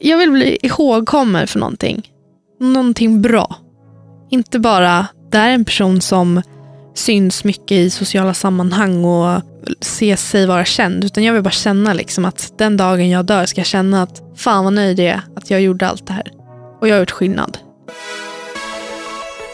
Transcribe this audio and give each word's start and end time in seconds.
jag 0.00 0.18
vill 0.18 0.30
bli 0.30 0.58
ihågkommen 0.62 1.46
för 1.46 1.58
någonting. 1.58 2.10
Någonting 2.60 3.22
bra. 3.22 3.56
Inte 4.30 4.58
bara, 4.58 5.06
det 5.30 5.38
är 5.38 5.50
en 5.50 5.64
person 5.64 6.00
som 6.00 6.42
syns 6.94 7.44
mycket 7.44 7.72
i 7.72 7.90
sociala 7.90 8.34
sammanhang 8.34 9.04
och 9.04 9.42
ser 9.80 10.16
sig 10.16 10.46
vara 10.46 10.64
känd. 10.64 11.04
Utan 11.04 11.24
jag 11.24 11.32
vill 11.32 11.42
bara 11.42 11.50
känna 11.50 11.92
liksom 11.92 12.24
att 12.24 12.58
den 12.58 12.76
dagen 12.76 13.10
jag 13.10 13.24
dör 13.24 13.46
ska 13.46 13.60
jag 13.60 13.66
känna 13.66 14.02
att 14.02 14.22
fan 14.36 14.64
vad 14.64 14.72
nöjd 14.72 14.98
jag 14.98 15.06
är 15.06 15.22
att 15.36 15.50
jag 15.50 15.60
gjorde 15.60 15.88
allt 15.88 16.06
det 16.06 16.12
här. 16.12 16.32
Och 16.80 16.88
jag 16.88 16.94
har 16.94 17.00
gjort 17.00 17.10
skillnad. 17.10 17.58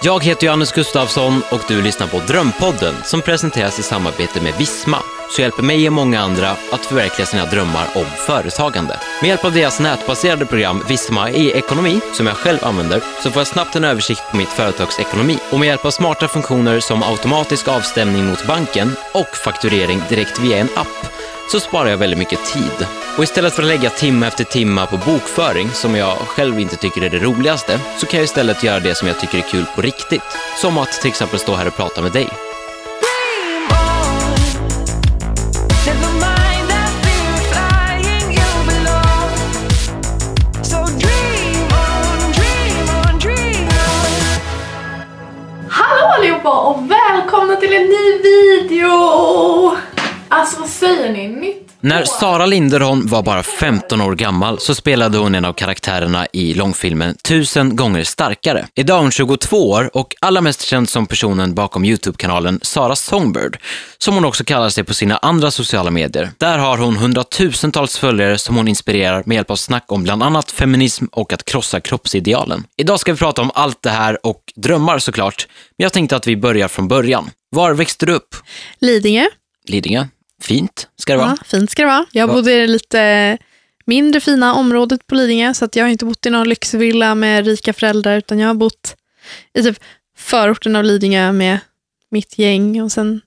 Jag 0.07 0.25
heter 0.25 0.47
Johannes 0.47 0.73
Gustafsson 0.73 1.43
och 1.51 1.61
du 1.69 1.83
lyssnar 1.83 2.07
på 2.07 2.19
Drömpodden 2.19 2.95
som 3.05 3.23
presenteras 3.23 3.79
i 3.79 3.83
samarbete 3.83 4.41
med 4.43 4.55
Visma 4.59 4.99
så 5.31 5.41
hjälper 5.41 5.63
mig 5.63 5.87
och 5.87 5.93
många 5.93 6.21
andra 6.21 6.51
att 6.51 6.87
förverkliga 6.87 7.27
sina 7.27 7.45
drömmar 7.45 7.87
om 7.95 8.05
företagande. 8.05 8.99
Med 9.21 9.29
hjälp 9.29 9.45
av 9.45 9.53
deras 9.53 9.81
nätbaserade 9.81 10.47
program 10.47 10.85
Visma 10.89 11.31
i 11.31 11.51
ekonomi, 11.51 12.01
som 12.13 12.27
jag 12.27 12.37
själv 12.37 12.59
använder, 12.63 13.03
så 13.23 13.31
får 13.31 13.41
jag 13.41 13.47
snabbt 13.47 13.77
en 13.77 13.85
översikt 13.85 14.23
på 14.31 14.37
mitt 14.37 14.49
företags 14.49 15.01
ekonomi. 15.01 15.39
Och 15.53 15.59
med 15.59 15.67
hjälp 15.67 15.85
av 15.85 15.91
smarta 15.91 16.29
funktioner 16.29 16.81
som 16.81 17.03
automatisk 17.03 17.69
avstämning 17.69 18.27
mot 18.27 18.47
banken 18.47 18.97
och 19.15 19.37
fakturering 19.45 20.03
direkt 20.09 20.39
via 20.39 20.59
en 20.59 20.69
app 20.77 21.26
så 21.49 21.61
sparar 21.61 21.91
jag 21.91 21.97
väldigt 21.97 22.19
mycket 22.19 22.45
tid. 22.45 22.87
Och 23.17 23.25
istället 23.25 23.53
för 23.53 23.63
att 23.63 23.69
lägga 23.69 23.91
timme 23.91 24.27
efter 24.27 24.45
timme 24.45 24.87
på 24.87 24.97
bokföring, 24.97 25.71
som 25.71 25.97
jag 25.97 26.19
själv 26.19 26.61
inte 26.61 26.77
tycker 26.77 27.05
är 27.05 27.11
det 27.11 27.19
roligaste, 27.19 27.81
så 27.99 28.07
kan 28.07 28.19
jag 28.19 28.25
istället 28.25 28.65
göra 28.65 28.81
det 28.81 28.95
som 28.95 29.09
jag 29.09 29.21
tycker 29.21 29.39
är 29.39 29.43
kul 29.43 29.65
på 29.75 29.83
riktigt. 29.83 30.23
Som 30.57 30.79
att 30.79 30.93
till 30.93 31.09
exempel 31.09 31.39
stå 31.39 31.55
här 31.55 31.67
och 31.67 31.77
prata 31.77 32.03
med 32.03 32.13
dig. 32.13 32.29
Hallå 45.71 46.07
allihopa 46.19 46.61
och 46.61 46.91
välkomna 46.91 47.57
till 47.57 47.73
en 47.73 47.83
ny 47.83 48.19
video! 48.23 49.96
Alltså 50.37 50.61
vad 50.61 50.69
säger 50.69 51.13
ni? 51.13 51.29
Nytt 51.29 51.71
När 51.81 52.05
Sara 52.05 52.47
Linderholm 52.47 53.07
var 53.07 53.23
bara 53.23 53.43
15 53.43 54.01
år 54.01 54.15
gammal 54.15 54.59
så 54.61 54.75
spelade 54.75 55.19
hon 55.19 55.35
en 55.35 55.45
av 55.45 55.53
karaktärerna 55.53 56.27
i 56.33 56.55
långfilmen 56.55 57.17
Tusen 57.25 57.77
gånger 57.77 58.05
starkare. 58.05 58.67
Idag 58.75 58.97
är 58.99 59.03
hon 59.03 59.11
22 59.11 59.71
år 59.71 59.91
och 59.97 60.15
allra 60.21 60.41
mest 60.41 60.63
känd 60.63 60.89
som 60.89 61.07
personen 61.07 61.55
bakom 61.55 61.85
Youtube-kanalen 61.85 62.61
Sara 62.63 62.97
Songbird, 62.97 63.59
som 63.99 64.15
hon 64.15 64.25
också 64.25 64.45
kallar 64.45 64.69
sig 64.69 64.85
på 64.85 64.95
sina 64.95 65.17
andra 65.17 65.51
sociala 65.51 65.91
medier. 65.91 66.31
Där 66.39 66.59
har 66.59 66.79
hon 66.79 66.97
hundratusentals 66.97 67.99
följare 67.99 68.39
som 68.39 68.57
hon 68.57 68.69
inspirerar 68.69 69.23
med 69.27 69.35
hjälp 69.35 69.51
av 69.51 69.57
snack 69.57 69.85
om 69.89 70.03
bland 70.03 70.23
annat 70.23 70.51
feminism 70.51 71.05
och 71.13 71.33
att 71.33 71.45
krossa 71.45 71.81
kroppsidealen. 71.81 72.65
Idag 72.77 73.01
ska 73.01 73.13
vi 73.13 73.19
prata 73.19 73.43
om 73.43 73.51
allt 73.55 73.83
det 73.83 73.91
här 73.91 74.27
och 74.27 74.43
drömmar 74.57 74.99
såklart, 74.99 75.47
men 75.79 75.85
jag 75.85 75.93
tänkte 75.93 76.17
att 76.17 76.27
vi 76.27 76.37
börjar 76.37 76.69
från 76.69 76.89
början. 76.89 77.31
Var 77.51 77.73
växte 77.73 78.07
du 78.07 78.13
upp? 78.13 78.37
Lidingö. 78.81 79.27
Lidingö? 79.69 80.07
Fint 80.43 80.89
ska 80.97 81.13
det 81.13 81.19
vara. 81.19 81.37
Ja, 81.39 81.45
fint 81.45 81.71
ska 81.71 81.83
det 81.83 81.89
vara. 81.89 82.07
Jag 82.13 82.29
bodde 82.29 82.53
i 82.53 82.57
det 82.57 82.67
lite 82.67 83.39
mindre 83.87 84.21
fina 84.21 84.55
området 84.55 85.07
på 85.07 85.15
Lidingö 85.15 85.55
så 85.55 85.65
att 85.65 85.77
jag 85.77 85.85
har 85.85 85.91
inte 85.91 86.05
bott 86.05 86.27
i 86.27 86.31
någon 86.31 86.49
lyxvilla 86.49 87.15
med 87.15 87.47
rika 87.47 87.73
föräldrar 87.73 88.17
utan 88.17 88.39
jag 88.39 88.49
har 88.49 88.55
bott 88.55 88.97
i 89.55 89.63
typ 89.63 89.79
förorten 90.17 90.77
av 90.77 90.85
Lidingö 90.85 91.33
med 91.33 91.59
mitt 92.11 92.39
gäng 92.39 92.83
och 92.83 92.93
sen 92.93 93.21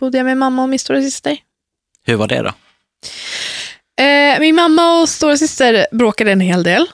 bodde 0.00 0.18
jag 0.18 0.24
med 0.24 0.36
mamma 0.36 0.62
och 0.62 0.68
min 0.68 0.78
stora 0.78 1.02
syster. 1.02 1.38
Hur 2.04 2.14
var 2.14 2.28
det 2.28 2.42
då? 2.42 2.52
Eh, 4.02 4.40
min 4.40 4.54
mamma 4.54 5.00
och 5.00 5.08
stora 5.08 5.36
syster 5.36 5.86
bråkade 5.92 6.32
en 6.32 6.40
hel 6.40 6.62
del. 6.62 6.86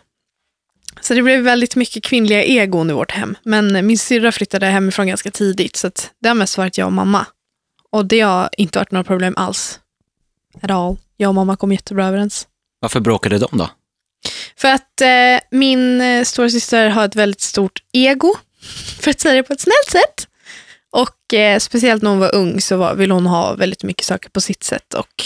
Så 1.01 1.15
det 1.15 1.23
blev 1.23 1.41
väldigt 1.41 1.77
mycket 1.77 2.05
kvinnliga 2.05 2.45
egon 2.45 2.91
i 2.91 2.93
vårt 2.93 3.13
hem. 3.13 3.37
Men 3.43 3.87
min 3.87 3.99
syrra 3.99 4.33
flyttade 4.33 4.67
hemifrån 4.67 5.07
ganska 5.07 5.31
tidigt 5.31 5.77
så 5.77 5.91
det 6.21 6.29
har 6.29 6.35
mest 6.35 6.59
varit 6.59 6.79
jag 6.79 6.87
och 6.87 6.93
mamma. 6.93 7.27
Och 7.93 8.07
det 8.07 8.21
har 8.21 8.51
inte 8.57 8.79
varit 8.79 8.91
några 8.91 9.05
problem 9.05 9.35
alls. 9.37 9.81
At 10.63 10.71
all. 10.71 10.97
Jag 11.17 11.29
och 11.29 11.35
mamma 11.35 11.57
kom 11.57 11.73
jättebra 11.73 12.07
överens. 12.07 12.49
Varför 12.81 13.01
bråkade 13.01 13.39
de 13.39 13.59
då? 13.59 13.71
För 14.57 14.69
att 14.69 15.01
eh, 15.01 15.41
min 15.51 16.01
eh, 16.01 16.25
stora 16.25 16.51
syster 16.51 16.89
har 16.89 17.05
ett 17.05 17.17
väldigt 17.17 17.41
stort 17.41 17.83
ego, 17.93 18.35
för 19.01 19.11
att 19.11 19.21
säga 19.21 19.35
det 19.35 19.43
på 19.43 19.53
ett 19.53 19.61
snällt 19.61 19.91
sätt. 19.91 20.29
Och 20.93 21.35
eh, 21.35 21.59
speciellt 21.59 22.03
när 22.03 22.11
hon 22.11 22.19
var 22.19 22.35
ung 22.35 22.61
så 22.61 22.77
var, 22.77 22.95
ville 22.95 23.15
hon 23.15 23.27
ha 23.27 23.55
väldigt 23.55 23.83
mycket 23.83 24.07
saker 24.07 24.31
på 24.31 24.41
sitt 24.41 24.63
sätt. 24.63 24.95
Och 24.95 25.25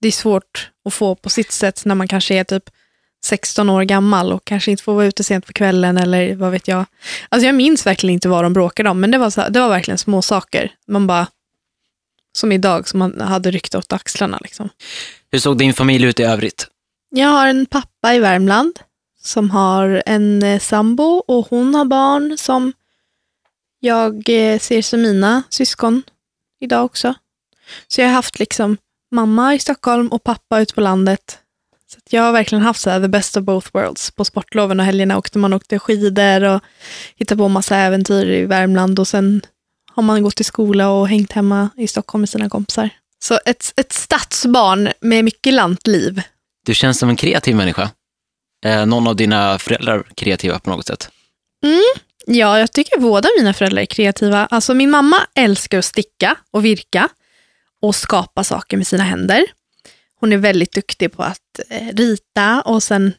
det 0.00 0.08
är 0.08 0.12
svårt 0.12 0.70
att 0.84 0.94
få 0.94 1.14
på 1.14 1.30
sitt 1.30 1.52
sätt 1.52 1.84
när 1.84 1.94
man 1.94 2.08
kanske 2.08 2.34
är 2.34 2.44
typ 2.44 2.70
16 3.24 3.70
år 3.70 3.82
gammal 3.82 4.32
och 4.32 4.44
kanske 4.44 4.70
inte 4.70 4.82
får 4.82 4.94
vara 4.94 5.06
ute 5.06 5.24
sent 5.24 5.46
på 5.46 5.52
kvällen 5.52 5.98
eller 5.98 6.34
vad 6.34 6.50
vet 6.52 6.68
jag. 6.68 6.84
Alltså 7.28 7.46
jag 7.46 7.54
minns 7.54 7.86
verkligen 7.86 8.14
inte 8.14 8.28
vad 8.28 8.44
de 8.44 8.52
bråkade 8.52 8.90
om, 8.90 9.00
men 9.00 9.10
det 9.10 9.18
var, 9.18 9.30
så, 9.30 9.48
det 9.48 9.60
var 9.60 9.68
verkligen 9.68 9.98
små 9.98 10.22
saker. 10.22 10.72
Man 10.88 11.06
bara, 11.06 11.26
som 12.36 12.52
idag, 12.52 12.88
som 12.88 12.98
man 12.98 13.20
hade 13.20 13.50
ryckt 13.50 13.74
åt 13.74 13.92
axlarna. 13.92 14.38
Liksom. 14.42 14.68
Hur 15.30 15.38
såg 15.38 15.58
din 15.58 15.74
familj 15.74 16.04
ut 16.04 16.20
i 16.20 16.22
övrigt? 16.22 16.66
Jag 17.10 17.28
har 17.28 17.46
en 17.46 17.66
pappa 17.66 18.14
i 18.14 18.18
Värmland 18.18 18.78
som 19.22 19.50
har 19.50 20.02
en 20.06 20.42
eh, 20.42 20.60
sambo 20.60 21.04
och 21.04 21.46
hon 21.50 21.74
har 21.74 21.84
barn 21.84 22.38
som 22.38 22.72
jag 23.80 24.28
eh, 24.28 24.58
ser 24.58 24.82
som 24.82 25.02
mina 25.02 25.42
syskon 25.50 26.02
idag 26.60 26.84
också. 26.84 27.14
Så 27.88 28.00
jag 28.00 28.08
har 28.08 28.14
haft 28.14 28.38
liksom 28.38 28.76
mamma 29.10 29.54
i 29.54 29.58
Stockholm 29.58 30.08
och 30.08 30.24
pappa 30.24 30.60
ute 30.60 30.74
på 30.74 30.80
landet. 30.80 31.38
Så 31.86 31.98
att 31.98 32.12
jag 32.12 32.22
har 32.22 32.32
verkligen 32.32 32.64
haft 32.64 32.80
så 32.80 32.90
här, 32.90 33.00
the 33.00 33.08
best 33.08 33.36
of 33.36 33.44
both 33.44 33.68
worlds. 33.72 34.10
På 34.10 34.24
sportloven 34.24 34.80
och 34.80 34.86
helgerna 34.86 35.18
åkte 35.18 35.38
man 35.38 35.52
åkte 35.52 35.78
skidor 35.78 36.44
och 36.44 36.60
hittade 37.16 37.38
på 37.38 37.48
massa 37.48 37.76
äventyr 37.76 38.26
i 38.26 38.46
Värmland 38.46 38.98
och 38.98 39.08
sen 39.08 39.40
har 39.94 40.02
man 40.02 40.22
gått 40.22 40.40
i 40.40 40.44
skola 40.44 40.90
och 40.90 41.08
hängt 41.08 41.32
hemma 41.32 41.70
i 41.76 41.88
Stockholm 41.88 42.20
med 42.20 42.28
sina 42.28 42.48
kompisar. 42.48 42.90
Så 43.18 43.38
ett, 43.44 43.72
ett 43.76 43.92
stadsbarn 43.92 44.88
med 45.00 45.24
mycket 45.24 45.54
lantliv. 45.54 46.22
Du 46.66 46.74
känns 46.74 46.98
som 46.98 47.08
en 47.08 47.16
kreativ 47.16 47.56
människa. 47.56 47.90
Är 48.66 48.86
någon 48.86 49.06
av 49.06 49.16
dina 49.16 49.58
föräldrar 49.58 50.06
kreativa 50.14 50.58
på 50.58 50.70
något 50.70 50.86
sätt? 50.86 51.10
Ja, 52.26 52.58
jag 52.58 52.72
tycker 52.72 53.00
båda 53.00 53.28
mina 53.38 53.52
föräldrar 53.52 53.82
är 53.82 53.86
kreativa. 53.86 54.46
Alltså 54.46 54.74
min 54.74 54.90
mamma 54.90 55.16
älskar 55.34 55.78
att 55.78 55.84
sticka 55.84 56.36
och 56.50 56.64
virka 56.64 57.08
och 57.82 57.94
skapa 57.94 58.44
saker 58.44 58.76
med 58.76 58.86
sina 58.86 59.02
händer. 59.02 59.44
Hon 60.20 60.32
är 60.32 60.36
väldigt 60.36 60.72
duktig 60.72 61.12
på 61.12 61.22
att 61.22 61.60
eh, 61.70 61.88
rita 61.92 62.60
och 62.60 62.82
sen 62.82 63.12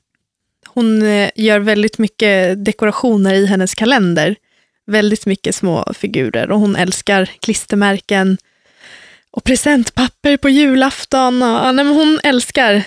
hon 0.67 1.01
eh, 1.01 1.29
gör 1.35 1.59
väldigt 1.59 1.97
mycket 1.97 2.65
dekorationer 2.65 3.33
i 3.33 3.45
hennes 3.45 3.75
kalender. 3.75 4.35
Väldigt 4.87 5.25
mycket 5.25 5.55
små 5.55 5.93
figurer 5.93 6.51
och 6.51 6.59
hon 6.59 6.75
älskar 6.75 7.25
klistermärken 7.25 8.37
och 9.31 9.43
presentpapper 9.43 10.37
på 10.37 10.49
julafton. 10.49 11.41
Och, 11.43 11.49
ja, 11.49 11.71
nej, 11.71 11.85
men 11.85 11.93
hon 11.93 12.19
älskar 12.23 12.83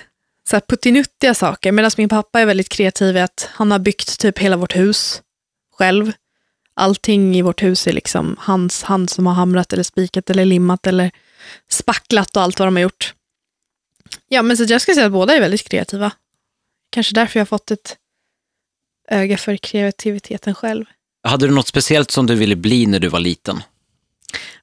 så 0.48 0.56
här 0.56 0.60
puttinuttiga 0.60 1.34
saker 1.34 1.72
medan 1.72 1.90
min 1.96 2.08
pappa 2.08 2.40
är 2.40 2.46
väldigt 2.46 2.68
kreativ 2.68 3.16
i 3.16 3.20
att 3.20 3.48
han 3.52 3.70
har 3.70 3.78
byggt 3.78 4.20
typ 4.20 4.38
hela 4.38 4.56
vårt 4.56 4.76
hus 4.76 5.22
själv. 5.72 6.12
Allting 6.74 7.36
i 7.36 7.42
vårt 7.42 7.62
hus 7.62 7.86
är 7.86 7.92
liksom 7.92 8.36
hans 8.38 8.82
hand 8.82 9.10
som 9.10 9.26
har 9.26 9.34
hamrat 9.34 9.72
eller 9.72 9.82
spikat 9.82 10.30
eller 10.30 10.44
limmat 10.44 10.86
eller 10.86 11.10
spacklat 11.68 12.36
och 12.36 12.42
allt 12.42 12.58
vad 12.58 12.68
de 12.68 12.76
har 12.76 12.82
gjort. 12.82 13.14
Ja, 14.28 14.42
men 14.42 14.56
så 14.56 14.64
jag 14.64 14.80
skulle 14.80 14.94
säga 14.94 15.06
att 15.06 15.12
båda 15.12 15.34
är 15.34 15.40
väldigt 15.40 15.68
kreativa. 15.68 16.12
Kanske 16.90 17.14
därför 17.14 17.38
jag 17.38 17.40
har 17.40 17.46
fått 17.46 17.70
ett 17.70 17.96
öga 19.08 19.36
för 19.36 19.56
kreativiteten 19.56 20.54
själv. 20.54 20.84
Hade 21.28 21.46
du 21.46 21.54
något 21.54 21.68
speciellt 21.68 22.10
som 22.10 22.26
du 22.26 22.34
ville 22.34 22.56
bli 22.56 22.86
när 22.86 22.98
du 22.98 23.08
var 23.08 23.20
liten? 23.20 23.62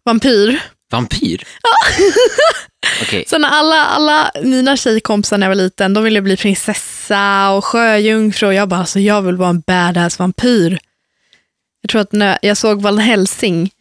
Vampyr. 0.05 0.61
Vampyr? 0.91 1.43
Okej, 3.01 3.25
Så 3.27 3.37
när 3.37 3.49
alla, 3.49 3.85
alla 3.85 4.31
mina 4.43 4.77
tjejkompisar 4.77 5.37
när 5.37 5.45
jag 5.47 5.49
var 5.55 5.63
liten, 5.63 5.93
de 5.93 6.03
ville 6.03 6.21
bli 6.21 6.37
prinsessa 6.37 7.49
och 7.51 7.65
sjöjungfru 7.65 8.47
och 8.47 8.53
jag 8.53 8.69
bara, 8.69 8.79
alltså 8.79 8.99
jag 8.99 9.21
vill 9.21 9.35
vara 9.35 9.49
en 9.49 9.59
badass 9.59 10.19
vampyr. 10.19 10.79
Jag 11.81 11.89
tror 11.89 12.01
att 12.01 12.11
när 12.11 12.37
jag 12.41 12.57
såg 12.57 12.81
Van 12.81 12.97
Helsing 12.97 13.71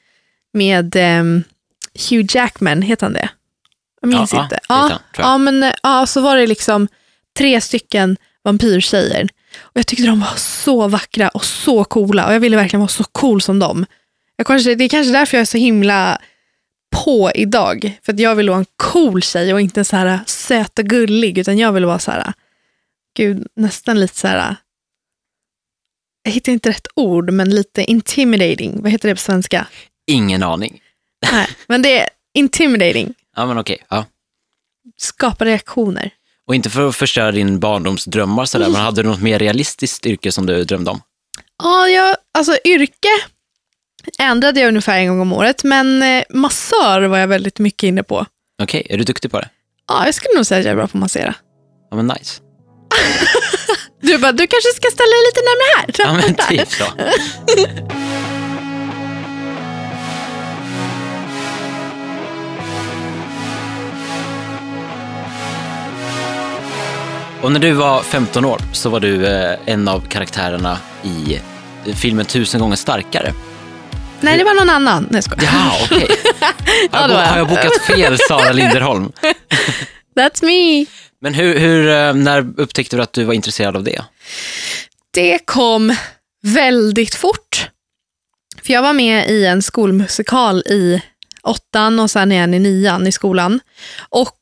med 0.53 0.97
ehm, 0.97 1.43
Hugh 2.11 2.37
Jackman, 2.37 2.83
heter 2.83 3.07
han 3.07 3.13
det? 3.13 3.29
Jag 4.01 4.09
minns 4.09 4.33
Ja, 4.33 4.39
ja, 4.39 4.45
inte. 4.45 4.61
jag. 4.69 5.01
ja, 5.17 5.39
men 5.39 5.73
ja, 5.83 6.07
så 6.07 6.21
var 6.21 6.37
det 6.37 6.47
liksom 6.47 6.89
tre 7.39 7.61
stycken 7.61 8.17
vampyrtjejer. 8.45 9.29
Och 9.57 9.77
jag 9.77 9.87
tyckte 9.87 10.07
de 10.07 10.21
var 10.21 10.37
så 10.37 10.89
vackra 10.89 11.29
och 11.29 11.45
så 11.45 11.85
coola 11.85 12.27
och 12.27 12.35
jag 12.35 12.41
ville 12.41 12.57
verkligen 12.57 12.81
vara 12.81 12.89
så 12.89 13.05
cool 13.05 13.43
som 13.43 13.59
dem. 13.59 13.87
Jag 14.37 14.47
kanske, 14.47 14.75
det 14.75 14.85
är 14.85 14.89
kanske 14.89 15.13
därför 15.13 15.37
jag 15.37 15.43
är 15.43 15.47
så 15.47 15.59
himla 15.59 16.21
på 17.05 17.33
idag. 17.35 17.99
För 18.03 18.13
att 18.13 18.21
jag 18.21 18.35
vill 18.35 18.49
vara 18.49 18.59
en 18.59 18.67
cool 18.77 19.23
tjej 19.23 19.55
och 19.55 19.61
inte 19.61 19.85
så 19.85 19.97
här 19.97 20.21
söt 20.27 20.79
och 20.79 20.85
gullig. 20.85 21.39
Utan 21.39 21.59
jag 21.59 21.73
vill 21.73 21.85
vara 21.85 21.99
så 21.99 22.11
här, 22.11 22.33
gud, 23.17 23.47
nästan 23.57 24.01
lite 24.01 24.17
så 24.17 24.29
här, 24.29 24.57
jag 26.23 26.33
hittar 26.33 26.53
inte 26.53 26.71
rätt 26.71 26.87
ord, 26.97 27.31
men 27.31 27.51
lite 27.51 27.85
intimidating. 27.85 28.83
Vad 28.83 28.93
heter 28.93 29.09
det 29.09 29.15
på 29.15 29.21
svenska? 29.21 29.67
ingen 30.07 30.43
aning. 30.43 30.81
Nej, 31.33 31.49
men 31.67 31.83
det 31.83 32.01
är 32.01 32.09
intimidating. 32.35 33.15
Ja, 33.37 33.47
men 33.47 33.59
okej. 33.59 33.79
Ja. 33.89 34.05
Skapa 34.97 35.45
reaktioner. 35.45 36.11
Och 36.49 36.55
inte 36.55 36.71
för 36.71 36.89
att 36.89 36.97
förstöra 36.97 37.33
din 37.33 37.61
barndomsdrömmar 37.61 38.45
sådär, 38.45 38.69
men 38.69 38.81
hade 38.81 39.03
du 39.03 39.09
något 39.09 39.23
mer 39.23 39.39
realistiskt 39.39 40.07
yrke 40.07 40.33
som 40.33 40.47
du 40.47 40.65
drömde 40.65 40.91
om? 40.91 41.01
Ja, 41.63 41.89
jag, 41.89 42.17
alltså 42.39 42.59
yrke 42.65 43.09
ändrade 44.19 44.61
jag 44.61 44.69
ungefär 44.69 44.99
en 44.99 45.09
gång 45.09 45.21
om 45.21 45.33
året, 45.33 45.65
men 45.65 46.03
eh, 46.03 46.25
massör 46.31 47.03
var 47.03 47.19
jag 47.19 47.29
väldigt 47.29 47.59
mycket 47.59 47.83
inne 47.83 48.03
på. 48.03 48.27
Okej, 48.63 48.87
är 48.91 48.99
du 48.99 49.05
duktig 49.05 49.31
på 49.31 49.41
det? 49.41 49.49
Ja, 49.89 50.05
jag 50.05 50.15
skulle 50.15 50.35
nog 50.37 50.47
säga 50.47 50.59
att 50.59 50.65
jag 50.65 50.73
är 50.73 50.77
bra 50.77 50.87
på 50.87 50.99
att 50.99 51.01
massera. 51.01 51.35
Ja, 51.91 51.97
men 51.97 52.07
nice. 52.07 52.41
Du 54.01 54.19
bara, 54.19 54.33
du 54.33 54.47
kanske 54.47 54.71
ska 54.71 54.89
ställa 54.91 55.11
dig 55.11 55.23
lite 55.27 55.41
närmare 55.41 55.71
här. 55.77 55.95
Ja, 55.99 56.13
men 56.13 56.35
typ 56.49 56.73
så. 56.73 56.85
Och 67.45 67.53
när 67.53 67.61
du 67.61 67.73
var 67.73 68.03
15 68.03 68.45
år 68.45 68.61
så 68.73 68.91
var 68.91 69.01
du 69.01 69.27
eh, 69.27 69.59
en 69.67 69.89
av 69.89 70.09
karaktärerna 70.09 70.79
i 71.03 71.39
filmen 71.95 72.27
Tusen 72.27 72.61
gånger 72.61 72.77
starkare. 72.77 73.33
Nej, 74.21 74.39
det 74.39 74.45
var 74.45 74.55
någon 74.55 74.71
annan. 74.71 75.07
Nej, 75.11 75.23
jag. 75.31 75.43
Jaha, 75.43 75.73
okej. 75.85 76.09
Har, 76.91 77.09
bo- 77.09 77.15
är 77.15 77.27
har 77.27 77.39
jag 77.39 77.49
bokat 77.49 77.83
fel 77.87 78.19
Sara 78.29 78.53
Linderholm? 78.53 79.13
That's 80.17 80.45
me. 80.45 80.87
Men 81.21 81.35
hur, 81.35 81.59
hur, 81.59 81.89
eh, 81.89 82.15
när 82.15 82.61
upptäckte 82.61 82.97
du 82.97 83.03
att 83.03 83.13
du 83.13 83.25
var 83.25 83.35
intresserad 83.35 83.77
av 83.77 83.85
det? 83.85 84.05
Det 85.11 85.39
kom 85.47 85.97
väldigt 86.43 87.15
fort. 87.15 87.69
För 88.63 88.73
jag 88.73 88.83
var 88.83 88.93
med 88.93 89.31
i 89.31 89.47
en 89.47 89.63
skolmusikal 89.63 90.59
i 90.61 91.03
åttan 91.43 92.01
och 92.01 92.11
sen 92.11 92.33
igen 92.33 92.55
i 92.55 92.59
nian 92.59 93.07
i 93.07 93.13
skolan. 93.13 93.61
Och 94.09 94.39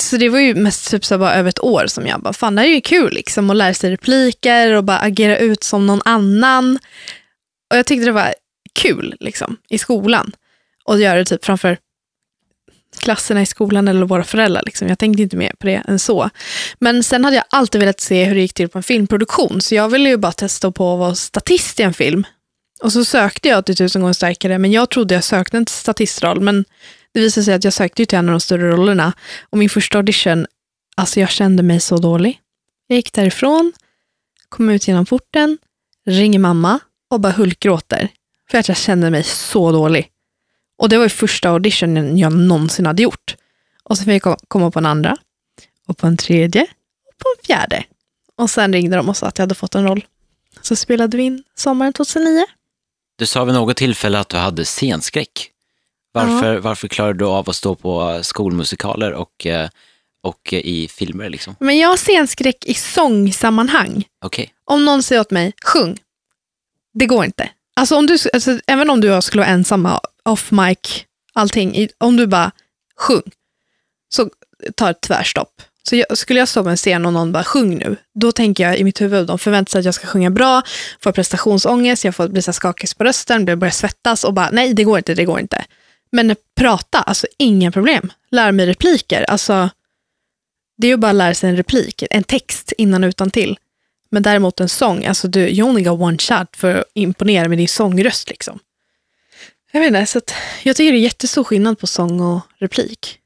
så 0.00 0.16
det 0.16 0.28
var 0.28 0.38
ju 0.38 0.54
mest 0.54 0.90
typ 0.90 1.04
så 1.04 1.18
bara 1.18 1.34
över 1.34 1.48
ett 1.48 1.64
år 1.64 1.86
som 1.86 2.06
jag 2.06 2.20
bara, 2.20 2.32
fan 2.32 2.54
det 2.54 2.62
här 2.62 2.68
är 2.68 2.74
ju 2.74 2.80
kul 2.80 3.12
liksom 3.12 3.50
att 3.50 3.56
lära 3.56 3.74
sig 3.74 3.90
repliker 3.90 4.72
och 4.72 4.84
bara 4.84 4.98
agera 4.98 5.38
ut 5.38 5.64
som 5.64 5.86
någon 5.86 6.02
annan. 6.04 6.78
Och 7.70 7.76
jag 7.76 7.86
tyckte 7.86 8.06
det 8.06 8.12
var 8.12 8.34
kul 8.74 9.16
liksom 9.20 9.56
i 9.68 9.78
skolan. 9.78 10.32
Och 10.84 11.00
göra 11.00 11.18
det 11.18 11.24
typ 11.24 11.44
framför 11.44 11.78
klasserna 12.98 13.42
i 13.42 13.46
skolan 13.46 13.88
eller 13.88 14.06
våra 14.06 14.24
föräldrar. 14.24 14.62
Liksom. 14.66 14.88
Jag 14.88 14.98
tänkte 14.98 15.22
inte 15.22 15.36
mer 15.36 15.52
på 15.58 15.66
det 15.66 15.82
än 15.88 15.98
så. 15.98 16.30
Men 16.78 17.02
sen 17.02 17.24
hade 17.24 17.36
jag 17.36 17.44
alltid 17.50 17.80
velat 17.80 18.00
se 18.00 18.24
hur 18.24 18.34
det 18.34 18.40
gick 18.40 18.54
till 18.54 18.68
på 18.68 18.78
en 18.78 18.82
filmproduktion, 18.82 19.60
så 19.60 19.74
jag 19.74 19.88
ville 19.88 20.08
ju 20.08 20.16
bara 20.16 20.32
testa 20.32 20.70
på 20.70 20.92
att 20.92 20.98
vara 20.98 21.14
statist 21.14 21.80
i 21.80 21.82
en 21.82 21.94
film. 21.94 22.26
Och 22.82 22.92
så 22.92 23.04
sökte 23.04 23.48
jag 23.48 23.66
till 23.66 23.76
Tusen 23.76 24.02
gånger 24.02 24.12
starkare, 24.12 24.58
men 24.58 24.72
jag 24.72 24.90
trodde 24.90 25.14
jag 25.14 25.24
sökte 25.24 25.56
en 25.56 25.66
statistroll, 25.66 26.40
men 26.40 26.64
det 27.14 27.20
visade 27.20 27.44
sig 27.44 27.54
att 27.54 27.64
jag 27.64 27.72
sökte 27.72 28.02
ju 28.02 28.06
till 28.06 28.18
en 28.18 28.28
av 28.28 28.32
de 28.32 28.40
större 28.40 28.70
rollerna. 28.70 29.12
Och 29.50 29.58
min 29.58 29.68
första 29.68 29.98
audition, 29.98 30.46
alltså 30.96 31.20
jag 31.20 31.30
kände 31.30 31.62
mig 31.62 31.80
så 31.80 31.96
dålig. 31.96 32.40
Jag 32.86 32.96
gick 32.96 33.12
därifrån, 33.12 33.72
kom 34.48 34.70
ut 34.70 34.88
genom 34.88 35.06
porten, 35.06 35.58
ringer 36.06 36.38
mamma 36.38 36.80
och 37.10 37.20
bara 37.20 37.32
hulkgråter. 37.32 38.08
För 38.50 38.58
att 38.58 38.68
jag 38.68 38.76
kände 38.76 39.10
mig 39.10 39.22
så 39.22 39.72
dålig. 39.72 40.10
Och 40.78 40.88
det 40.88 40.96
var 40.96 41.04
ju 41.04 41.10
första 41.10 41.50
auditionen 41.50 42.18
jag 42.18 42.32
någonsin 42.32 42.86
hade 42.86 43.02
gjort. 43.02 43.36
Och 43.82 43.98
så 43.98 44.04
fick 44.04 44.26
jag 44.26 44.38
komma 44.48 44.70
på 44.70 44.78
en 44.78 44.86
andra, 44.86 45.16
och 45.86 45.98
på 45.98 46.06
en 46.06 46.16
tredje, 46.16 46.62
och 46.62 47.18
på 47.18 47.28
en 47.36 47.46
fjärde. 47.46 47.84
Och 48.36 48.50
sen 48.50 48.72
ringde 48.72 48.96
de 48.96 49.08
och 49.08 49.16
sa 49.16 49.26
att 49.26 49.38
jag 49.38 49.42
hade 49.42 49.54
fått 49.54 49.74
en 49.74 49.84
roll. 49.84 50.04
Så 50.62 50.76
spelade 50.76 51.16
vi 51.16 51.22
in 51.22 51.44
sommaren 51.54 51.92
2009. 51.92 52.44
Du 53.16 53.26
sa 53.26 53.44
vid 53.44 53.54
något 53.54 53.76
tillfälle 53.76 54.18
att 54.18 54.28
du 54.28 54.36
hade 54.36 54.64
scenskräck. 54.64 55.50
Varför, 56.12 56.58
varför 56.58 56.88
klarade 56.88 57.18
du 57.18 57.24
av 57.24 57.50
att 57.50 57.56
stå 57.56 57.74
på 57.74 58.20
skolmusikaler 58.22 59.12
och, 59.12 59.46
eh, 59.46 59.68
och 60.22 60.52
eh, 60.54 60.58
i 60.58 60.88
filmer? 60.88 61.28
Liksom? 61.28 61.56
Men 61.60 61.78
jag 61.78 61.88
har 61.88 61.96
scenskräck 61.96 62.64
i 62.64 62.74
sångsammanhang. 62.74 64.04
Okej, 64.24 64.52
Om 64.64 64.84
någon 64.84 65.02
säger 65.02 65.20
åt 65.20 65.30
mig, 65.30 65.52
sjung. 65.64 65.98
Det 66.94 67.06
går 67.06 67.24
inte. 67.24 67.50
Alltså, 67.76 67.96
om 67.96 68.06
du, 68.06 68.16
alltså, 68.32 68.58
även 68.66 68.90
om 68.90 69.00
du 69.00 69.08
och 69.08 69.14
jag 69.14 69.24
skulle 69.24 69.42
vara 69.42 69.50
ensamma, 69.50 70.00
off 70.24 70.50
mic, 70.50 71.04
allting. 71.32 71.88
Om 71.98 72.16
du 72.16 72.26
bara, 72.26 72.50
sjung. 72.96 73.22
Så 74.08 74.30
tar 74.74 74.90
ett 74.90 75.00
tvärstopp. 75.00 75.62
Så 75.88 75.96
jag, 75.96 76.18
skulle 76.18 76.38
jag 76.38 76.48
stå 76.48 76.62
på 76.62 76.68
en 76.68 76.76
scen 76.76 77.06
och 77.06 77.12
någon 77.12 77.32
bara, 77.32 77.44
sjung 77.44 77.78
nu. 77.78 77.96
Då 78.14 78.32
tänker 78.32 78.64
jag 78.64 78.78
i 78.78 78.84
mitt 78.84 79.00
huvud, 79.00 79.26
de 79.26 79.38
förväntar 79.38 79.70
sig 79.70 79.78
att 79.78 79.84
jag 79.84 79.94
ska 79.94 80.06
sjunga 80.06 80.30
bra, 80.30 80.62
får 81.00 81.12
prestationsångest, 81.12 82.04
jag 82.04 82.14
får 82.14 82.28
bli 82.28 82.42
så 82.42 82.52
skakig 82.52 82.98
på 82.98 83.04
rösten, 83.04 83.44
börjar 83.44 83.56
börja 83.56 83.70
svettas 83.70 84.24
och 84.24 84.34
bara, 84.34 84.50
nej 84.50 84.74
det 84.74 84.84
går 84.84 84.98
inte, 84.98 85.14
det 85.14 85.24
går 85.24 85.40
inte. 85.40 85.64
Men 86.10 86.36
prata, 86.56 86.98
alltså 86.98 87.26
inga 87.38 87.72
problem. 87.72 88.12
Lär 88.30 88.52
mig 88.52 88.66
repliker, 88.66 89.22
alltså 89.22 89.70
det 90.76 90.86
är 90.86 90.88
ju 90.88 90.96
bara 90.96 91.10
att 91.10 91.16
lära 91.16 91.34
sig 91.34 91.50
en 91.50 91.56
replik, 91.56 92.04
en 92.10 92.24
text 92.24 92.72
innan 92.78 93.04
och 93.04 93.08
utan 93.08 93.30
till. 93.30 93.58
Men 94.10 94.22
däremot 94.22 94.60
en 94.60 94.68
sång, 94.68 95.04
alltså 95.04 95.28
du, 95.28 95.48
you 95.48 95.68
only 95.68 95.82
got 95.82 96.00
one 96.00 96.18
shot 96.18 96.56
för 96.56 96.74
att 96.74 96.84
imponera 96.94 97.48
med 97.48 97.58
din 97.58 97.68
sångröst. 97.68 98.30
Liksom. 98.30 98.58
Jag 99.72 99.80
vet 99.80 99.88
inte, 99.88 100.06
så 100.06 100.18
att 100.18 100.34
jag 100.62 100.76
tycker 100.76 100.92
det 100.92 100.98
är 100.98 101.00
jättestor 101.00 101.44
skillnad 101.44 101.78
på 101.78 101.86
sång 101.86 102.20
och 102.20 102.40
replik. 102.58 103.18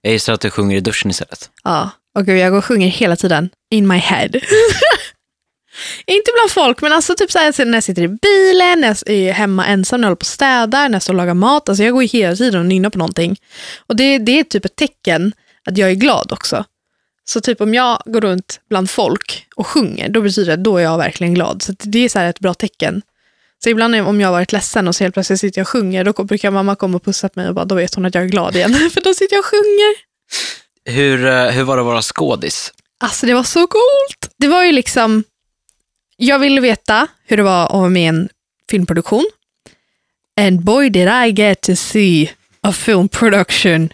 jag 0.00 0.12
gissar 0.12 0.32
att 0.32 0.40
du 0.40 0.50
sjunger 0.50 0.76
i 0.76 0.80
duschen 0.80 1.10
istället. 1.10 1.50
Ja, 1.64 1.90
och 2.14 2.26
gud, 2.26 2.38
jag 2.38 2.50
går 2.50 2.58
och 2.58 2.64
sjunger 2.64 2.88
hela 2.88 3.16
tiden 3.16 3.50
in 3.70 3.88
my 3.88 3.96
head. 3.96 4.30
Inte 6.06 6.30
bland 6.34 6.50
folk, 6.50 6.80
men 6.80 6.92
alltså 6.92 7.14
typ 7.14 7.32
så 7.32 7.38
här, 7.38 7.64
när 7.64 7.76
jag 7.76 7.84
sitter 7.84 8.02
i 8.02 8.08
bilen, 8.08 8.80
när 8.80 8.88
jag 8.88 9.08
är 9.08 9.32
hemma 9.32 9.66
ensam, 9.66 10.00
när 10.00 10.06
jag 10.06 10.08
håller 10.08 10.16
på 10.16 10.22
och 10.22 10.26
städar, 10.26 10.88
när 10.88 10.94
jag 10.94 11.02
står 11.02 11.12
och 11.12 11.18
lagar 11.18 11.34
mat. 11.34 11.68
Alltså 11.68 11.84
jag 11.84 11.92
går 11.92 12.02
ju 12.02 12.08
hela 12.08 12.36
tiden 12.36 12.60
och 12.60 12.66
nynnar 12.66 12.90
på 12.90 12.98
någonting. 12.98 13.36
Och 13.86 13.96
det, 13.96 14.18
det 14.18 14.38
är 14.38 14.44
typ 14.44 14.64
ett 14.64 14.76
tecken 14.76 15.32
att 15.64 15.78
jag 15.78 15.90
är 15.90 15.94
glad 15.94 16.32
också. 16.32 16.64
Så 17.24 17.40
typ 17.40 17.60
om 17.60 17.74
jag 17.74 18.02
går 18.04 18.20
runt 18.20 18.60
bland 18.70 18.90
folk 18.90 19.46
och 19.56 19.66
sjunger, 19.66 20.08
då 20.08 20.20
betyder 20.20 20.46
det 20.46 20.54
att 20.54 20.64
då 20.64 20.76
är 20.76 20.82
jag 20.82 20.98
verkligen 20.98 21.34
glad. 21.34 21.62
Så 21.62 21.74
det 21.78 22.04
är 22.04 22.08
så 22.08 22.18
här 22.18 22.30
ett 22.30 22.40
bra 22.40 22.54
tecken. 22.54 23.02
Så 23.64 23.70
ibland 23.70 23.94
om 23.94 24.20
jag 24.20 24.28
har 24.28 24.32
varit 24.32 24.52
ledsen 24.52 24.88
och 24.88 24.96
så 24.96 25.04
helt 25.04 25.14
plötsligt 25.14 25.40
sitter 25.40 25.58
jag 25.58 25.64
och 25.64 25.68
sjunger, 25.68 26.04
då 26.04 26.24
brukar 26.24 26.50
mamma 26.50 26.76
komma 26.76 26.96
och 26.96 27.04
pussa 27.04 27.28
på 27.28 27.40
mig 27.40 27.48
och 27.48 27.54
bara, 27.54 27.64
då 27.64 27.74
vet 27.74 27.94
hon 27.94 28.04
att 28.04 28.14
jag 28.14 28.24
är 28.24 28.28
glad 28.28 28.56
igen. 28.56 28.74
För 28.94 29.00
då 29.00 29.14
sitter 29.14 29.36
jag 29.36 29.40
och 29.40 29.46
sjunger. 29.46 29.94
Hur, 30.84 31.26
eh, 31.26 31.50
hur 31.50 31.62
var 31.62 31.76
det 31.76 31.82
att 31.82 31.86
vara 31.86 32.02
skådis? 32.02 32.72
Alltså 33.00 33.26
det 33.26 33.34
var 33.34 33.42
så 33.42 33.66
coolt. 33.66 34.34
Det 34.36 34.48
var 34.48 34.64
ju 34.64 34.72
liksom, 34.72 35.24
jag 36.20 36.38
ville 36.38 36.60
veta 36.60 37.06
hur 37.24 37.36
det 37.36 37.42
var 37.42 37.66
att 37.66 37.72
vara 37.72 37.88
med 37.88 38.02
i 38.02 38.06
en 38.06 38.28
filmproduktion. 38.70 39.26
And 40.40 40.64
boy 40.64 40.90
did 40.90 41.08
I 41.08 41.30
get 41.30 41.60
to 41.60 41.76
see 41.76 42.30
a 42.60 42.72
film 42.72 43.08
production. 43.08 43.92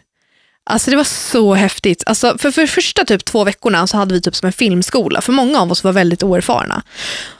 Alltså 0.70 0.90
det 0.90 0.96
var 0.96 1.04
så 1.04 1.54
häftigt. 1.54 2.02
Alltså 2.06 2.38
för, 2.38 2.50
för 2.50 2.66
första 2.66 3.04
typ 3.04 3.24
två 3.24 3.44
veckorna 3.44 3.86
så 3.86 3.96
hade 3.96 4.14
vi 4.14 4.20
typ 4.20 4.34
som 4.34 4.46
en 4.46 4.52
filmskola, 4.52 5.20
för 5.20 5.32
många 5.32 5.60
av 5.60 5.72
oss 5.72 5.84
var 5.84 5.92
väldigt 5.92 6.22
oerfarna. 6.22 6.82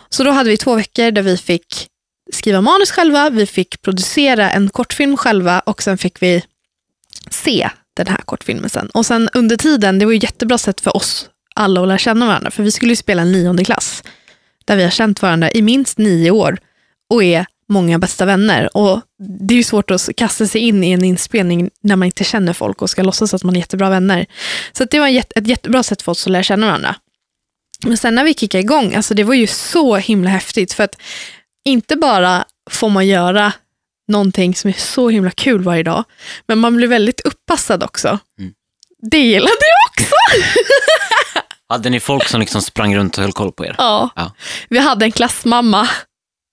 Så 0.08 0.24
då 0.24 0.30
hade 0.30 0.50
vi 0.50 0.56
två 0.56 0.74
veckor 0.74 1.10
där 1.10 1.22
vi 1.22 1.36
fick 1.36 1.88
skriva 2.32 2.60
manus 2.60 2.90
själva, 2.90 3.30
vi 3.30 3.46
fick 3.46 3.82
producera 3.82 4.50
en 4.50 4.68
kortfilm 4.68 5.16
själva 5.16 5.60
och 5.60 5.82
sen 5.82 5.98
fick 5.98 6.22
vi 6.22 6.44
se 7.30 7.70
den 7.96 8.06
här 8.06 8.16
kortfilmen 8.16 8.70
sen. 8.70 8.90
Och 8.90 9.06
sen 9.06 9.28
under 9.34 9.56
tiden, 9.56 9.98
det 9.98 10.04
var 10.04 10.12
ju 10.12 10.16
ett 10.16 10.22
jättebra 10.22 10.58
sätt 10.58 10.80
för 10.80 10.96
oss 10.96 11.28
alla 11.54 11.82
att 11.82 11.88
lära 11.88 11.98
känna 11.98 12.26
varandra, 12.26 12.50
för 12.50 12.62
vi 12.62 12.70
skulle 12.70 12.92
ju 12.92 12.96
spela 12.96 13.22
en 13.22 13.32
nionde 13.32 13.64
klass, 13.64 14.02
där 14.64 14.76
vi 14.76 14.82
har 14.82 14.90
känt 14.90 15.22
varandra 15.22 15.50
i 15.50 15.62
minst 15.62 15.98
nio 15.98 16.30
år 16.30 16.58
och 17.10 17.24
är 17.24 17.46
många 17.68 17.98
bästa 17.98 18.24
vänner. 18.24 18.76
Och 18.76 19.00
det 19.18 19.54
är 19.54 19.56
ju 19.56 19.64
svårt 19.64 19.90
att 19.90 20.08
kasta 20.16 20.46
sig 20.46 20.60
in 20.60 20.84
i 20.84 20.90
en 20.90 21.04
inspelning 21.04 21.70
när 21.80 21.96
man 21.96 22.06
inte 22.06 22.24
känner 22.24 22.52
folk 22.52 22.82
och 22.82 22.90
ska 22.90 23.02
låtsas 23.02 23.34
att 23.34 23.42
man 23.42 23.56
är 23.56 23.60
jättebra 23.60 23.90
vänner. 23.90 24.26
Så 24.72 24.84
det 24.84 25.00
var 25.00 25.08
ett, 25.08 25.32
ett 25.36 25.46
jättebra 25.46 25.82
sätt 25.82 26.02
för 26.02 26.12
oss 26.12 26.26
att 26.26 26.32
lära 26.32 26.42
känna 26.42 26.66
varandra. 26.66 26.96
Men 27.84 27.96
sen 27.96 28.14
när 28.14 28.24
vi 28.24 28.34
kickade 28.34 28.62
igång, 28.62 28.94
alltså 28.94 29.14
det 29.14 29.24
var 29.24 29.34
ju 29.34 29.46
så 29.46 29.96
himla 29.96 30.30
häftigt, 30.30 30.72
för 30.72 30.84
att 30.84 30.96
inte 31.64 31.96
bara 31.96 32.44
får 32.70 32.88
man 32.88 33.06
göra 33.06 33.52
någonting 34.08 34.54
som 34.54 34.68
är 34.68 34.74
så 34.74 35.08
himla 35.08 35.30
kul 35.30 35.62
varje 35.62 35.82
dag, 35.82 36.04
men 36.46 36.58
man 36.58 36.76
blir 36.76 36.88
väldigt 36.88 37.20
uppassad 37.20 37.82
också. 37.82 38.18
Mm. 38.38 38.52
Det 39.10 39.18
gillade 39.18 39.50
jag 39.50 39.90
också. 39.90 40.14
Hade 41.68 41.90
ni 41.90 42.00
folk 42.00 42.28
som 42.28 42.40
liksom 42.40 42.62
sprang 42.62 42.96
runt 42.96 43.16
och 43.16 43.22
höll 43.22 43.32
koll 43.32 43.52
på 43.52 43.64
er? 43.64 43.74
Ja. 43.78 44.10
Ja. 44.16 44.32
Vi 44.68 44.78
hade 44.78 45.04
en 45.04 45.12
klassmamma, 45.12 45.88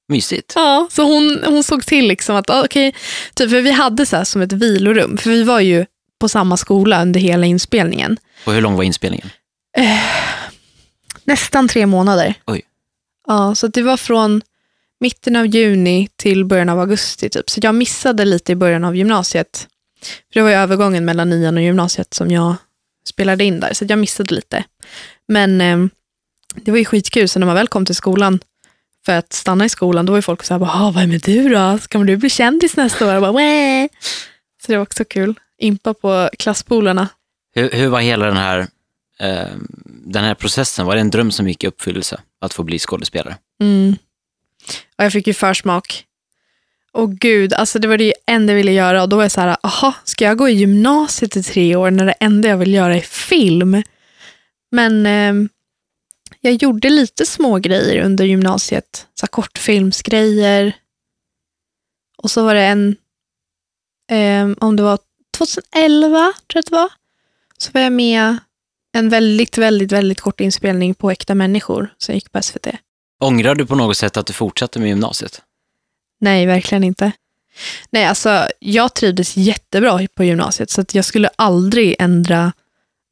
Mysigt. 0.08 0.54
ja, 0.56 0.88
så 0.92 1.04
hon, 1.04 1.44
hon 1.46 1.64
såg 1.64 1.86
till 1.86 2.08
liksom 2.08 2.36
att, 2.36 2.50
ah, 2.50 2.64
okej, 2.66 2.96
typ, 3.36 3.50
för 3.50 3.62
vi 3.62 3.72
hade 3.72 4.06
så 4.06 4.16
här 4.16 4.24
som 4.24 4.42
ett 4.42 4.54
vilorum, 4.54 5.18
för 5.18 5.30
vi 5.30 5.44
var 5.44 5.60
ju 5.60 5.86
på 6.20 6.30
samma 6.30 6.58
skola 6.58 7.02
under 7.02 7.20
hela 7.20 7.46
inspelningen. 7.46 8.18
Och 8.46 8.54
hur 8.54 8.62
lång 8.62 8.76
var 8.76 8.84
inspelningen? 8.84 9.30
Nästan 11.24 11.68
tre 11.68 11.86
månader. 11.86 12.34
Oj. 12.48 12.62
Ja, 13.28 13.56
så 13.56 13.68
det 13.68 13.82
var 13.82 13.98
från 13.98 14.42
mitten 15.00 15.36
av 15.36 15.46
juni 15.46 16.08
till 16.16 16.46
början 16.46 16.70
av 16.70 16.80
augusti. 16.80 17.30
Typ. 17.30 17.50
Så 17.50 17.60
jag 17.64 17.76
missade 17.76 18.26
lite 18.26 18.52
i 18.52 18.56
början 18.56 18.84
av 18.84 18.96
gymnasiet. 18.96 19.68
För 20.34 20.40
det 20.40 20.42
var 20.42 20.50
ju 20.50 20.56
övergången 20.56 21.06
mellan 21.06 21.30
nian 21.30 21.58
och 21.58 21.64
gymnasiet 21.64 22.14
som 22.14 22.32
jag 22.32 22.56
spelade 23.10 23.44
in 23.44 23.60
där, 23.60 23.74
så 23.74 23.86
jag 23.90 24.00
missade 24.00 24.36
lite. 24.36 24.64
Men 25.28 25.62
eh, 25.62 25.80
det 26.56 26.72
var 26.72 26.78
ju 26.78 26.86
skitkul, 26.86 27.30
så 27.30 27.40
när 27.40 27.46
man 27.48 27.56
väl 27.56 27.68
kom 27.68 27.86
till 27.86 27.96
skolan 27.96 28.40
för 29.06 29.14
att 29.16 29.34
stanna 29.34 29.66
i 29.66 29.70
skolan, 29.70 30.06
då 30.06 30.12
var 30.14 30.18
ju 30.18 30.22
folk 30.22 30.44
så 30.44 30.54
här, 30.54 30.60
bara, 30.60 30.72
"Ah, 30.72 30.92
vad 30.92 31.04
är 31.04 31.08
med 31.08 31.22
du 31.22 31.50
då? 31.50 31.78
Ska 31.78 31.98
du 31.98 32.18
bli 32.18 32.30
kändis 32.30 32.78
nästa 32.78 33.06
år? 33.08 33.14
Jag 33.14 33.22
bara, 33.22 33.32
Wä! 33.32 33.90
Så 34.66 34.72
det 34.72 34.78
var 34.78 34.84
också 34.84 35.06
kul. 35.06 35.40
Impa 35.58 35.94
på 35.94 36.30
klasspolarna. 36.40 37.08
Hur, 37.56 37.70
hur 37.72 37.88
var 37.88 38.00
hela 38.00 38.26
den 38.26 38.38
här 38.38 38.60
eh, 39.20 39.48
den 39.86 40.24
här 40.24 40.36
processen, 40.36 40.86
var 40.86 40.96
det 40.96 41.02
en 41.02 41.10
dröm 41.10 41.32
som 41.32 41.48
gick 41.48 41.64
i 41.64 41.68
uppfyllelse? 41.68 42.22
Att 42.42 42.54
få 42.54 42.64
bli 42.64 42.80
skådespelare? 42.80 43.38
Mm. 43.62 43.96
Och 44.98 45.04
jag 45.06 45.12
fick 45.12 45.28
ju 45.28 45.34
försmak. 45.34 46.06
Och 46.92 47.12
gud, 47.16 47.54
alltså 47.54 47.80
det 47.80 47.88
var 47.88 47.98
det 47.98 48.14
enda 48.28 48.54
jag 48.54 48.58
ville 48.58 48.72
göra 48.72 49.04
och 49.04 49.10
då 49.10 49.16
var 49.16 49.24
jag 49.24 49.32
så 49.32 49.42
här, 49.42 49.58
aha, 49.64 49.94
ska 50.04 50.26
jag 50.26 50.38
gå 50.38 50.50
i 50.50 50.54
gymnasiet 50.54 51.36
i 51.38 51.44
tre 51.44 51.76
år 51.76 51.92
när 51.92 52.06
det 52.06 52.12
enda 52.12 52.50
jag 52.50 52.58
vill 52.58 52.74
göra 52.74 52.96
är 52.96 53.02
film? 53.02 53.84
Men 54.72 55.06
eh, 55.06 55.50
jag 56.42 56.54
gjorde 56.54 56.90
lite 56.90 57.26
små 57.26 57.58
grejer 57.58 58.06
under 58.06 58.26
gymnasiet, 58.26 59.08
så 59.14 59.28
kortfilmsgrejer. 59.28 60.76
Och 62.18 62.32
så 62.32 62.44
var 62.44 62.56
det 62.56 62.66
en, 62.66 62.96
eh, 64.12 64.58
om 64.66 64.76
det 64.76 64.84
var 64.84 65.00
2011 65.38 66.18
tror 66.18 66.34
jag 66.54 66.60
att 66.60 66.66
det 66.66 66.76
var, 66.76 66.90
så 67.58 67.72
var 67.74 67.82
jag 67.82 67.94
med 67.94 68.38
en 68.94 69.10
väldigt, 69.10 69.58
väldigt, 69.58 69.92
väldigt 69.92 70.22
kort 70.22 70.42
inspelning 70.42 70.96
på 70.96 71.12
Äkta 71.12 71.36
människor 71.36 71.94
som 71.98 72.16
gick 72.16 72.32
på 72.32 72.42
SVT. 72.42 72.68
Ångrar 73.20 73.56
du 73.56 73.66
på 73.66 73.76
något 73.76 73.98
sätt 73.98 74.18
att 74.18 74.26
du 74.26 74.34
fortsatte 74.34 74.80
med 74.80 74.90
gymnasiet? 74.90 75.42
Nej, 76.20 76.46
verkligen 76.46 76.84
inte. 76.84 77.12
Nej, 77.90 78.06
alltså 78.06 78.48
jag 78.60 78.94
trivdes 78.94 79.38
jättebra 79.38 80.08
på 80.16 80.24
gymnasiet 80.24 80.70
så 80.70 80.86
jag 80.92 81.06
skulle 81.06 81.30
aldrig 81.36 81.96
ändra 82.00 82.54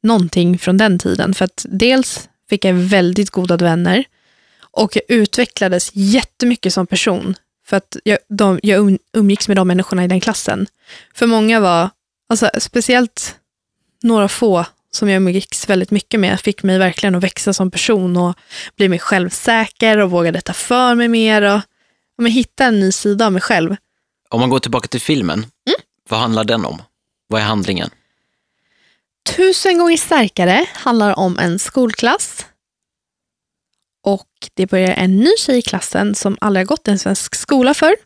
någonting 0.02 0.58
från 0.58 0.76
den 0.76 0.98
tiden. 0.98 1.34
För 1.34 1.44
att 1.44 1.66
dels 1.68 2.28
fick 2.50 2.64
jag 2.64 2.74
väldigt 2.74 3.30
goda 3.30 3.56
vänner 3.56 4.04
och 4.60 4.96
jag 4.96 5.02
utvecklades 5.08 5.90
jättemycket 5.94 6.72
som 6.72 6.86
person. 6.86 7.34
För 7.66 7.76
att 7.76 7.96
jag, 8.04 8.18
de, 8.28 8.60
jag 8.62 8.80
um- 8.80 8.98
umgicks 9.12 9.48
med 9.48 9.56
de 9.56 9.68
människorna 9.68 10.04
i 10.04 10.08
den 10.08 10.20
klassen. 10.20 10.66
För 11.14 11.26
många 11.26 11.60
var, 11.60 11.90
alltså 12.28 12.50
speciellt 12.58 13.36
några 14.02 14.28
få 14.28 14.66
som 14.92 15.08
jag 15.08 15.16
umgicks 15.16 15.68
väldigt 15.68 15.90
mycket 15.90 16.20
med 16.20 16.40
fick 16.40 16.62
mig 16.62 16.78
verkligen 16.78 17.14
att 17.14 17.22
växa 17.22 17.52
som 17.52 17.70
person 17.70 18.16
och 18.16 18.34
bli 18.76 18.88
mer 18.88 18.98
självsäker 18.98 19.98
och 19.98 20.10
vågade 20.10 20.40
ta 20.40 20.52
för 20.52 20.94
mig 20.94 21.08
mer 21.08 21.42
och 21.42 21.60
men 22.18 22.32
hitta 22.32 22.64
en 22.64 22.80
ny 22.80 22.92
sida 22.92 23.26
av 23.26 23.32
mig 23.32 23.42
själv. 23.42 23.76
Om 24.28 24.40
man 24.40 24.50
går 24.50 24.58
tillbaka 24.58 24.88
till 24.88 25.00
filmen, 25.00 25.46
vad 26.08 26.20
handlar 26.20 26.44
den 26.44 26.64
om? 26.64 26.82
Vad 27.28 27.40
är 27.40 27.44
handlingen? 27.44 27.90
Tusen 29.36 29.78
gånger 29.78 29.96
starkare 29.96 30.66
handlar 30.72 31.18
om 31.18 31.38
en 31.38 31.58
skolklass. 31.58 32.46
Och 34.06 34.28
det 34.54 34.66
börjar 34.66 34.90
en 34.90 35.16
ny 35.16 35.30
tjej 35.38 35.58
i 35.58 35.62
klassen 35.62 36.14
som 36.14 36.38
aldrig 36.40 36.66
har 36.66 36.68
gått 36.68 36.88
en 36.88 36.98
svensk 36.98 37.34
skola 37.34 37.74
för. 37.74 37.96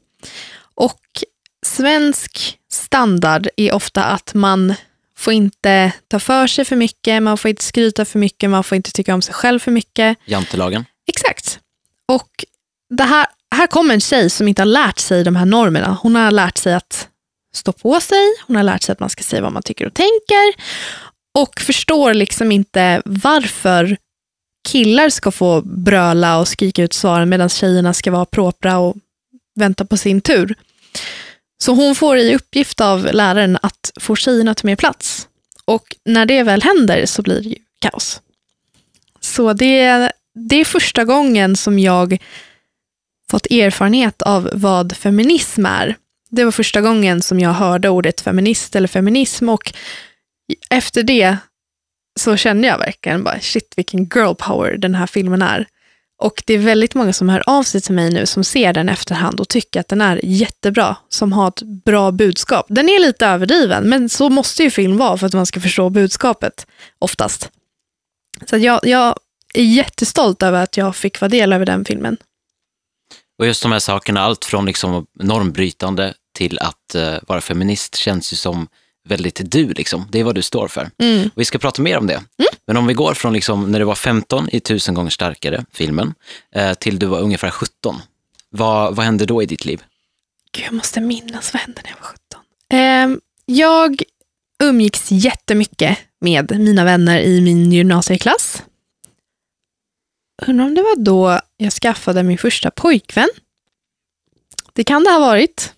Och 0.75 1.01
svensk 1.67 2.59
standard 2.73 3.49
är 3.57 3.73
ofta 3.73 4.05
att 4.05 4.35
man 4.35 4.75
får 5.17 5.33
inte 5.33 5.93
ta 6.09 6.19
för 6.19 6.47
sig 6.47 6.65
för 6.65 6.77
mycket, 6.77 7.23
man 7.23 7.39
får 7.39 7.49
inte 7.49 7.65
skryta 7.65 8.05
för 8.05 8.19
mycket, 8.19 8.51
man 8.51 8.65
får 8.65 8.77
inte 8.77 8.93
tycka 8.93 9.15
om 9.15 9.23
sig 9.23 9.35
själv 9.35 9.59
för 9.59 9.71
mycket. 9.71 10.19
Jantelagen? 10.25 10.85
Exakt. 11.07 11.59
Och 12.09 12.45
det 12.91 13.05
här, 13.05 13.27
här 13.55 13.67
kommer 13.67 13.95
en 13.95 14.01
tjej 14.01 14.31
som 14.31 14.49
inte 14.49 14.63
har 14.63 14.67
lärt 14.67 14.99
sig 14.99 15.25
de 15.25 15.37
här 15.37 15.47
normerna. 15.47 15.99
Hon 16.03 16.15
har 16.15 16.31
lärt 16.31 16.59
sig 16.59 16.75
att 16.75 17.09
stå 17.55 17.73
på 17.73 18.01
sig, 18.01 18.37
hon 18.47 18.57
har 18.57 18.63
lärt 18.63 18.83
sig 18.83 18.93
att 18.93 19.01
man 19.01 19.11
ska 19.11 19.23
säga 19.23 19.43
vad 19.43 19.53
man 19.53 19.63
tycker 19.63 19.87
och 19.87 19.95
tänker 19.95 20.55
och 21.39 21.61
förstår 21.61 22.15
liksom 22.15 22.53
inte 22.53 23.03
varför 23.05 23.97
killar 24.69 25.11
ska 25.11 25.31
få 25.31 25.61
bröla 25.63 26.39
och 26.39 26.49
skrika 26.49 26.83
ut 26.83 26.93
svaren 26.93 27.29
medan 27.29 27.49
tjejerna 27.49 27.95
ska 27.95 28.11
vara 28.11 28.25
propra 28.25 28.79
och 28.79 28.97
vänta 29.55 29.85
på 29.85 29.97
sin 29.97 30.21
tur. 30.21 30.55
Så 31.59 31.73
hon 31.73 31.95
får 31.95 32.17
i 32.17 32.35
uppgift 32.35 32.81
av 32.81 33.09
läraren 33.13 33.59
att 33.63 33.93
få 34.01 34.17
tjejerna 34.17 34.51
att 34.51 34.57
ta 34.57 34.67
mer 34.67 34.77
plats. 34.77 35.29
Och 35.65 35.97
när 36.05 36.27
det 36.27 36.43
väl 36.43 36.63
händer 36.63 37.07
så 37.07 37.23
blir 37.23 37.41
det 37.41 37.49
ju 37.49 37.57
kaos. 37.79 38.21
Så 39.21 39.53
det, 39.53 40.13
det 40.35 40.57
är 40.57 40.65
första 40.65 41.05
gången 41.05 41.57
som 41.57 41.79
jag 41.79 42.23
fått 43.31 43.47
erfarenhet 43.47 44.23
av 44.23 44.51
vad 44.53 44.97
feminism 44.97 45.67
är. 45.67 45.97
Det 46.31 46.45
var 46.45 46.53
första 46.53 46.81
gången 46.81 47.23
som 47.23 47.41
jag 47.41 47.53
hörde 47.53 47.89
ordet 47.89 48.21
feminist 48.21 48.77
eller 48.77 48.89
feminism 48.89 49.49
och 49.49 49.73
efter 50.71 51.03
det 51.03 51.37
så 52.21 52.37
kände 52.37 52.69
jag 52.69 52.79
verkligen 52.79 53.25
bara 53.25 53.41
shit 53.41 53.73
vilken 53.77 54.05
girl 54.05 54.35
power 54.35 54.77
den 54.77 54.95
här 54.95 55.07
filmen 55.07 55.43
är. 55.43 55.67
Och 56.19 56.43
det 56.47 56.55
är 56.55 56.59
väldigt 56.59 56.95
många 56.95 57.13
som 57.13 57.29
hör 57.29 57.43
av 57.47 57.63
sig 57.63 57.81
till 57.81 57.95
mig 57.95 58.13
nu 58.13 58.27
som 58.27 58.45
ser 58.45 58.73
den 58.73 58.89
efterhand 58.89 59.41
och 59.41 59.49
tycker 59.49 59.81
att 59.81 59.89
den 59.89 60.01
är 60.01 60.21
jättebra, 60.23 60.97
som 61.09 61.33
har 61.33 61.49
ett 61.49 61.63
bra 61.63 62.13
budskap. 62.13 62.67
Den 62.69 62.89
är 62.89 63.01
lite 63.01 63.27
överdriven, 63.27 63.89
men 63.89 64.09
så 64.09 64.31
måste 64.31 64.63
ju 64.63 64.71
film 64.71 64.97
vara 64.97 65.19
för 65.19 65.27
att 65.27 65.33
man 65.33 65.47
ska 65.47 65.61
förstå 65.61 65.91
budskapet 65.91 66.67
oftast. 66.99 67.51
Så 68.47 68.57
att 68.57 68.63
jag, 68.63 68.81
jag 68.83 69.19
är 69.55 69.63
jättestolt 69.63 70.43
över 70.43 70.63
att 70.63 70.77
jag 70.77 70.97
fick 70.97 71.21
vara 71.21 71.29
del 71.29 71.53
över 71.53 71.67
den 71.67 71.85
filmen. 71.85 72.17
Och 73.39 73.47
just 73.47 73.63
de 73.63 73.73
här 73.73 73.79
sakerna, 73.79 74.21
allt 74.21 74.45
från 74.45 74.67
liksom 74.67 75.07
normbrytande 75.21 76.15
till 76.35 76.59
att 76.59 76.95
uh, 76.95 77.17
vara 77.27 77.41
feminist 77.41 77.97
känns 77.97 78.33
ju 78.33 78.37
som 78.37 78.69
väldigt 79.05 79.41
du, 79.45 79.73
liksom. 79.73 80.09
det 80.11 80.21
är 80.21 80.25
vad 80.25 80.35
du 80.35 80.43
står 80.43 80.69
för. 80.69 80.91
Mm. 80.99 81.31
Vi 81.35 81.45
ska 81.45 81.59
prata 81.59 81.83
mer 81.83 81.99
om 81.99 82.07
det. 82.07 82.23
Men 82.67 82.77
om 82.77 82.87
vi 82.87 82.95
går 82.95 83.15
från 83.15 83.33
liksom, 83.33 83.73
när 83.73 83.79
du 83.79 83.85
var 83.85 83.95
15 83.95 84.49
i 84.53 84.61
Tusen 84.61 84.95
gånger 84.95 85.11
starkare, 85.11 85.65
filmen, 85.73 86.15
eh, 86.55 86.75
till 86.75 86.99
du 86.99 87.07
var 87.07 87.21
ungefär 87.21 87.51
17. 87.51 88.03
Vad, 88.51 88.97
vad 88.97 89.07
hände 89.07 89.27
då 89.27 89.43
i 89.43 89.47
ditt 89.47 89.65
liv? 89.65 89.83
Gud, 90.53 90.65
jag 90.67 90.73
måste 90.73 91.01
minnas 91.01 91.53
vad 91.53 91.63
hände 91.63 91.81
när 91.85 91.91
jag 91.91 91.97
var 91.97 92.09
17. 92.09 92.41
Ehm, 92.69 93.21
jag 93.47 94.03
umgicks 94.63 95.13
jättemycket 95.13 95.99
med 96.21 96.59
mina 96.59 96.85
vänner 96.85 97.21
i 97.21 97.41
min 97.41 97.73
gymnasieklass. 97.73 98.63
Undrar 100.47 100.65
om 100.65 100.75
det 100.75 100.83
var 100.83 100.97
då 100.97 101.41
jag 101.57 101.73
skaffade 101.73 102.23
min 102.23 102.39
första 102.39 102.71
pojkvän. 102.71 103.29
Det 104.73 104.85
kan 104.85 105.05
det 105.05 105.11
ha 105.11 105.19
varit. 105.19 105.74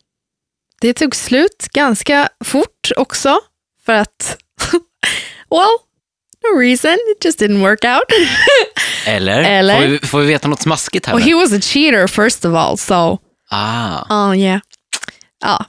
Det 0.81 0.93
tog 0.93 1.17
slut 1.17 1.69
ganska 1.73 2.29
fort 2.45 2.91
också 2.97 3.39
för 3.87 3.93
att, 3.93 4.37
well, 5.51 5.77
no 6.45 6.59
reason, 6.61 6.93
it 7.17 7.25
just 7.25 7.41
didn't 7.41 7.61
work 7.61 7.85
out. 7.85 8.05
Eller? 9.07 9.43
Eller? 9.43 9.75
Får, 9.81 9.87
vi, 9.87 9.99
får 9.99 10.21
vi 10.21 10.27
veta 10.27 10.49
något 10.49 10.63
smaskigt 10.63 11.07
här? 11.07 11.15
Nu? 11.15 11.21
he 11.23 11.35
was 11.35 11.53
a 11.53 11.61
cheater 11.61 12.07
first 12.07 12.45
of 12.45 12.55
all, 12.55 12.79
so 12.79 13.19
Ah, 13.51 14.29
Oh, 14.31 14.39
yeah. 14.39 14.61
Ja. 15.45 15.65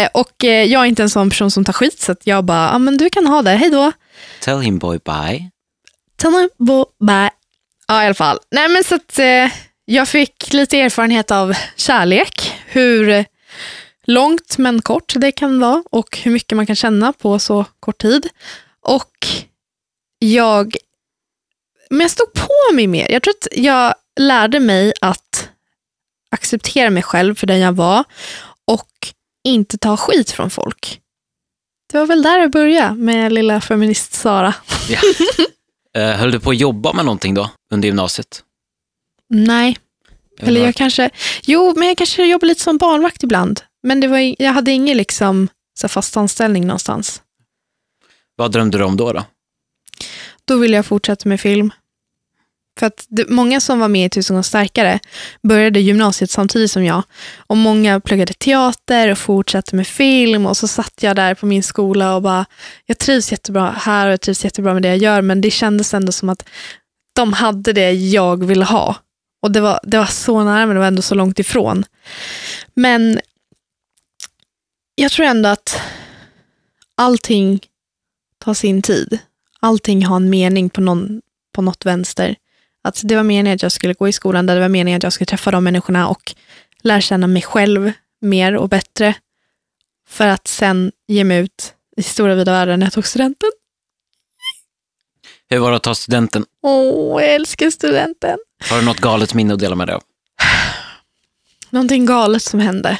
Eh, 0.00 0.08
Och 0.14 0.44
eh, 0.44 0.64
jag 0.64 0.82
är 0.82 0.86
inte 0.86 1.02
en 1.02 1.10
sån 1.10 1.30
person 1.30 1.50
som 1.50 1.64
tar 1.64 1.72
skit, 1.72 2.00
så 2.00 2.12
att 2.12 2.26
jag 2.26 2.44
bara, 2.44 2.70
ja 2.72 2.78
men 2.78 2.96
du 2.96 3.10
kan 3.10 3.26
ha 3.26 3.42
det, 3.42 3.50
hej 3.50 3.70
då. 3.70 3.92
tell 4.40 4.60
him 4.60 4.78
boy 4.78 4.98
bye. 5.04 5.50
Tell 6.16 6.30
me 6.30 6.48
bo- 6.58 6.86
bye. 7.06 7.30
Ja, 7.88 8.02
i 8.02 8.06
alla 8.06 8.14
fall. 8.14 8.38
Nej, 8.50 8.68
men 8.68 8.84
så 8.84 8.94
att 8.94 9.18
eh, 9.18 9.48
jag 9.84 10.08
fick 10.08 10.52
lite 10.52 10.80
erfarenhet 10.80 11.30
av 11.30 11.54
kärlek, 11.76 12.52
hur 12.66 13.24
långt 14.04 14.58
men 14.58 14.82
kort 14.82 15.12
det 15.16 15.32
kan 15.32 15.60
vara 15.60 15.82
och 15.90 16.18
hur 16.18 16.30
mycket 16.30 16.56
man 16.56 16.66
kan 16.66 16.76
känna 16.76 17.12
på 17.12 17.38
så 17.38 17.64
kort 17.80 18.02
tid. 18.02 18.28
Och 18.80 19.26
jag, 20.18 20.76
men 21.90 22.00
jag 22.00 22.10
stod 22.10 22.32
på 22.32 22.74
mig 22.74 22.86
mer. 22.86 23.10
Jag 23.10 23.22
tror 23.22 23.34
att 23.34 23.48
jag 23.52 23.94
lärde 24.20 24.60
mig 24.60 24.92
att 25.00 25.48
acceptera 26.30 26.90
mig 26.90 27.02
själv 27.02 27.34
för 27.34 27.46
den 27.46 27.60
jag 27.60 27.72
var 27.72 28.04
och 28.64 28.90
inte 29.44 29.78
ta 29.78 29.96
skit 29.96 30.30
från 30.30 30.50
folk. 30.50 31.00
Det 31.92 31.98
var 31.98 32.06
väl 32.06 32.22
där 32.22 32.38
jag 32.38 32.50
började 32.50 32.94
med 32.94 33.32
lilla 33.32 33.60
feminist-Sara. 33.60 34.54
Ja. 34.88 34.98
Eh, 35.96 36.16
höll 36.16 36.30
du 36.32 36.40
på 36.40 36.50
att 36.50 36.56
jobba 36.60 36.92
med 36.92 37.04
någonting 37.04 37.34
då, 37.34 37.50
under 37.70 37.86
gymnasiet? 37.86 38.42
Nej, 39.28 39.78
eller 40.38 40.64
jag 40.64 40.74
kanske, 40.74 41.10
jo 41.42 41.74
men 41.76 41.88
jag 41.88 41.96
kanske 41.96 42.26
jobbade 42.26 42.46
lite 42.46 42.60
som 42.60 42.78
barnvakt 42.78 43.22
ibland. 43.22 43.60
Men 43.84 44.00
det 44.00 44.08
var, 44.08 44.34
jag 44.42 44.52
hade 44.52 44.70
ingen 44.70 44.96
liksom, 44.96 45.48
så 45.78 45.88
fast 45.88 46.16
anställning 46.16 46.66
någonstans. 46.66 47.22
Vad 48.36 48.52
drömde 48.52 48.78
du 48.78 48.84
om 48.84 48.96
då? 48.96 49.12
då? 49.12 49.24
Då 50.44 50.56
ville 50.56 50.76
jag 50.76 50.86
fortsätta 50.86 51.28
med 51.28 51.40
film. 51.40 51.72
För 52.78 52.86
att 52.86 53.06
det, 53.08 53.28
många 53.28 53.60
som 53.60 53.80
var 53.80 53.88
med 53.88 54.06
i 54.06 54.10
Tusen 54.10 54.34
gånger 54.34 54.42
starkare 54.42 55.00
började 55.42 55.80
gymnasiet 55.80 56.30
samtidigt 56.30 56.70
som 56.70 56.84
jag. 56.84 57.02
Och 57.36 57.56
många 57.56 58.00
pluggade 58.00 58.32
teater 58.32 59.10
och 59.10 59.18
fortsatte 59.18 59.76
med 59.76 59.86
film. 59.86 60.46
Och 60.46 60.56
så 60.56 60.68
satt 60.68 61.02
jag 61.02 61.16
där 61.16 61.34
på 61.34 61.46
min 61.46 61.62
skola 61.62 62.16
och 62.16 62.22
bara, 62.22 62.46
jag 62.86 62.98
trivs 62.98 63.32
jättebra 63.32 63.70
här 63.70 64.06
och 64.06 64.12
jag 64.12 64.20
trivs 64.20 64.44
jättebra 64.44 64.74
med 64.74 64.82
det 64.82 64.88
jag 64.88 64.98
gör. 64.98 65.22
Men 65.22 65.40
det 65.40 65.50
kändes 65.50 65.94
ändå 65.94 66.12
som 66.12 66.28
att 66.28 66.48
de 67.14 67.32
hade 67.32 67.72
det 67.72 67.92
jag 67.92 68.44
ville 68.44 68.64
ha. 68.64 68.96
Och 69.42 69.52
det 69.52 69.60
var, 69.60 69.80
det 69.82 69.98
var 69.98 70.06
så 70.06 70.44
nära 70.44 70.66
men 70.66 70.76
det 70.76 70.80
var 70.80 70.86
ändå 70.86 71.02
så 71.02 71.14
långt 71.14 71.38
ifrån. 71.38 71.84
Men 72.74 73.20
jag 74.94 75.12
tror 75.12 75.26
ändå 75.26 75.48
att 75.48 75.80
allting 76.94 77.60
tar 78.38 78.54
sin 78.54 78.82
tid. 78.82 79.18
Allting 79.60 80.04
har 80.06 80.16
en 80.16 80.30
mening 80.30 80.70
på, 80.70 80.80
någon, 80.80 81.22
på 81.52 81.62
något 81.62 81.86
vänster. 81.86 82.36
Att 82.82 83.00
det 83.04 83.16
var 83.16 83.22
meningen 83.22 83.54
att 83.54 83.62
jag 83.62 83.72
skulle 83.72 83.94
gå 83.94 84.08
i 84.08 84.12
skolan, 84.12 84.46
där 84.46 84.54
det 84.54 84.60
var 84.60 84.68
meningen 84.68 84.96
att 84.96 85.02
jag 85.02 85.12
skulle 85.12 85.26
träffa 85.26 85.50
de 85.50 85.64
människorna 85.64 86.08
och 86.08 86.34
lära 86.82 87.00
känna 87.00 87.26
mig 87.26 87.42
själv 87.42 87.92
mer 88.20 88.56
och 88.56 88.68
bättre. 88.68 89.14
För 90.08 90.28
att 90.28 90.48
sen 90.48 90.92
ge 91.06 91.24
mig 91.24 91.38
ut 91.38 91.74
i 91.96 92.02
stora 92.02 92.34
vida 92.34 92.52
världen 92.52 92.78
när 92.78 92.86
jag 92.86 92.92
tog 92.92 93.06
studenten. 93.06 93.50
Hur 95.48 95.58
var 95.58 95.70
det 95.70 95.76
att 95.76 95.82
ta 95.82 95.94
studenten? 95.94 96.44
Åh, 96.62 97.22
jag 97.22 97.34
älskar 97.34 97.70
studenten. 97.70 98.38
Har 98.70 98.78
du 98.78 98.84
något 98.84 99.00
galet 99.00 99.34
minne 99.34 99.54
att 99.54 99.60
dela 99.60 99.74
med 99.74 99.88
dig 99.88 99.94
av? 99.94 100.02
Någonting 101.70 102.06
galet 102.06 102.42
som 102.42 102.60
hände. 102.60 102.98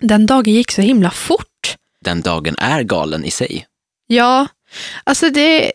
Den 0.00 0.26
dagen 0.26 0.54
gick 0.54 0.70
så 0.70 0.82
himla 0.82 1.10
fort. 1.10 1.76
Den 2.04 2.20
dagen 2.20 2.56
är 2.58 2.82
galen 2.82 3.24
i 3.24 3.30
sig. 3.30 3.66
Ja, 4.06 4.46
alltså 5.04 5.30
det, 5.30 5.72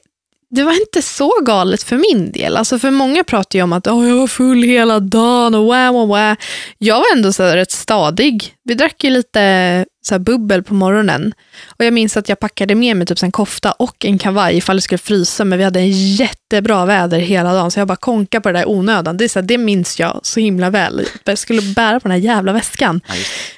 det 0.50 0.64
var 0.64 0.80
inte 0.80 1.02
så 1.02 1.32
galet 1.46 1.84
för 1.84 1.98
min 1.98 2.32
del. 2.32 2.58
Alltså 2.58 2.80
för 2.80 2.92
många 2.92 3.24
pratar 3.24 3.60
ju 3.60 3.64
om 3.64 3.74
att 3.74 3.88
oh, 3.88 4.10
jag 4.10 4.16
var 4.16 4.28
full 4.28 4.64
hela 4.64 5.00
dagen 5.00 5.56
och 5.56 5.64
wow, 5.64 5.94
wow, 5.94 6.08
wow. 6.08 6.36
Jag 6.78 6.96
var 6.96 7.06
ändå 7.16 7.34
så 7.34 7.44
rätt 7.44 7.72
stadig. 7.72 8.56
Vi 8.64 8.74
drack 8.74 9.04
ju 9.04 9.10
lite 9.10 9.86
så 10.08 10.20
bubbel 10.20 10.64
på 10.64 10.74
morgonen. 10.74 11.34
Och 11.68 11.86
jag 11.86 11.94
minns 11.94 12.18
att 12.18 12.30
jag 12.30 12.40
packade 12.40 12.76
med 12.76 12.98
mig 12.98 13.08
typ 13.08 13.24
en 13.24 13.32
kofta 13.32 13.72
och 13.72 14.06
en 14.06 14.18
kavaj 14.18 14.58
ifall 14.58 14.76
det 14.76 14.82
skulle 14.82 14.98
frysa. 14.98 15.46
Men 15.46 15.58
vi 15.58 15.64
hade 15.64 15.80
en 15.80 16.16
jättebra 16.16 16.86
väder 16.86 17.20
hela 17.20 17.54
dagen. 17.54 17.72
Så 17.72 17.80
jag 17.80 17.88
bara 17.88 17.96
konkade 17.96 18.42
på 18.42 18.52
det 18.52 18.60
där 18.60 18.70
onödan. 18.70 19.18
Det, 19.18 19.24
är 19.24 19.30
så 19.30 19.40
här, 19.40 19.48
det 19.48 19.58
minns 19.58 20.00
jag 20.00 20.20
så 20.24 20.40
himla 20.40 20.70
väl. 20.70 21.08
Jag 21.24 21.38
skulle 21.38 21.62
bära 21.62 22.00
på 22.00 22.08
den 22.08 22.12
här 22.12 22.26
jävla 22.26 22.54
väskan. 22.54 23.02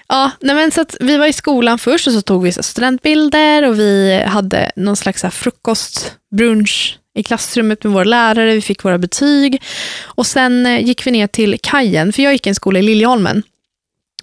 Ja, 0.08 0.32
nej 0.40 0.56
men 0.56 0.72
så 0.72 0.82
att 0.82 0.96
vi 1.00 1.18
var 1.18 1.26
i 1.26 1.34
skolan 1.34 1.80
först 1.80 2.08
och 2.08 2.14
så 2.14 2.22
tog 2.22 2.44
vi 2.44 2.52
så 2.52 2.64
studentbilder 2.64 3.70
och 3.70 3.80
vi 3.80 4.24
hade 4.28 4.72
någon 4.76 4.96
slags 4.96 5.22
så 5.22 5.28
här 5.28 5.32
frukostbrunch 5.32 7.00
i 7.16 7.24
klassrummet 7.24 7.84
med 7.84 7.94
våra 7.94 8.04
lärare, 8.04 8.54
vi 8.54 8.62
fick 8.62 8.84
våra 8.84 8.98
betyg 8.98 9.62
och 10.04 10.28
sen 10.28 10.66
eh, 10.66 10.86
gick 10.86 11.08
vi 11.08 11.12
ner 11.12 11.28
till 11.28 11.60
kajen, 11.64 12.14
för 12.14 12.24
jag 12.24 12.34
gick 12.34 12.46
i 12.48 12.50
en 12.50 12.56
skola 12.56 12.80
i 12.80 12.82
Liljeholmen 12.82 13.44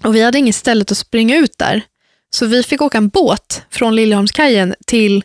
och 0.03 0.15
vi 0.15 0.23
hade 0.23 0.37
inget 0.37 0.55
ställe 0.55 0.81
att 0.81 0.97
springa 0.97 1.37
ut 1.37 1.57
där. 1.57 1.81
Så 2.33 2.45
vi 2.45 2.63
fick 2.63 2.81
åka 2.81 2.97
en 2.97 3.09
båt 3.09 3.65
från 3.69 3.95
Liljeholmskajen 3.95 4.75
till 4.87 5.23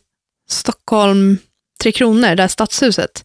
Stockholm, 0.48 1.38
Tre 1.82 1.92
Kronor, 1.92 2.34
där 2.34 2.48
stadshuset. 2.48 3.24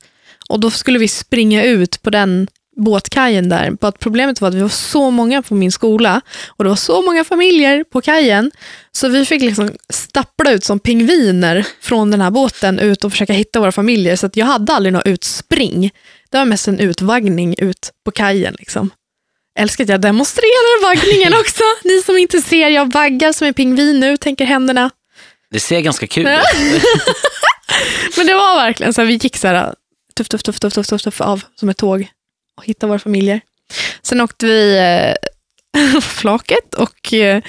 Och 0.50 0.60
då 0.60 0.72
skulle 0.72 1.00
vi 1.00 1.08
springa 1.08 1.63
ut 1.63 2.02
på 2.02 2.10
den 2.10 2.48
båtkajen 2.75 3.50
där. 3.50 3.72
Bara 3.72 3.92
problemet 3.92 4.42
var 4.42 4.50
att 4.50 4.56
vi 4.56 4.62
var 4.62 4.70
så 4.70 5.12
många 5.12 5.42
på 5.42 5.56
min 5.56 5.72
skola 5.72 6.22
och 6.48 6.63
det 6.63 6.70
var 6.70 6.75
så 6.75 7.02
många 7.02 7.24
familjer 7.24 7.84
på 7.84 8.02
kajen. 8.02 8.52
Så 8.92 9.08
vi 9.08 9.25
fick 9.25 9.42
liksom 9.42 9.72
stappla 9.90 10.52
ut 10.52 10.63
som 10.63 10.80
pingviner 10.80 11.68
från 11.82 12.12
den 12.12 12.22
här 12.22 12.32
båten 12.32 12.80
ut 12.80 13.04
och 13.04 13.12
försöka 13.12 13.34
hitta 13.34 13.60
våra 13.60 13.72
familjer. 13.72 14.16
Så 14.16 14.25
att 14.25 14.38
jag 14.38 14.46
hade 14.46 14.74
aldrig 14.74 14.94
något 14.94 15.08
utspring. 15.08 15.92
Det 16.30 16.38
var 16.38 16.46
mest 16.46 16.68
en 16.68 16.80
utvaggning 16.80 17.56
ut 17.58 17.92
på 18.06 18.12
kajen. 18.12 18.56
Liksom. 18.60 18.90
Älskar 19.60 19.84
att 19.84 19.90
jag 19.90 20.02
demonstrerar 20.02 20.82
vaggningen 20.82 21.34
också. 21.34 21.64
Ni 21.84 22.02
som 22.02 22.18
inte 22.18 22.42
ser, 22.42 22.70
jag 22.70 22.94
vaggar 22.94 23.34
som 23.34 23.48
en 23.48 23.54
pingvin 23.54 24.00
nu, 24.00 24.18
tänker 24.18 24.46
händerna. 24.46 24.90
Det 25.52 25.60
ser 25.60 25.80
ganska 25.80 26.08
kul 26.08 26.28
ut. 26.28 26.40
Men 28.18 28.28
det 28.28 28.34
var 28.34 28.56
verkligen 28.56 28.94
så 28.94 29.02
här, 29.02 29.08
vi 29.08 29.14
gick 29.14 29.38
så 29.38 29.48
här 29.48 29.74
tuff, 30.16 30.30
tuff, 30.30 30.44
tuff, 30.44 30.60
tuff, 30.60 30.74
tuff, 30.74 30.88
tuff, 30.88 31.02
tuff 31.02 31.22
av 31.22 31.44
som 31.56 31.70
ett 31.70 31.78
tåg 31.78 32.08
och 32.58 32.66
hittade 32.66 32.90
våra 32.90 33.00
familjer. 33.00 33.42
Sen 34.02 34.22
åkte 34.22 34.46
vi 34.46 34.78
eh, 34.78 36.00
flaket 36.02 36.74
och 36.74 37.14
eh, 37.14 37.44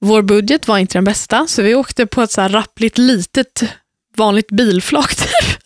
vår 0.00 0.22
budget 0.22 0.68
var 0.68 0.78
inte 0.78 0.98
den 0.98 1.04
bästa, 1.04 1.46
så 1.46 1.62
vi 1.62 1.74
åkte 1.74 2.06
på 2.06 2.22
ett 2.22 2.32
så 2.32 2.40
här 2.40 2.48
rappligt 2.48 2.98
litet 2.98 3.64
vanligt 4.16 4.50
bilflak. 4.50 5.14
Typ. 5.14 5.58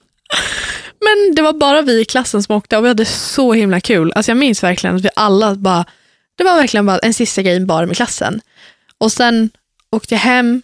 Men 1.00 1.34
det 1.34 1.42
var 1.42 1.52
bara 1.52 1.82
vi 1.82 2.00
i 2.00 2.04
klassen 2.04 2.42
som 2.42 2.56
åkte 2.56 2.76
och 2.76 2.84
vi 2.84 2.88
hade 2.88 3.04
så 3.04 3.52
himla 3.52 3.80
kul. 3.80 4.12
Alltså 4.14 4.30
jag 4.30 4.38
minns 4.38 4.62
verkligen 4.62 4.96
att 4.96 5.04
vi 5.04 5.08
alla 5.16 5.54
bara, 5.54 5.84
det 6.38 6.44
var 6.44 6.56
verkligen 6.56 6.86
bara 6.86 6.98
en 6.98 7.14
sista 7.14 7.42
grej 7.42 7.60
bara 7.60 7.86
med 7.86 7.96
klassen. 7.96 8.40
Och 8.98 9.12
sen 9.12 9.50
åkte 9.90 10.14
jag 10.14 10.20
hem 10.20 10.62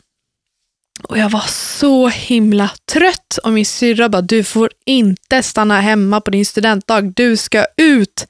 och 1.03 1.19
jag 1.19 1.31
var 1.31 1.45
så 1.49 2.09
himla 2.09 2.71
trött 2.93 3.39
och 3.45 3.53
min 3.53 3.67
syrra 3.67 4.09
bara, 4.09 4.23
du 4.23 4.45
får 4.45 4.71
inte 4.87 5.43
stanna 5.43 5.81
hemma 5.81 6.21
på 6.21 6.31
din 6.31 6.47
studentdag, 6.47 7.01
du 7.01 7.37
ska 7.37 7.67
ut. 7.77 8.27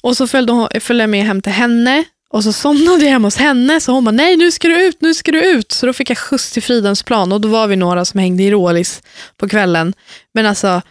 Och 0.00 0.16
så 0.16 0.26
följde, 0.26 0.52
hon, 0.52 0.68
följde 0.80 1.02
jag 1.02 1.10
med 1.10 1.24
hem 1.24 1.42
till 1.42 1.52
henne 1.52 2.04
och 2.30 2.44
så 2.44 2.52
somnade 2.52 3.04
jag 3.04 3.10
hemma 3.10 3.26
hos 3.26 3.36
henne 3.36 3.80
så 3.80 3.92
hon 3.92 4.04
bara, 4.04 4.10
nej 4.10 4.36
nu 4.36 4.52
ska 4.52 4.68
du 4.68 4.86
ut, 4.86 5.00
nu 5.00 5.14
ska 5.14 5.32
du 5.32 5.44
ut. 5.44 5.72
Så 5.72 5.86
då 5.86 5.92
fick 5.92 6.10
jag 6.10 6.18
skjuts 6.18 6.52
till 6.52 6.62
Fridhemsplan 6.62 7.32
och 7.32 7.40
då 7.40 7.48
var 7.48 7.66
vi 7.66 7.76
några 7.76 8.04
som 8.04 8.20
hängde 8.20 8.42
i 8.42 8.50
Rålis 8.50 9.02
på 9.36 9.48
kvällen. 9.48 9.94
Men 10.32 10.46
alltså, 10.46 10.82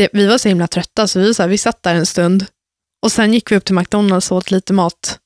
det, 0.00 0.08
vi 0.12 0.26
var 0.26 0.38
så 0.38 0.48
himla 0.48 0.66
trötta 0.66 1.08
så 1.08 1.20
vi, 1.20 1.34
så 1.34 1.42
här, 1.42 1.48
vi 1.48 1.58
satt 1.58 1.82
där 1.82 1.94
en 1.94 2.06
stund 2.06 2.46
och 3.02 3.12
sen 3.12 3.34
gick 3.34 3.52
vi 3.52 3.56
upp 3.56 3.64
till 3.64 3.74
McDonalds 3.74 4.30
och 4.30 4.36
åt 4.36 4.50
lite 4.50 4.72
mat 4.72 5.18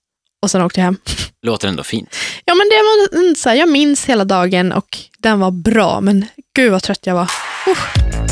och 0.42 0.50
sen 0.50 0.62
åkte 0.62 0.80
jag 0.80 0.84
hem. 0.84 0.96
Låter 1.42 1.68
ändå 1.68 1.82
fint. 1.82 2.16
Ja, 2.44 2.54
men 2.54 2.68
det 2.68 2.74
var 2.74 3.34
så 3.34 3.48
här, 3.48 3.56
jag 3.56 3.68
minns 3.68 4.04
hela 4.04 4.24
dagen 4.24 4.72
och 4.72 4.98
den 5.18 5.40
var 5.40 5.50
bra, 5.50 6.00
men 6.00 6.26
gud 6.56 6.72
vad 6.72 6.82
trött 6.82 7.06
jag 7.06 7.14
var. 7.14 7.30
Usch. 7.70 8.23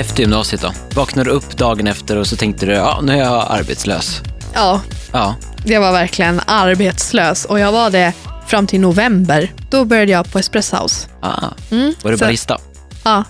Efter 0.00 0.20
gymnasiet 0.20 0.62
då? 0.62 0.72
Vaknade 0.94 1.30
du 1.30 1.34
upp 1.34 1.56
dagen 1.56 1.86
efter 1.86 2.16
och 2.16 2.26
så 2.26 2.36
tänkte 2.36 2.66
du, 2.66 2.72
ja 2.72 3.00
nu 3.02 3.12
är 3.12 3.16
jag 3.16 3.46
arbetslös. 3.50 4.20
Ja, 4.54 4.80
Ja, 5.12 5.34
jag 5.64 5.80
var 5.80 5.92
verkligen 5.92 6.40
arbetslös 6.46 7.44
och 7.44 7.58
jag 7.58 7.72
var 7.72 7.90
det 7.90 8.12
fram 8.46 8.66
till 8.66 8.80
november. 8.80 9.52
Då 9.70 9.84
började 9.84 10.12
jag 10.12 10.32
på 10.32 10.38
Espresso 10.38 10.76
House. 10.76 11.08
ah. 11.22 11.48
Mm, 11.70 11.94
var 12.02 12.10
du 12.10 12.18
så- 12.18 12.24
barista? 12.24 12.58
Ja, 13.04 13.24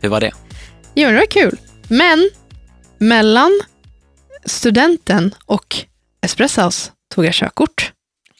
Hur 0.00 0.08
var 0.08 0.20
det? 0.20 0.32
jo, 0.94 1.08
det 1.10 1.14
var 1.16 1.26
kul. 1.30 1.58
Men 1.88 2.30
mellan 2.98 3.60
studenten 4.44 5.34
och 5.46 5.76
Espresso 6.22 6.60
House 6.62 6.90
tog 7.14 7.24
jag 7.24 7.34
körkort. 7.34 7.92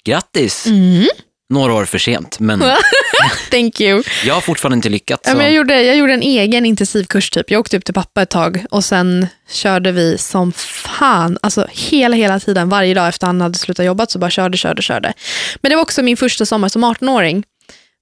Grattis! 0.05 0.67
Mm. 0.67 1.07
Några 1.49 1.75
år 1.75 1.85
för 1.85 1.99
sent, 1.99 2.41
men 2.41 2.63
Thank 3.51 3.81
you. 3.81 4.03
jag 4.25 4.35
har 4.35 4.41
fortfarande 4.41 4.77
inte 4.77 4.89
lyckats. 4.89 5.23
Ja, 5.27 5.35
men 5.35 5.45
jag, 5.45 5.55
gjorde, 5.55 5.83
jag 5.83 5.97
gjorde 5.97 6.13
en 6.13 6.23
egen 6.23 6.67
intensivkurs 6.67 7.31
typ. 7.31 7.51
Jag 7.51 7.61
åkte 7.61 7.77
upp 7.77 7.85
till 7.85 7.95
pappa 7.95 8.23
ett 8.23 8.31
tag 8.31 8.65
och 8.71 8.85
sen 8.85 9.27
körde 9.49 9.93
vi 9.93 10.19
som 10.19 10.53
fan. 10.53 11.39
Alltså 11.43 11.67
hela, 11.71 12.17
hela 12.17 12.41
tiden, 12.41 12.69
varje 12.69 12.95
dag 12.95 13.09
efter 13.09 13.27
han 13.27 13.41
hade 13.41 13.59
slutat 13.59 13.87
jobba 13.87 14.07
så 14.07 14.19
bara 14.19 14.31
körde, 14.31 14.57
körde, 14.59 14.83
körde. 14.83 15.13
Men 15.61 15.71
det 15.71 15.77
var 15.77 15.83
också 15.83 16.03
min 16.03 16.17
första 16.17 16.47
sommar 16.47 16.69
som 16.69 16.85
18-åring. 16.85 17.45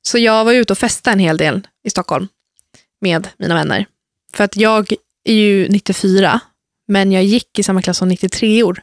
Så 0.02 0.18
jag 0.18 0.44
var 0.44 0.52
ute 0.52 0.72
och 0.72 0.78
festade 0.78 1.12
en 1.12 1.18
hel 1.18 1.37
del 1.37 1.61
i 1.87 1.90
Stockholm 1.90 2.28
med 3.00 3.28
mina 3.38 3.54
vänner. 3.54 3.87
För 4.35 4.44
att 4.44 4.57
jag 4.57 4.92
är 5.24 5.35
ju 5.35 5.68
94, 5.68 6.40
men 6.88 7.12
jag 7.12 7.24
gick 7.24 7.59
i 7.59 7.62
samma 7.62 7.83
klass 7.83 7.98
som 7.98 8.09
93 8.09 8.62
år. 8.62 8.83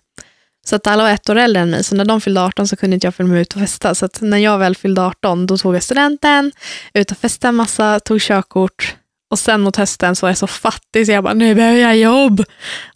Så 0.66 0.76
att 0.76 0.88
alla 0.88 1.04
var 1.04 1.10
ett 1.10 1.30
år 1.30 1.36
äldre 1.36 1.62
än 1.62 1.70
mig, 1.70 1.84
så 1.84 1.96
när 1.96 2.06
de 2.06 2.22
fyllde 2.22 2.42
18 2.42 2.68
så 2.68 2.76
kunde 2.76 2.94
inte 2.94 3.08
jag 3.08 3.16
följa 3.16 3.32
med 3.32 3.42
ut 3.42 3.54
och 3.54 3.62
festa. 3.62 3.96
Så 3.96 4.06
att 4.06 4.22
när 4.22 4.38
jag 4.38 4.58
väl 4.58 4.76
fyllde 4.76 5.02
18, 5.02 5.48
då 5.48 5.58
tog 5.58 5.76
jag 5.76 5.84
studenten, 5.84 6.52
ut 6.94 7.12
och 7.12 7.18
festade 7.18 7.50
en 7.50 7.56
massa, 7.56 8.00
tog 8.00 8.22
körkort 8.22 8.96
och 9.32 9.40
sen 9.40 9.62
mot 9.62 9.76
hösten 9.76 10.16
så 10.16 10.26
var 10.26 10.30
jag 10.30 10.38
så 10.38 10.48
fattig 10.48 11.06
så 11.06 11.12
jag 11.12 11.24
bara, 11.24 11.34
nu 11.34 11.56
behöver 11.56 11.80
jag 11.80 11.98
jobb. 11.98 12.44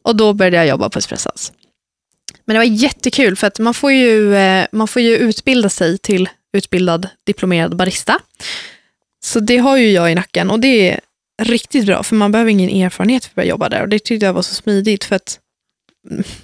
Och 0.02 0.16
då 0.16 0.34
började 0.34 0.58
jag 0.58 0.68
jobba 0.68 0.90
på 0.90 1.00
Espresso 1.00 1.30
House. 1.30 1.54
Men 2.46 2.54
det 2.54 2.60
var 2.60 2.66
jättekul 2.66 3.36
för 3.36 3.48
att 3.48 3.60
man 3.60 3.74
får 3.74 3.92
ju, 3.92 4.36
eh, 4.36 4.68
man 4.72 4.88
får 4.88 5.02
ju 5.02 5.18
utbilda 5.18 5.70
sig 5.70 5.98
till 5.98 6.30
utbildad 6.54 7.10
diplomerad 7.26 7.76
barista. 7.76 8.20
Så 9.24 9.40
det 9.40 9.58
har 9.58 9.78
ju 9.78 9.92
jag 9.92 10.12
i 10.12 10.16
nacken 10.16 10.52
och 10.52 10.60
det 10.60 10.90
är 10.90 11.00
riktigt 11.42 11.86
bra 11.86 12.04
för 12.04 12.16
man 12.16 12.32
behöver 12.32 12.52
ingen 12.52 12.70
erfarenhet 12.70 13.24
för 13.24 13.32
att 13.32 13.36
börja 13.36 13.50
jobba 13.50 13.70
där 13.70 13.82
och 13.82 13.90
det 13.90 14.00
tyckte 14.00 14.26
jag 14.26 14.34
var 14.34 14.42
så 14.42 14.56
smidigt 14.56 15.04
för 15.04 15.16
att 15.16 15.40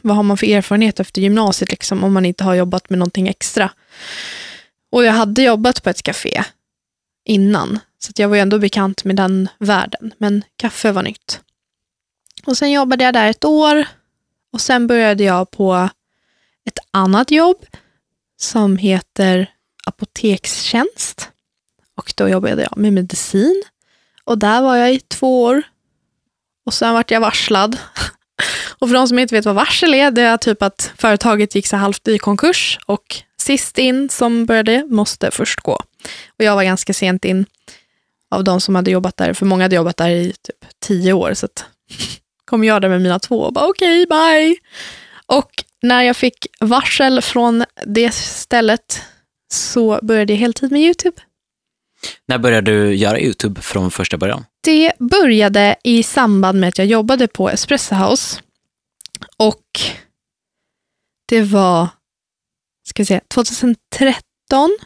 vad 0.02 0.16
har 0.16 0.24
man 0.24 0.38
för 0.38 0.48
erfarenhet 0.48 1.00
efter 1.00 1.22
gymnasiet 1.22 1.72
liksom, 1.72 2.04
om 2.04 2.14
man 2.14 2.26
inte 2.26 2.44
har 2.44 2.56
jobbat 2.56 2.90
med 2.90 3.00
någonting 3.00 3.28
extra. 3.28 3.72
Och 4.92 5.04
jag 5.04 5.14
hade 5.14 5.44
jobbat 5.44 5.84
på 5.84 5.90
ett 5.90 6.02
café 6.02 6.44
innan. 7.26 7.80
Så 8.00 8.10
att 8.10 8.20
jag 8.20 8.30
var 8.30 8.36
ju 8.36 8.42
ändå 8.42 8.60
bekant 8.60 9.04
med 9.04 9.16
den 9.16 9.50
världen. 9.58 10.14
Men 10.18 10.44
kaffe 10.56 10.92
var 10.92 11.04
nytt. 11.04 11.42
Och 12.46 12.58
sen 12.58 12.72
jobbade 12.72 13.04
jag 13.04 13.14
där 13.14 13.30
ett 13.30 13.46
år. 13.46 13.86
Och 14.54 14.62
sen 14.62 14.88
började 14.88 15.24
jag 15.24 15.52
på 15.52 15.90
ett 16.66 16.80
annat 16.92 17.32
jobb 17.32 17.66
som 18.38 18.78
heter 18.78 19.54
apotekstjänst. 19.86 21.30
Och 21.96 22.14
då 22.18 22.30
jobbade 22.30 22.62
jag 22.62 22.78
med 22.78 22.94
medicin. 22.94 23.64
Och 24.24 24.38
där 24.38 24.62
var 24.62 24.76
jag 24.76 24.94
i 24.94 25.00
två 25.00 25.44
år. 25.44 25.62
Och 26.66 26.74
sen 26.74 26.94
vart 26.94 27.12
jag 27.12 27.22
varslad. 27.22 27.78
Och 28.82 28.90
för 28.90 28.96
de 28.96 29.08
som 29.08 29.20
inte 29.20 29.36
vet 29.36 29.46
vad 29.46 29.56
varsel 29.56 29.94
är, 29.94 30.12
det 30.12 30.22
är 30.22 30.38
typ 30.38 30.62
att 30.62 30.94
företaget 30.98 31.56
gick 31.56 31.68
så 31.68 31.78
halvt 31.78 32.08
i 32.08 32.18
konkurs 32.18 32.80
och 32.86 33.16
sist 33.38 33.78
in 33.78 34.10
som 34.10 34.46
började 34.46 34.86
måste 34.88 35.32
först 35.32 35.62
gå. 35.62 35.74
Och 36.38 36.46
jag 36.46 36.56
var 36.56 36.64
ganska 36.64 36.94
sent 36.94 37.26
in 37.26 37.46
av 38.32 38.44
de 38.44 38.62
som 38.62 38.76
hade 38.76 38.92
jobbat 38.92 39.18
där, 39.18 39.34
för 39.34 39.46
många 39.46 39.64
hade 39.64 39.76
jobbat 39.76 39.98
där 39.98 40.10
i 40.10 40.34
typ 40.42 40.66
tio 40.80 41.14
år, 41.14 41.34
så 41.34 41.46
att 41.46 41.66
kom 42.46 42.64
jag 42.64 42.82
där 42.82 42.90
med 42.90 43.02
mina 43.02 43.20
två 43.20 43.40
och 43.40 43.54
bara 43.54 43.68
okej, 43.68 44.06
bye. 44.06 44.56
Och 45.26 45.52
när 45.82 46.04
jag 46.04 46.18
fick 46.18 46.48
varsel 46.60 47.22
från 47.22 47.66
det 47.86 48.14
stället 48.14 49.02
så 49.54 50.00
började 50.02 50.34
jag 50.34 50.40
heltid 50.40 50.72
med 50.72 50.82
YouTube. 50.82 51.22
När 52.28 52.38
började 52.38 52.72
du 52.72 52.96
göra 52.96 53.20
YouTube 53.20 53.62
från 53.62 53.92
första 53.92 54.18
början? 54.18 54.46
Det 54.64 54.92
började 55.00 55.76
i 55.84 56.04
samband 56.04 56.60
med 56.60 56.68
att 56.68 56.78
jag 56.78 56.88
jobbade 56.88 57.28
på 57.28 57.50
Espresso 57.50 57.96
House. 57.96 58.42
Och 59.38 59.82
det 61.26 61.42
var, 61.42 61.88
ska 62.88 63.04
vi 63.04 63.20
2013 63.28 64.78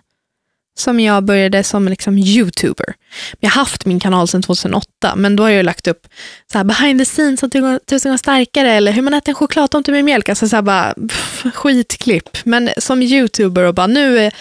som 0.77 0.99
jag 0.99 1.23
började 1.23 1.63
som 1.63 1.87
liksom 1.87 2.17
youtuber. 2.17 2.95
Jag 3.39 3.49
har 3.49 3.59
haft 3.59 3.85
min 3.85 3.99
kanal 3.99 4.27
sedan 4.27 4.41
2008, 4.41 5.15
men 5.15 5.35
då 5.35 5.43
har 5.43 5.49
jag 5.49 5.65
lagt 5.65 5.87
upp 5.87 6.07
så 6.51 6.57
här 6.57 6.65
behind 6.65 6.99
the 6.99 7.05
scenes 7.05 7.39
som 7.39 7.49
tusen 7.49 7.79
tusen 7.87 8.09
gånger 8.09 8.17
starkare 8.17 8.71
eller 8.71 8.91
hur 8.91 9.01
man 9.01 9.13
äter 9.13 9.29
en 9.29 9.35
chokladtomte 9.35 9.91
med 9.91 10.05
mjölk. 10.05 10.29
Alltså 10.29 10.47
så 10.47 10.55
här 10.55 10.63
bara 10.63 10.93
pff, 10.93 11.45
skitklipp. 11.53 12.29
Men 12.43 12.69
som 12.77 13.01
youtuber 13.01 13.63
och 13.63 13.73
bara 13.73 13.87
nu 13.87 14.19
är, 14.19 14.33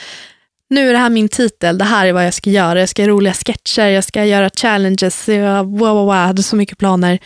nu 0.71 0.89
är 0.89 0.93
det 0.93 0.99
här 0.99 1.11
min 1.11 1.29
titel, 1.29 1.79
det 1.79 1.85
här 1.85 2.07
är 2.07 2.13
vad 2.13 2.27
jag 2.27 2.35
ska 2.35 2.51
göra. 2.51 2.81
Jag 2.81 2.89
ska 2.89 3.03
göra 3.03 3.13
roliga 3.13 3.35
sketcher, 3.35 3.87
jag 3.87 4.05
ska 4.05 4.25
göra 4.25 4.51
challenges, 4.51 5.29
jag, 5.29 5.65
wow, 5.65 5.79
wow, 5.79 6.07
wow, 6.07 6.17
jag 6.17 6.27
hade 6.27 6.43
så 6.43 6.57
mycket 6.57 6.79
planer. 6.79 7.19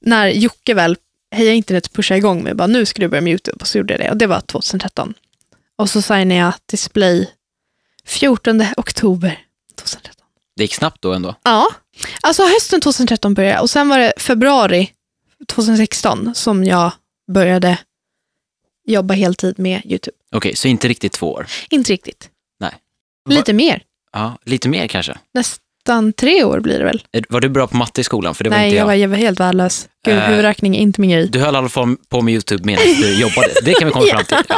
När 0.00 0.26
Jocke 0.26 0.74
väl, 0.74 0.96
Heja 1.36 1.52
Internet 1.52 1.92
pushade 1.92 2.18
igång 2.18 2.42
mig, 2.42 2.54
bara 2.54 2.66
nu 2.66 2.86
ska 2.86 3.02
du 3.02 3.08
börja 3.08 3.20
med 3.20 3.30
YouTube, 3.30 3.56
och 3.60 3.66
så 3.66 3.78
gjorde 3.78 3.94
jag 3.94 4.00
det. 4.00 4.10
Och 4.10 4.16
det 4.16 4.26
var 4.26 4.40
2013. 4.40 5.14
Och 5.76 5.90
så 5.90 6.02
signade 6.02 6.34
jag 6.34 6.52
display 6.70 7.30
14 8.04 8.64
oktober 8.76 9.44
2013. 9.74 10.26
Det 10.56 10.62
gick 10.64 10.74
snabbt 10.74 11.02
då 11.02 11.12
ändå. 11.12 11.34
Ja, 11.42 11.66
alltså 12.20 12.42
hösten 12.42 12.80
2013 12.80 13.34
började 13.34 13.54
jag 13.54 13.62
och 13.62 13.70
sen 13.70 13.88
var 13.88 13.98
det 13.98 14.12
februari 14.16 14.92
2016 15.48 16.34
som 16.34 16.64
jag 16.64 16.92
började 17.32 17.78
jobba 18.86 19.14
heltid 19.14 19.58
med 19.58 19.82
YouTube. 19.84 20.16
Okej, 20.32 20.56
så 20.56 20.68
inte 20.68 20.88
riktigt 20.88 21.12
två 21.12 21.32
år. 21.32 21.46
Inte 21.70 21.92
riktigt. 21.92 22.30
Nej. 22.60 22.72
Lite 23.28 23.52
mer. 23.52 23.82
Ja, 24.12 24.38
lite 24.44 24.68
mer 24.68 24.88
kanske. 24.88 25.18
Nästan 25.86 26.12
tre 26.12 26.44
år 26.44 26.60
blir 26.60 26.78
det 26.78 26.84
väl? 26.84 27.02
Var 27.28 27.40
du 27.40 27.48
bra 27.48 27.66
på 27.66 27.76
matte 27.76 28.00
i 28.00 28.04
skolan? 28.04 28.34
För 28.34 28.44
det 28.44 28.50
var 28.50 28.56
Nej, 28.56 28.66
inte 28.66 28.76
jag 28.76 28.98
jag. 28.98 29.08
var, 29.08 29.16
helt 29.16 29.40
värdelös. 29.40 29.88
Gud, 30.06 30.14
Eh, 30.16 30.22
huvudräkning 30.24 30.76
är 30.76 30.80
inte 30.80 31.00
min 31.00 31.10
grej. 31.10 31.28
Du 31.28 31.38
höll 31.38 31.54
i 31.54 31.58
alla 31.58 31.68
fall 31.68 31.96
på 32.08 32.20
med 32.22 32.32
YouTube 32.34 32.64
medan 32.64 32.84
du 32.84 33.14
jobbade. 33.20 33.48
Det 33.64 33.74
kan 33.74 33.86
vi 33.88 33.92
komma 33.92 34.06
fram 34.06 34.24
till. 34.24 34.36
Ja. 34.48 34.56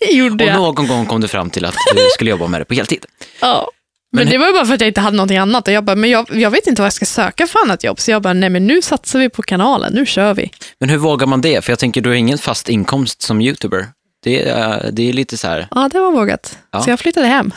Det 0.00 0.12
gjorde 0.12 0.44
Och 0.44 0.50
jag. 0.50 0.56
någon 0.56 0.86
gång 0.88 1.06
kom 1.06 1.20
du 1.20 1.28
fram 1.28 1.50
till 1.50 1.64
att 1.64 1.74
du 1.94 2.00
skulle 2.14 2.30
jobba 2.30 2.46
med 2.46 2.60
det 2.60 2.64
på 2.64 2.74
heltid. 2.74 3.04
Ja. 3.40 3.70
Men, 4.12 4.24
Men 4.24 4.32
det 4.32 4.38
var 4.38 4.46
ju 4.46 4.52
bara 4.52 4.64
för 4.66 4.74
att 4.74 4.80
jag 4.80 4.88
inte 4.88 5.00
hade 5.00 5.16
någonting 5.16 5.38
annat. 5.38 5.68
Och 5.68 5.74
jag, 5.74 5.84
bara, 5.84 5.96
men 5.96 6.10
jag, 6.10 6.26
jag 6.32 6.50
vet 6.50 6.66
inte 6.66 6.82
vad 6.82 6.86
jag 6.86 6.92
ska 6.92 7.04
söka 7.06 7.46
för 7.46 7.58
annat 7.64 7.84
jobb. 7.84 8.00
Så 8.00 8.10
jag 8.10 8.22
bara, 8.22 8.32
nej 8.32 8.50
men 8.50 8.66
nu 8.66 8.82
satsar 8.82 9.18
vi 9.18 9.28
på 9.28 9.42
kanalen, 9.42 9.92
nu 9.92 10.06
kör 10.06 10.34
vi. 10.34 10.50
Men 10.80 10.88
hur 10.88 10.96
vågar 10.98 11.26
man 11.26 11.40
det? 11.40 11.64
För 11.64 11.72
jag 11.72 11.78
tänker, 11.78 12.00
du 12.00 12.08
har 12.08 12.16
ingen 12.16 12.38
fast 12.38 12.68
inkomst 12.68 13.22
som 13.22 13.40
YouTuber. 13.40 13.86
Det 14.22 14.48
är, 14.48 14.90
det 14.92 15.08
är 15.08 15.12
lite 15.12 15.36
så 15.36 15.46
här, 15.48 15.68
Ja, 15.70 15.88
det 15.92 16.00
var 16.00 16.12
vågat. 16.12 16.58
Ja. 16.72 16.82
Så 16.82 16.90
jag 16.90 17.00
flyttade 17.00 17.26
hem. 17.26 17.52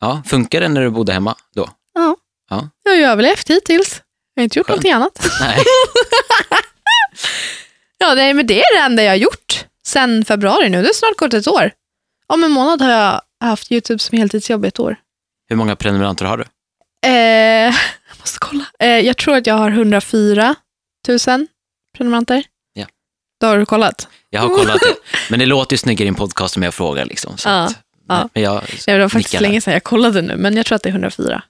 ja, 0.00 0.22
funkar 0.26 0.60
det 0.60 0.68
när 0.68 0.80
du 0.82 0.90
bodde 0.90 1.12
hemma 1.12 1.34
då? 1.54 1.68
Ja. 1.98 2.16
Ja. 2.50 2.68
Jag 2.84 2.90
har 2.92 2.96
ju 2.96 3.04
överlevt 3.04 3.50
hittills. 3.50 4.02
Jag 4.34 4.40
har 4.40 4.44
inte 4.44 4.58
gjort 4.58 4.66
Skönt. 4.66 4.84
någonting 4.84 4.92
annat. 4.92 5.26
Nej. 5.40 5.58
Ja, 8.00 8.14
nej, 8.14 8.34
men 8.34 8.46
det 8.46 8.60
är 8.60 8.76
det 8.76 8.82
enda 8.84 9.02
jag 9.02 9.10
har 9.10 9.16
gjort 9.16 9.64
sen 9.86 10.24
februari 10.24 10.68
nu. 10.68 10.82
Det 10.82 10.88
är 10.88 10.94
snart 10.94 11.16
gått 11.16 11.34
ett 11.34 11.48
år. 11.48 11.70
Om 12.26 12.44
en 12.44 12.50
månad 12.50 12.82
har 12.82 12.90
jag 12.90 13.20
haft 13.40 13.72
YouTube 13.72 13.98
som 13.98 14.18
heltidsjobb 14.18 14.64
i 14.64 14.68
ett 14.68 14.80
år. 14.80 14.96
Hur 15.48 15.56
många 15.56 15.76
prenumeranter 15.76 16.24
har 16.24 16.36
du? 16.36 16.44
Eh, 17.08 17.12
jag 18.08 18.18
måste 18.20 18.38
kolla. 18.40 18.64
Eh, 18.78 18.88
jag 18.98 19.16
tror 19.16 19.36
att 19.36 19.46
jag 19.46 19.54
har 19.54 19.70
104 19.70 20.54
000 21.08 21.46
prenumeranter. 21.96 22.42
Ja. 22.72 22.86
Då 23.40 23.46
har 23.46 23.58
du 23.58 23.66
kollat? 23.66 24.08
Jag 24.30 24.40
har 24.40 24.48
kollat 24.56 24.80
det. 24.80 24.94
Men 25.30 25.38
det 25.40 25.46
låter 25.46 25.74
ju 25.74 25.78
snyggare 25.78 26.04
i 26.04 26.08
en 26.08 26.14
podcast 26.14 26.56
om 26.56 26.62
jag 26.62 26.74
frågar. 26.74 27.04
Liksom, 27.04 27.38
så 27.38 27.48
Ja, 27.48 27.62
att, 27.64 27.78
ja. 28.08 28.28
Men 28.34 28.42
jag 28.42 28.54
Nej, 28.86 28.96
det 28.96 29.02
var 29.02 29.08
faktiskt 29.08 29.40
länge 29.40 29.60
sedan 29.60 29.72
jag 29.72 29.84
kollade 29.84 30.22
nu, 30.22 30.36
men 30.36 30.56
jag 30.56 30.66
tror 30.66 30.76
att 30.76 30.82
det 30.82 30.88
är 30.88 30.92
104. 30.92 31.42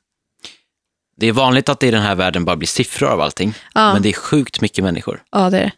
Det 1.21 1.27
är 1.27 1.33
vanligt 1.33 1.69
att 1.69 1.81
det 1.81 1.87
i 1.87 1.91
den 1.91 2.03
här 2.03 2.15
världen 2.15 2.45
bara 2.45 2.57
blir 2.57 2.69
siffror 2.69 3.09
av 3.09 3.21
allting. 3.21 3.55
Ja, 3.75 3.93
Men 3.93 4.03
det 4.03 4.09
är 4.09 4.13
sjukt 4.13 4.61
mycket 4.61 4.85
människor. 4.85 5.23
ja 5.31 5.51
det 5.51 5.59
är 5.59 5.63
det. 5.63 5.73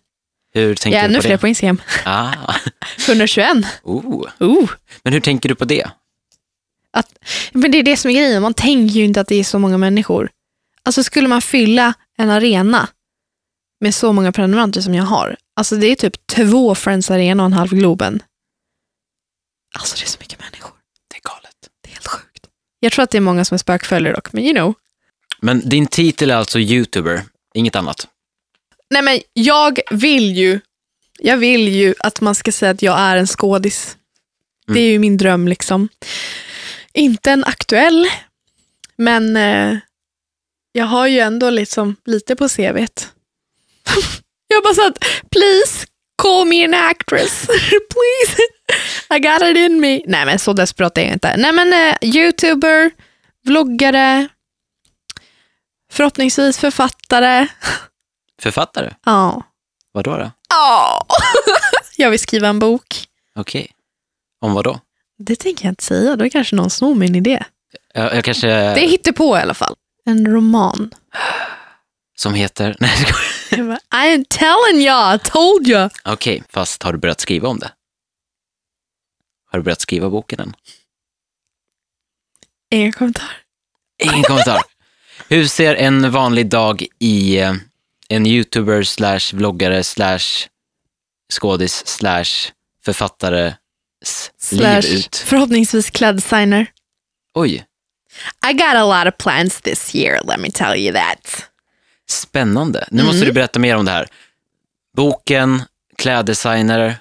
Hur 0.53 0.75
tänker 0.75 0.97
Jag 0.99 1.05
är 1.05 1.09
du 1.09 1.15
ännu 1.15 1.23
fler 1.23 1.31
det? 1.31 1.39
på 1.39 1.49
Instagram. 1.49 1.83
Ah, 2.05 2.55
121. 3.09 3.57
oh. 3.83 4.27
Oh. 4.39 4.71
Men 5.03 5.13
hur 5.13 5.21
tänker 5.21 5.49
du 5.49 5.55
på 5.55 5.65
det? 5.65 5.91
Men 7.53 7.71
det 7.71 7.79
är 7.79 7.83
det 7.83 7.97
som 7.97 8.11
är 8.11 8.15
grejen, 8.15 8.43
man 8.43 8.55
tänker 8.55 8.95
ju 8.95 9.05
inte 9.05 9.21
att 9.21 9.29
det 9.29 9.35
är 9.37 9.45
så 9.45 9.59
många 9.59 9.79
människor. 9.79 10.31
Alltså 10.83 11.05
skulle 11.05 11.29
man 11.29 11.43
fylla 11.43 11.95
en 12.19 12.31
arena 12.31 12.89
med 13.81 13.95
så 13.95 14.13
många 14.13 14.33
prenumeranter 14.33 14.81
som 14.81 14.95
jag 14.95 15.05
har, 15.05 15.37
alltså 15.57 15.77
det 15.77 15.87
är 15.87 15.95
typ 15.97 16.27
två 16.27 16.75
Friends 16.75 17.11
Arena 17.11 17.43
och 17.43 17.47
en 17.47 17.53
halv 17.53 17.69
Globen. 17.71 18.23
Alltså 19.79 19.97
det 19.97 20.03
är 20.03 20.07
så 20.07 20.19
mycket 20.21 20.41
människor. 20.41 20.73
Det 21.11 21.17
är 21.17 21.21
galet. 21.23 21.57
Det 21.83 21.89
är 21.91 21.93
helt 21.93 22.07
sjukt. 22.07 22.47
Jag 22.81 22.93
tror 22.93 23.03
att 23.03 23.11
det 23.11 23.19
är 23.19 23.23
många 23.23 23.45
som 23.45 23.55
är 23.55 23.59
spökföljare 23.59 24.15
dock, 24.15 24.33
men 24.33 24.45
you 24.45 24.55
know. 24.55 24.75
Men 25.43 25.69
din 25.69 25.87
titel 25.87 26.31
är 26.31 26.35
alltså 26.35 26.59
YouTuber, 26.59 27.23
inget 27.55 27.77
annat? 27.77 28.09
Nej 28.91 29.03
men 29.03 29.21
jag 29.33 29.81
vill 29.91 30.37
ju, 30.37 30.61
jag 31.19 31.37
vill 31.37 31.69
ju 31.69 31.95
att 31.99 32.21
man 32.21 32.35
ska 32.35 32.53
säga 32.53 32.71
att 32.71 32.83
jag 32.83 32.99
är 32.99 33.17
en 33.17 33.27
skådis. 33.27 33.97
Mm. 34.69 34.75
Det 34.75 34.81
är 34.81 34.91
ju 34.91 34.99
min 34.99 35.17
dröm 35.17 35.49
liksom. 35.49 35.89
Inte 36.93 37.31
en 37.31 37.45
aktuell, 37.45 38.09
men 38.97 39.37
eh, 39.37 39.79
jag 40.73 40.87
har 40.87 41.07
ju 41.07 41.19
ändå 41.19 41.51
liksom 41.51 41.97
lite 42.05 42.37
på 42.37 42.49
CVt. 42.49 43.09
jag 44.49 44.63
bara 44.63 44.75
så 44.75 44.87
att, 44.87 44.99
please 45.31 45.87
call 46.23 46.47
me 46.47 46.65
an 46.65 46.75
actress. 46.75 47.47
please. 47.71 48.37
I 49.15 49.19
got 49.19 49.43
it 49.43 49.57
in 49.57 49.81
me. 49.81 50.01
Nej 50.07 50.27
men 50.27 50.39
så 50.39 50.53
desperat 50.53 50.99
är 50.99 51.03
jag 51.03 51.13
inte. 51.13 51.37
Nej 51.37 51.53
men 51.53 51.73
eh, 51.73 51.97
youtuber, 52.03 52.91
vloggare, 53.45 54.29
förhoppningsvis 55.91 56.59
författare. 56.59 57.47
Författare? 58.43 58.95
Ja. 59.05 59.43
Vad 59.93 60.05
då? 60.05 60.17
då? 60.17 60.31
Ja. 60.49 61.07
jag 61.97 62.11
vill 62.11 62.19
skriva 62.21 62.49
en 62.49 62.59
bok. 62.59 63.07
Okej. 63.35 63.71
Om 64.41 64.55
vad 64.55 64.65
då? 64.65 64.81
Det 65.19 65.37
tänker 65.37 65.65
jag 65.65 65.73
inte 65.73 65.85
säga, 65.85 66.17
då 66.17 66.31
kanske 66.31 66.57
någon 66.57 66.71
snor 66.71 66.95
min 66.95 67.15
idé. 67.15 67.45
Jag, 67.95 68.15
jag 68.17 68.25
kanske... 68.25 68.49
Det 68.75 68.81
hittar 68.81 69.13
på 69.13 69.37
i 69.37 69.41
alla 69.41 69.55
fall. 69.55 69.75
En 70.05 70.27
roman. 70.27 70.91
Som 72.17 72.35
heter... 72.35 72.77
Nej, 72.81 72.91
jag 72.91 73.09
skojar. 73.09 73.31
Jag 73.51 73.67
bara, 73.67 74.05
I 74.07 74.15
am 74.15 74.25
telling 74.25 74.87
you, 74.87 75.15
I 75.15 75.19
told 75.19 75.69
you. 75.69 75.89
Okej, 76.05 76.43
fast 76.49 76.83
har 76.83 76.93
du 76.93 76.99
börjat 76.99 77.21
skriva 77.21 77.49
om 77.49 77.59
det? 77.59 77.71
Har 79.51 79.59
du 79.59 79.63
börjat 79.63 79.81
skriva 79.81 80.11
boken 80.11 80.41
än? 80.41 80.55
Ingen 82.71 82.93
kommentar. 82.93 83.31
Ingen 84.03 84.23
kommentar. 84.23 84.61
Hur 85.29 85.47
ser 85.47 85.75
en 85.75 86.11
vanlig 86.11 86.47
dag 86.51 86.87
i 86.99 87.39
eh, 87.39 87.55
en 88.09 88.27
youtuber 88.27 88.83
slash 88.83 89.35
vloggare 89.35 89.85
slash 89.85 90.49
skådis 91.33 91.87
slash 91.87 92.31
författares 92.85 93.55
Slash, 94.39 94.83
liv 94.83 94.99
ut? 94.99 95.17
förhoppningsvis 95.17 95.91
kläddesigner. 95.91 96.67
Oj, 97.35 97.65
I 98.51 98.53
got 98.53 98.75
a 98.75 98.85
lot 99.05 99.15
of 99.15 99.19
plans 99.19 99.61
this 99.61 99.95
year, 99.95 100.21
let 100.25 100.41
me 100.41 100.51
tell 100.51 100.77
you 100.77 100.95
that. 100.95 101.47
spännande. 102.09 102.89
Nu 102.91 103.03
måste 103.03 103.25
du 103.25 103.33
berätta 103.33 103.59
mer 103.59 103.77
om 103.77 103.85
det 103.85 103.91
här. 103.91 104.07
Boken, 104.97 105.63
kläddesigner. 105.99 106.97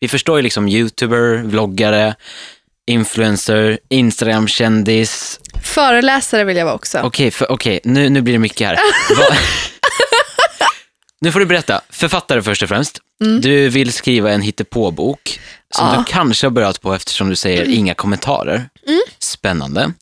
Vi 0.00 0.08
förstår 0.08 0.36
ju 0.36 0.42
liksom 0.42 0.68
youtuber, 0.68 1.36
vloggare, 1.42 2.14
influencer, 2.86 3.78
Instagram-kändis. 3.90 5.40
Föreläsare 5.62 6.44
vill 6.44 6.56
jag 6.56 6.64
vara 6.64 6.74
också. 6.74 7.00
Okej, 7.04 7.30
för- 7.30 7.52
okej, 7.52 7.80
nu, 7.84 8.08
nu 8.08 8.20
blir 8.22 8.32
det 8.32 8.38
mycket 8.38 8.68
här. 8.68 8.78
Nu 11.20 11.32
får 11.32 11.40
du 11.40 11.46
berätta. 11.46 11.80
Författare 11.90 12.42
först 12.42 12.62
och 12.62 12.68
främst. 12.68 12.98
Du 13.42 13.68
vill 13.68 13.92
skriva 13.92 14.30
en 14.32 14.42
hittepåbok 14.42 15.40
som 15.74 15.86
Mm. 15.86 15.98
Ja. 15.98 16.04
du 16.06 16.12
kanske 16.12 16.46
har 16.46 16.50
börjat 16.50 16.80
på 16.80 16.94
eftersom 16.94 17.28
du 17.30 17.36
säger 17.36 17.64
inga 17.74 17.94
kommentarer. 17.94 18.68
Spännande. 19.18 19.92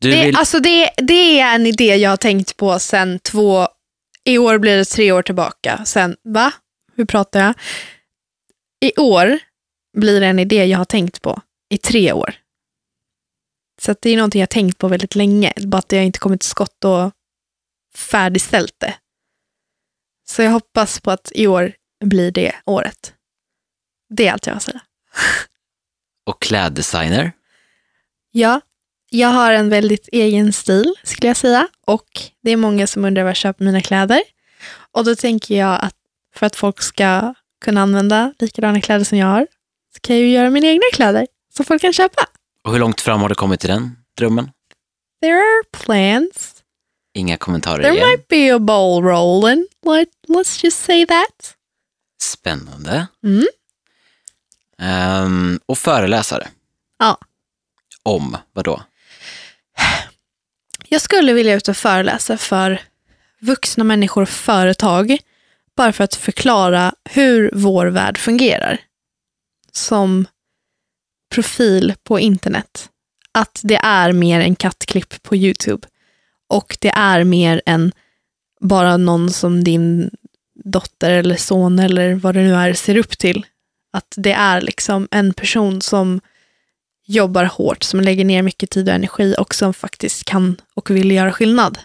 Du 0.00 0.10
Det, 0.10 0.24
vill... 0.24 0.36
alltså 0.36 0.60
det, 0.60 0.90
det 0.96 1.40
är 1.40 1.54
en 1.54 1.66
idé 1.66 1.96
jag 1.96 2.10
har 2.10 2.16
tänkt 2.16 2.56
på 2.56 2.78
sen 2.78 3.18
två, 3.18 3.68
i 4.24 4.38
år 4.38 4.58
blir 4.58 4.76
det 4.76 4.84
tre 4.84 5.12
år 5.12 5.22
tillbaka. 5.22 5.80
Sen, 5.84 6.16
va? 6.24 6.52
Hur 6.96 7.04
pratar 7.04 7.40
jag? 7.40 7.54
I 8.84 8.92
år 9.00 9.38
blir 9.98 10.20
det 10.20 10.26
en 10.26 10.38
idé 10.38 10.64
jag 10.64 10.78
har 10.78 10.84
tänkt 10.84 11.22
på 11.22 11.40
i 11.68 11.78
tre 11.78 12.12
år. 12.12 12.34
Så 13.80 13.94
det 14.00 14.10
är 14.10 14.16
någonting 14.16 14.40
jag 14.40 14.50
tänkt 14.50 14.78
på 14.78 14.88
väldigt 14.88 15.14
länge, 15.14 15.52
bara 15.56 15.78
att 15.78 15.92
jag 15.92 16.04
inte 16.04 16.18
kommit 16.18 16.40
till 16.40 16.50
skott 16.50 16.84
och 16.84 17.12
färdigställt 17.94 18.74
det. 18.78 18.94
Så 20.28 20.42
jag 20.42 20.50
hoppas 20.50 21.00
på 21.00 21.10
att 21.10 21.32
i 21.34 21.46
år 21.46 21.72
blir 22.04 22.30
det 22.30 22.54
året. 22.66 23.14
Det 24.08 24.26
är 24.26 24.32
allt 24.32 24.46
jag 24.46 24.52
har 24.52 24.56
att 24.56 24.62
säga. 24.62 24.80
Och 26.26 26.42
kläddesigner. 26.42 27.32
Ja, 28.30 28.60
jag 29.10 29.28
har 29.28 29.52
en 29.52 29.68
väldigt 29.68 30.08
egen 30.12 30.52
stil 30.52 30.94
skulle 31.02 31.28
jag 31.28 31.36
säga 31.36 31.68
och 31.86 32.08
det 32.42 32.50
är 32.50 32.56
många 32.56 32.86
som 32.86 33.04
undrar 33.04 33.22
var 33.22 33.30
jag 33.30 33.36
köper 33.36 33.64
mina 33.64 33.80
kläder. 33.80 34.22
Och 34.92 35.04
då 35.04 35.16
tänker 35.16 35.58
jag 35.58 35.84
att 35.84 35.96
för 36.34 36.46
att 36.46 36.56
folk 36.56 36.82
ska 36.82 37.34
kunna 37.60 37.82
använda 37.82 38.34
likadana 38.38 38.80
kläder 38.80 39.04
som 39.04 39.18
jag 39.18 39.26
har 39.26 39.46
så 39.94 40.00
kan 40.00 40.16
jag 40.16 40.24
ju 40.24 40.32
göra 40.32 40.50
mina 40.50 40.66
egna 40.66 40.84
kläder 40.92 41.26
som 41.56 41.64
folk 41.64 41.82
kan 41.82 41.92
köpa. 41.92 42.26
Och 42.64 42.72
hur 42.72 42.78
långt 42.78 43.00
fram 43.00 43.20
har 43.20 43.28
du 43.28 43.34
kommit 43.34 43.60
till 43.60 43.70
den 43.70 43.96
drömmen? 44.16 44.50
There 45.22 45.34
are 45.38 45.62
plans. 45.84 46.52
Inga 47.14 47.36
kommentarer 47.36 47.82
There 47.82 47.94
igen. 47.94 48.08
might 48.08 48.28
be 48.28 48.54
a 48.54 48.58
ball 48.58 49.02
rolling. 49.02 49.66
Let, 49.86 50.08
let's 50.28 50.64
just 50.64 50.84
say 50.84 51.06
that. 51.06 51.54
Spännande. 52.22 53.06
Mm. 53.24 53.46
Ehm, 54.78 55.60
och 55.66 55.78
föreläsare. 55.78 56.48
Ja. 56.98 57.18
Om 58.02 58.36
vad 58.52 58.64
då? 58.64 58.82
Jag 60.88 61.00
skulle 61.02 61.32
vilja 61.32 61.54
ut 61.54 61.68
och 61.68 61.76
föreläsa 61.76 62.36
för 62.38 62.80
vuxna 63.40 63.84
människor 63.84 64.22
och 64.22 64.28
företag 64.28 65.18
bara 65.76 65.92
för 65.92 66.04
att 66.04 66.14
förklara 66.14 66.94
hur 67.10 67.50
vår 67.54 67.86
värld 67.86 68.18
fungerar 68.18 68.80
som 69.72 70.26
profil 71.28 71.94
på 72.02 72.20
internet. 72.20 72.90
Att 73.32 73.60
det 73.64 73.76
är 73.76 74.12
mer 74.12 74.40
en 74.40 74.56
kattklipp 74.56 75.22
på 75.22 75.36
YouTube 75.36 75.88
och 76.48 76.78
det 76.80 76.88
är 76.88 77.24
mer 77.24 77.62
än 77.66 77.92
bara 78.60 78.96
någon 78.96 79.30
som 79.30 79.64
din 79.64 80.10
dotter 80.64 81.10
eller 81.10 81.36
son 81.36 81.78
eller 81.78 82.14
vad 82.14 82.34
det 82.34 82.42
nu 82.42 82.54
är 82.54 82.74
ser 82.74 82.96
upp 82.96 83.18
till. 83.18 83.46
Att 83.92 84.14
det 84.16 84.32
är 84.32 84.60
liksom 84.60 85.08
en 85.10 85.34
person 85.34 85.82
som 85.82 86.20
jobbar 87.06 87.44
hårt, 87.44 87.82
som 87.82 88.00
lägger 88.00 88.24
ner 88.24 88.42
mycket 88.42 88.70
tid 88.70 88.88
och 88.88 88.94
energi 88.94 89.34
och 89.38 89.54
som 89.54 89.74
faktiskt 89.74 90.24
kan 90.24 90.60
och 90.74 90.90
vill 90.90 91.10
göra 91.10 91.32
skillnad. 91.32 91.78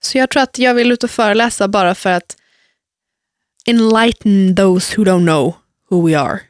Så 0.00 0.18
jag 0.18 0.30
tror 0.30 0.42
att 0.42 0.58
jag 0.58 0.74
vill 0.74 0.92
ut 0.92 1.04
och 1.04 1.10
föreläsa 1.10 1.68
bara 1.68 1.94
för 1.94 2.10
att 2.10 2.36
enlighten 3.66 4.56
those 4.56 4.96
who 4.96 5.04
don't 5.04 5.26
know 5.26 5.54
who 5.90 6.06
we 6.06 6.18
are. 6.18 6.40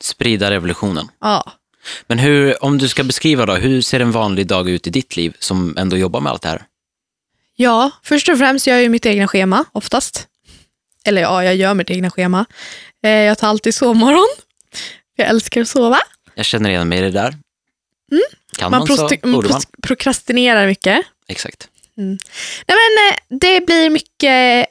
Sprida 0.00 0.50
revolutionen. 0.50 1.08
Ja. 1.20 1.52
Men 2.06 2.18
hur, 2.18 2.64
om 2.64 2.78
du 2.78 2.88
ska 2.88 3.04
beskriva 3.04 3.46
då, 3.46 3.54
hur 3.54 3.82
ser 3.82 4.00
en 4.00 4.12
vanlig 4.12 4.46
dag 4.46 4.68
ut 4.68 4.86
i 4.86 4.90
ditt 4.90 5.16
liv 5.16 5.36
som 5.38 5.76
ändå 5.78 5.96
jobbar 5.96 6.20
med 6.20 6.32
allt 6.32 6.42
det 6.42 6.48
här? 6.48 6.62
ja, 7.56 7.90
först 8.02 8.28
och 8.28 8.38
främst 8.38 8.66
gör 8.66 8.74
jag 8.74 8.82
ju 8.82 8.88
mitt 8.88 9.06
egna 9.06 9.28
schema 9.28 9.64
oftast. 9.72 10.26
Eller 11.04 11.22
ja, 11.22 11.44
jag 11.44 11.56
gör 11.56 11.74
mitt 11.74 11.90
egna 11.90 12.10
schema. 12.10 12.44
Eh, 13.04 13.10
Jag 13.10 13.38
tar 13.38 13.48
alltid 13.48 13.74
sovmorgon. 13.74 14.28
Jag 15.16 15.28
älskar 15.28 15.60
att 15.60 15.68
sova. 15.68 15.98
Jag 16.34 16.44
känner 16.46 16.70
igen 16.70 16.88
mig 16.88 16.98
i 16.98 17.02
det 17.02 17.10
där. 17.10 17.34
Kan 18.58 18.70
man, 18.70 18.78
Man, 18.88 18.96
så 18.96 19.08
borde 19.22 19.48
man. 19.48 19.60
prokrastinerar 19.82 20.66
mycket. 20.66 21.04
Exakt. 21.28 21.68
Nej, 21.94 22.18
men, 22.66 22.76
eh, 23.12 23.38
det 23.40 23.66
blir 23.66 23.90
mycket 23.90 24.66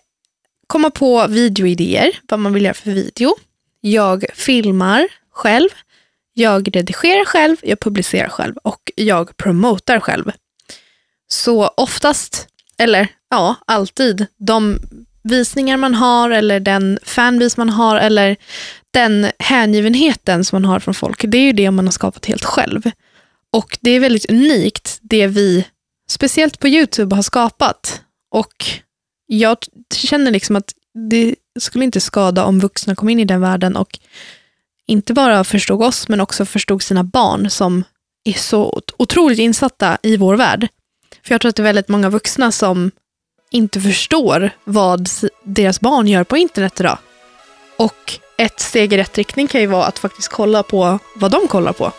komma 0.68 0.89
på 0.92 1.28
videoidéer, 1.28 2.12
vad 2.30 2.39
man 2.39 2.54
vill 2.54 2.63
göra 2.63 2.74
för 2.74 2.92
video. 2.92 3.36
Jag 3.82 4.26
filmar 4.34 5.08
själv, 5.39 5.69
jag 6.34 6.75
redigerar 6.75 7.25
själv, 7.25 7.58
jag 7.62 7.80
publicerar 7.80 8.30
själv 8.30 8.56
och 8.63 8.91
jag 8.95 9.38
promotar 9.38 9.99
själv. 9.99 10.32
Så 11.28 11.67
oftast, 11.67 12.47
eller 12.78 13.08
ja, 13.30 13.56
alltid, 13.67 14.25
de 14.38 14.80
visningar 15.23 15.78
man 15.78 15.95
har 15.95 16.30
eller 16.30 16.60
den 16.60 16.99
fanbase 17.04 17.56
man 17.58 17.69
har 17.69 17.97
eller 17.97 18.38
den 18.93 19.32
hängivenheten 19.39 20.45
som 20.45 20.56
man 20.56 20.69
har 20.69 20.80
från 20.80 20.93
folk, 20.93 21.25
det 21.28 21.38
är 21.38 21.45
ju 21.45 21.54
det 21.54 21.71
man 21.71 21.86
har 21.86 21.91
skapat 21.91 22.25
helt 22.25 22.45
själv. 22.45 22.91
Och 23.54 23.78
det 23.82 23.91
är 23.91 23.99
väldigt 23.99 24.30
unikt, 24.32 24.99
det 25.02 25.28
vi 25.28 25.67
speciellt 26.10 26.60
på 26.60 26.67
YouTube 26.67 27.15
har 27.15 27.23
skapat. 27.23 28.02
Och 28.32 28.65
jag 29.28 29.58
känner 29.93 30.32
liksom 30.32 30.56
att 30.56 30.73
det 31.10 31.36
skulle 31.60 31.86
inte 31.86 32.02
skada 32.02 32.43
om 32.45 32.60
vuxna 32.60 32.95
kom 32.95 33.10
in 33.10 33.19
i 33.19 33.25
den 33.25 33.41
världen 33.41 33.75
och 33.75 33.99
inte 34.89 35.13
bara 35.13 35.43
förstod 35.43 35.84
oss, 35.84 36.08
men 36.08 36.21
också 36.21 36.45
förstod 36.45 36.84
sina 36.84 37.04
barn 37.04 37.49
som 37.49 37.84
är 38.23 38.34
så 38.34 38.82
otroligt 38.97 39.39
insatta 39.39 39.97
i 40.04 40.17
vår 40.17 40.36
värld. 40.36 40.67
För 41.23 41.34
jag 41.34 41.41
tror 41.41 41.49
att 41.49 41.56
det 41.56 41.62
är 41.62 41.63
väldigt 41.63 41.88
många 41.88 42.10
vuxna 42.10 42.52
som 42.52 42.91
inte 43.52 43.82
förstår 43.82 44.52
vad 44.63 45.10
deras 45.43 45.80
barn 45.80 46.08
gör 46.08 46.23
på 46.23 46.38
internet 46.38 46.80
idag. 46.80 46.97
Och 47.78 48.19
ett 48.38 48.60
steg 48.60 48.93
i 48.93 48.97
rätt 48.97 49.17
riktning 49.17 49.47
kan 49.47 49.62
ju 49.62 49.67
vara 49.67 49.86
att 49.86 49.99
faktiskt 49.99 50.28
kolla 50.28 50.63
på 50.63 50.99
vad 51.15 51.32
de 51.32 51.47
kollar 51.47 51.73
på. 51.73 51.91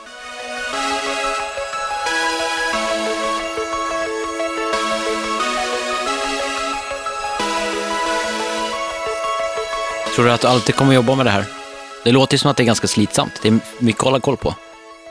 Tror 10.14 10.24
du 10.24 10.32
att 10.32 10.40
du 10.40 10.48
alltid 10.48 10.74
kommer 10.74 10.94
jobba 10.94 11.14
med 11.14 11.26
det 11.26 11.30
här? 11.30 11.59
Det 12.04 12.12
låter 12.12 12.36
som 12.36 12.50
att 12.50 12.56
det 12.56 12.62
är 12.62 12.64
ganska 12.64 12.86
slitsamt. 12.86 13.32
Det 13.42 13.48
är 13.48 13.58
mycket 13.78 14.00
att 14.00 14.04
hålla 14.04 14.20
koll 14.20 14.36
på. 14.36 14.54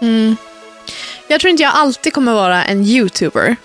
Mm. 0.01 0.35
Jag 1.27 1.41
tror 1.41 1.51
inte 1.51 1.63
jag 1.63 1.73
alltid 1.73 2.13
kommer 2.13 2.33
vara 2.33 2.63
en 2.63 2.85
YouTuber. 2.85 3.55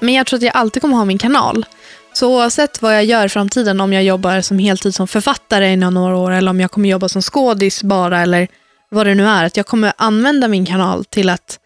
Men 0.00 0.14
jag 0.14 0.26
tror 0.26 0.36
att 0.36 0.42
jag 0.42 0.56
alltid 0.56 0.82
kommer 0.82 0.96
ha 0.96 1.04
min 1.04 1.18
kanal. 1.18 1.66
Så 2.12 2.28
oavsett 2.28 2.82
vad 2.82 2.94
jag 2.94 3.04
gör 3.04 3.26
i 3.26 3.28
framtiden, 3.28 3.80
om 3.80 3.92
jag 3.92 4.04
jobbar 4.04 4.40
som 4.40 4.58
heltid 4.58 4.94
som 4.94 5.08
författare 5.08 5.72
inom 5.72 5.94
några 5.94 6.16
år 6.16 6.30
eller 6.30 6.50
om 6.50 6.60
jag 6.60 6.70
kommer 6.70 6.88
jobba 6.88 7.08
som 7.08 7.22
skådis 7.22 7.82
bara 7.82 8.20
eller 8.20 8.48
vad 8.90 9.06
det 9.06 9.14
nu 9.14 9.26
är, 9.26 9.44
att 9.44 9.56
jag 9.56 9.66
kommer 9.66 9.92
använda 9.96 10.48
min 10.48 10.66
kanal 10.66 11.04
till 11.04 11.28
att 11.28 11.58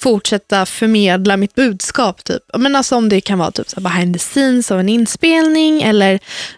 fortsätta 0.00 0.66
förmedla 0.66 1.36
mitt 1.36 1.54
budskap. 1.54 2.24
Typ. 2.24 2.42
Men 2.58 2.76
alltså 2.76 2.96
om 2.96 3.08
det 3.08 3.20
kan 3.20 3.38
vara 3.38 3.50
typ 3.50 3.68
så 3.68 3.80
behind 3.80 4.14
the 4.14 4.18
scenes 4.18 4.70
av 4.70 4.80
en 4.80 4.88
inspelning 4.88 5.82
eller 5.82 6.12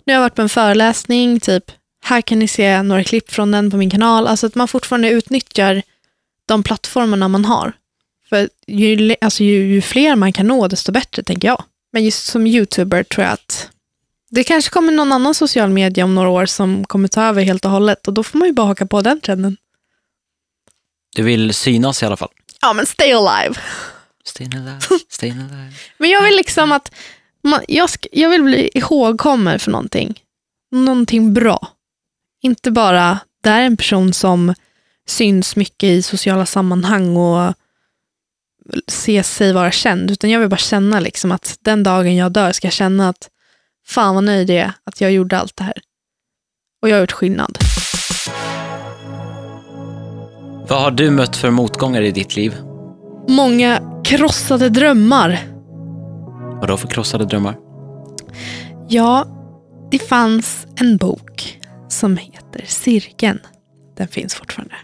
nu 0.05 0.13
har 0.13 0.15
jag 0.15 0.21
varit 0.21 0.35
på 0.35 0.43
en 0.43 0.49
föreläsning, 0.49 1.41
typ 1.41 1.65
här 2.03 2.21
kan 2.21 2.39
ni 2.39 2.49
se 2.49 2.83
några 2.83 3.05
klipp 3.05 3.31
från 3.33 3.51
den 3.51 3.71
på 3.71 3.77
min 3.77 3.91
kanal. 3.91 4.27
Alltså 4.27 4.47
att 4.47 4.55
man 4.55 4.69
fortfarande 4.69 5.11
utnyttjar 5.11 5.83
de 6.47 6.63
plattformarna 6.63 7.29
man 7.29 7.45
har. 7.45 7.73
För 8.29 8.49
ju, 8.67 9.15
alltså 9.21 9.45
ju, 9.45 9.67
ju 9.75 9.83
fler 9.83 10.17
man 10.17 10.33
kan 10.33 10.47
nå, 10.47 10.69
desto 10.69 10.93
bättre, 10.93 11.23
tänker 11.23 11.49
jag. 11.49 11.65
Men 11.93 12.05
just 12.05 12.27
som 12.27 12.47
YouTuber 12.47 13.03
tror 13.03 13.25
jag 13.25 13.33
att 13.33 13.69
det 14.31 14.45
kanske 14.45 14.71
kommer 14.71 14.93
någon 14.93 15.13
annan 15.13 15.35
social 15.35 15.71
media 15.71 16.05
om 16.05 16.15
några 16.15 16.29
år 16.29 16.47
som 16.47 16.85
kommer 16.85 17.09
ta 17.09 17.23
över 17.25 17.43
helt 17.43 17.65
och 17.65 17.71
hållet 17.71 18.09
och 18.09 18.15
då 18.15 18.23
får 18.23 18.39
man 18.39 18.49
ju 18.49 18.55
bara 18.55 18.67
haka 18.67 18.87
på 18.87 19.03
den 19.03 19.21
trenden. 19.21 19.57
Du 21.17 21.23
vill 21.23 21.55
synas 21.55 22.03
i 22.03 22.07
alla 22.07 22.17
fall. 22.17 22.31
Ja, 22.61 22.73
men 22.73 22.87
stay 22.87 23.13
alive. 23.13 23.55
Stay 24.25 24.47
alive, 24.47 24.81
stay 25.09 25.31
alive. 25.31 25.73
Men 25.99 26.11
jag 26.11 26.23
vill 26.23 26.37
liksom 26.37 26.73
att 26.73 26.95
man, 27.43 27.61
jag, 27.69 27.87
sk- 27.87 28.07
jag 28.13 28.31
vill 28.31 28.43
bli 28.43 28.71
ihågkommen 28.75 29.59
för 29.59 29.71
någonting. 29.71 30.21
Någonting 30.71 31.33
bra. 31.35 31.69
Inte 32.45 32.71
bara, 32.71 33.19
det 33.43 33.51
här 33.51 33.63
är 33.63 33.67
en 33.67 33.77
person 33.77 34.13
som 34.13 34.55
syns 35.07 35.57
mycket 35.57 35.89
i 35.89 36.03
sociala 36.03 36.47
sammanhang 36.47 37.17
och 37.17 37.55
ser 38.89 39.23
sig 39.23 39.53
vara 39.53 39.71
känd, 39.71 40.11
utan 40.11 40.31
jag 40.31 40.41
vill 40.41 40.49
bara 40.49 40.57
känna 40.57 41.01
liksom 41.01 41.33
att 41.33 41.59
den 41.61 41.83
dagen 41.83 42.17
jag 42.17 42.33
dör 42.33 42.53
ska 42.53 42.67
jag 42.67 42.73
känna 42.73 43.09
att 43.09 43.29
fan 43.87 44.15
vad 44.15 44.25
nöjd 44.25 44.51
jag 44.51 44.57
är 44.57 44.73
att 44.85 45.01
jag 45.01 45.13
gjorde 45.13 45.39
allt 45.39 45.57
det 45.57 45.65
här. 45.65 45.75
Och 46.83 46.89
jag 46.89 46.95
har 46.95 47.01
gjort 47.01 47.13
skillnad. 47.13 47.59
Vad 50.69 50.83
har 50.83 50.91
du 50.91 51.11
mött 51.11 51.37
för 51.37 51.51
motgångar 51.51 52.03
i 52.03 52.11
ditt 52.11 52.37
liv? 52.37 52.55
Många 53.29 54.03
krossade 54.05 54.69
drömmar. 54.69 55.39
Vad 56.61 56.69
då 56.69 56.77
för 56.77 56.89
krossade 56.89 57.25
drömmar? 57.25 57.59
Ja, 58.89 59.27
det 59.91 59.99
fanns 59.99 60.67
en 60.77 60.97
bok 60.97 61.62
som 61.93 62.17
heter 62.17 62.65
Cirkeln. 62.67 63.41
Den 63.97 64.09
finns 64.09 64.35
fortfarande. 64.35 64.75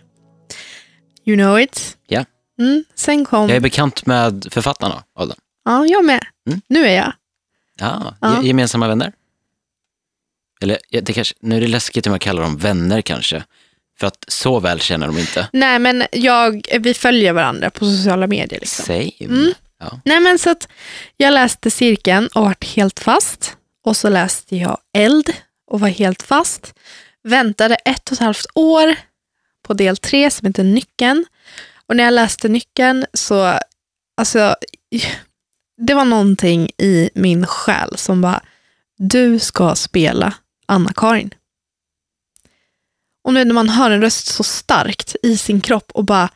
You 1.25 1.37
know 1.37 1.61
it? 1.61 1.97
Ja. 2.07 2.25
Mm, 2.61 2.85
sen 2.95 3.25
kom... 3.25 3.49
Jag 3.49 3.57
är 3.57 3.61
bekant 3.61 4.07
med 4.07 4.47
författarna 4.51 5.05
av 5.15 5.29
den. 5.29 5.37
Ja, 5.65 5.87
jag 5.87 6.05
med. 6.05 6.25
Mm. 6.49 6.61
Nu 6.69 6.87
är 6.87 6.95
jag. 6.97 7.13
Ja, 7.81 8.15
Ja. 8.21 8.41
ge- 8.43 8.47
gemensamma 8.49 8.89
vänner? 8.89 9.13
Eller 10.61 10.79
det 11.03 11.13
kanske, 11.13 11.35
nu 11.41 11.57
är 11.57 11.61
det 11.61 11.67
läskigt 11.67 12.07
om 12.07 12.13
jag 12.13 12.21
kallar 12.21 12.43
dem 12.43 12.57
vänner 12.57 13.01
kanske. 13.03 13.45
För 13.99 14.07
att 14.07 14.25
så 14.29 14.61
väl 14.61 14.81
känner 14.81 15.07
de 15.07 15.19
inte. 15.19 15.49
Nej, 15.53 15.79
men 15.79 16.05
jag, 16.13 16.63
vi 16.81 16.95
följer 16.95 17.33
varandra 17.33 17.71
på 17.71 17.85
sociala 17.85 18.27
medier. 18.27 18.61
Liksom. 18.61 18.85
Same. 18.85 19.11
Mm. 19.21 19.53
Ja. 19.81 20.01
Nej, 20.05 20.21
men 20.21 20.39
så 20.39 20.51
att 20.51 20.69
jag 21.17 21.35
läste 21.35 21.71
Cirkeln 21.71 22.29
och 22.35 22.43
vart 22.43 22.65
helt 22.65 23.01
fast. 23.01 23.57
Och 23.85 23.97
så 23.97 24.09
läste 24.09 24.57
jag 24.57 24.79
Eld 24.97 25.33
och 25.69 25.81
var 25.81 25.89
helt 25.89 26.23
fast. 26.23 26.75
Väntade 27.23 27.75
ett 27.75 28.09
och 28.09 28.13
ett 28.13 28.19
halvt 28.19 28.47
år 28.55 28.97
på 29.63 29.75
del 29.75 29.97
tre 29.97 30.31
som 30.31 30.47
heter 30.47 30.65
Nyckeln. 30.65 31.25
Och 31.87 31.97
när 31.97 32.05
jag 32.05 32.15
läste 32.15 32.49
Nyckeln 32.49 33.07
så, 33.13 33.59
alltså, 34.17 34.57
det 35.87 35.95
var 35.95 36.05
någonting 36.05 36.71
i 36.79 37.11
min 37.15 37.47
själ 37.47 37.97
som 37.97 38.21
bara, 38.21 38.43
du 38.97 39.39
ska 39.39 39.75
spela 39.75 40.35
Anna-Karin. 40.67 41.35
Och 43.25 43.35
nu 43.35 43.45
när 43.45 43.55
man 43.55 43.69
hör 43.69 43.91
en 43.91 44.01
röst 44.01 44.27
så 44.27 44.43
starkt 44.43 45.17
i 45.23 45.37
sin 45.37 45.61
kropp 45.61 45.91
och 45.95 46.05
bara, 46.05 46.31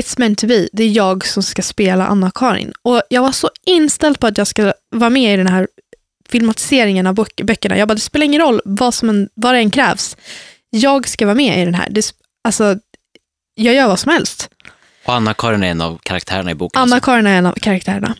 it's 0.00 0.14
meant 0.18 0.38
to 0.38 0.46
be, 0.46 0.68
det 0.72 0.84
är 0.84 0.88
jag 0.88 1.26
som 1.26 1.42
ska 1.42 1.62
spela 1.62 2.06
Anna-Karin. 2.06 2.72
Och 2.82 3.02
jag 3.08 3.22
var 3.22 3.32
så 3.32 3.50
inställd 3.66 4.20
på 4.20 4.26
att 4.26 4.38
jag 4.38 4.46
ska 4.46 4.72
vara 4.90 5.10
med 5.10 5.34
i 5.34 5.36
den 5.36 5.46
här 5.46 5.68
filmatiseringen 6.30 7.06
av 7.06 7.14
böck- 7.14 7.44
böckerna. 7.44 7.76
Jag 7.78 7.88
bara, 7.88 7.94
det 7.94 8.00
spelar 8.00 8.26
ingen 8.26 8.40
roll 8.40 8.60
vad, 8.64 8.94
som 8.94 9.08
en, 9.08 9.28
vad 9.34 9.54
det 9.54 9.58
än 9.58 9.70
krävs. 9.70 10.16
Jag 10.70 11.08
ska 11.08 11.26
vara 11.26 11.34
med 11.34 11.62
i 11.62 11.64
den 11.64 11.74
här. 11.74 11.88
Det, 11.90 12.12
alltså, 12.44 12.78
jag 13.54 13.74
gör 13.74 13.88
vad 13.88 13.98
som 13.98 14.12
helst. 14.12 14.50
Och 15.06 15.14
Anna-Karin 15.14 15.62
är 15.62 15.70
en 15.70 15.80
av 15.80 15.98
karaktärerna 16.02 16.50
i 16.50 16.54
boken. 16.54 16.82
Anna-Karin 16.82 17.26
är 17.26 17.38
en 17.38 17.46
av 17.46 17.52
karaktärerna. 17.52 18.16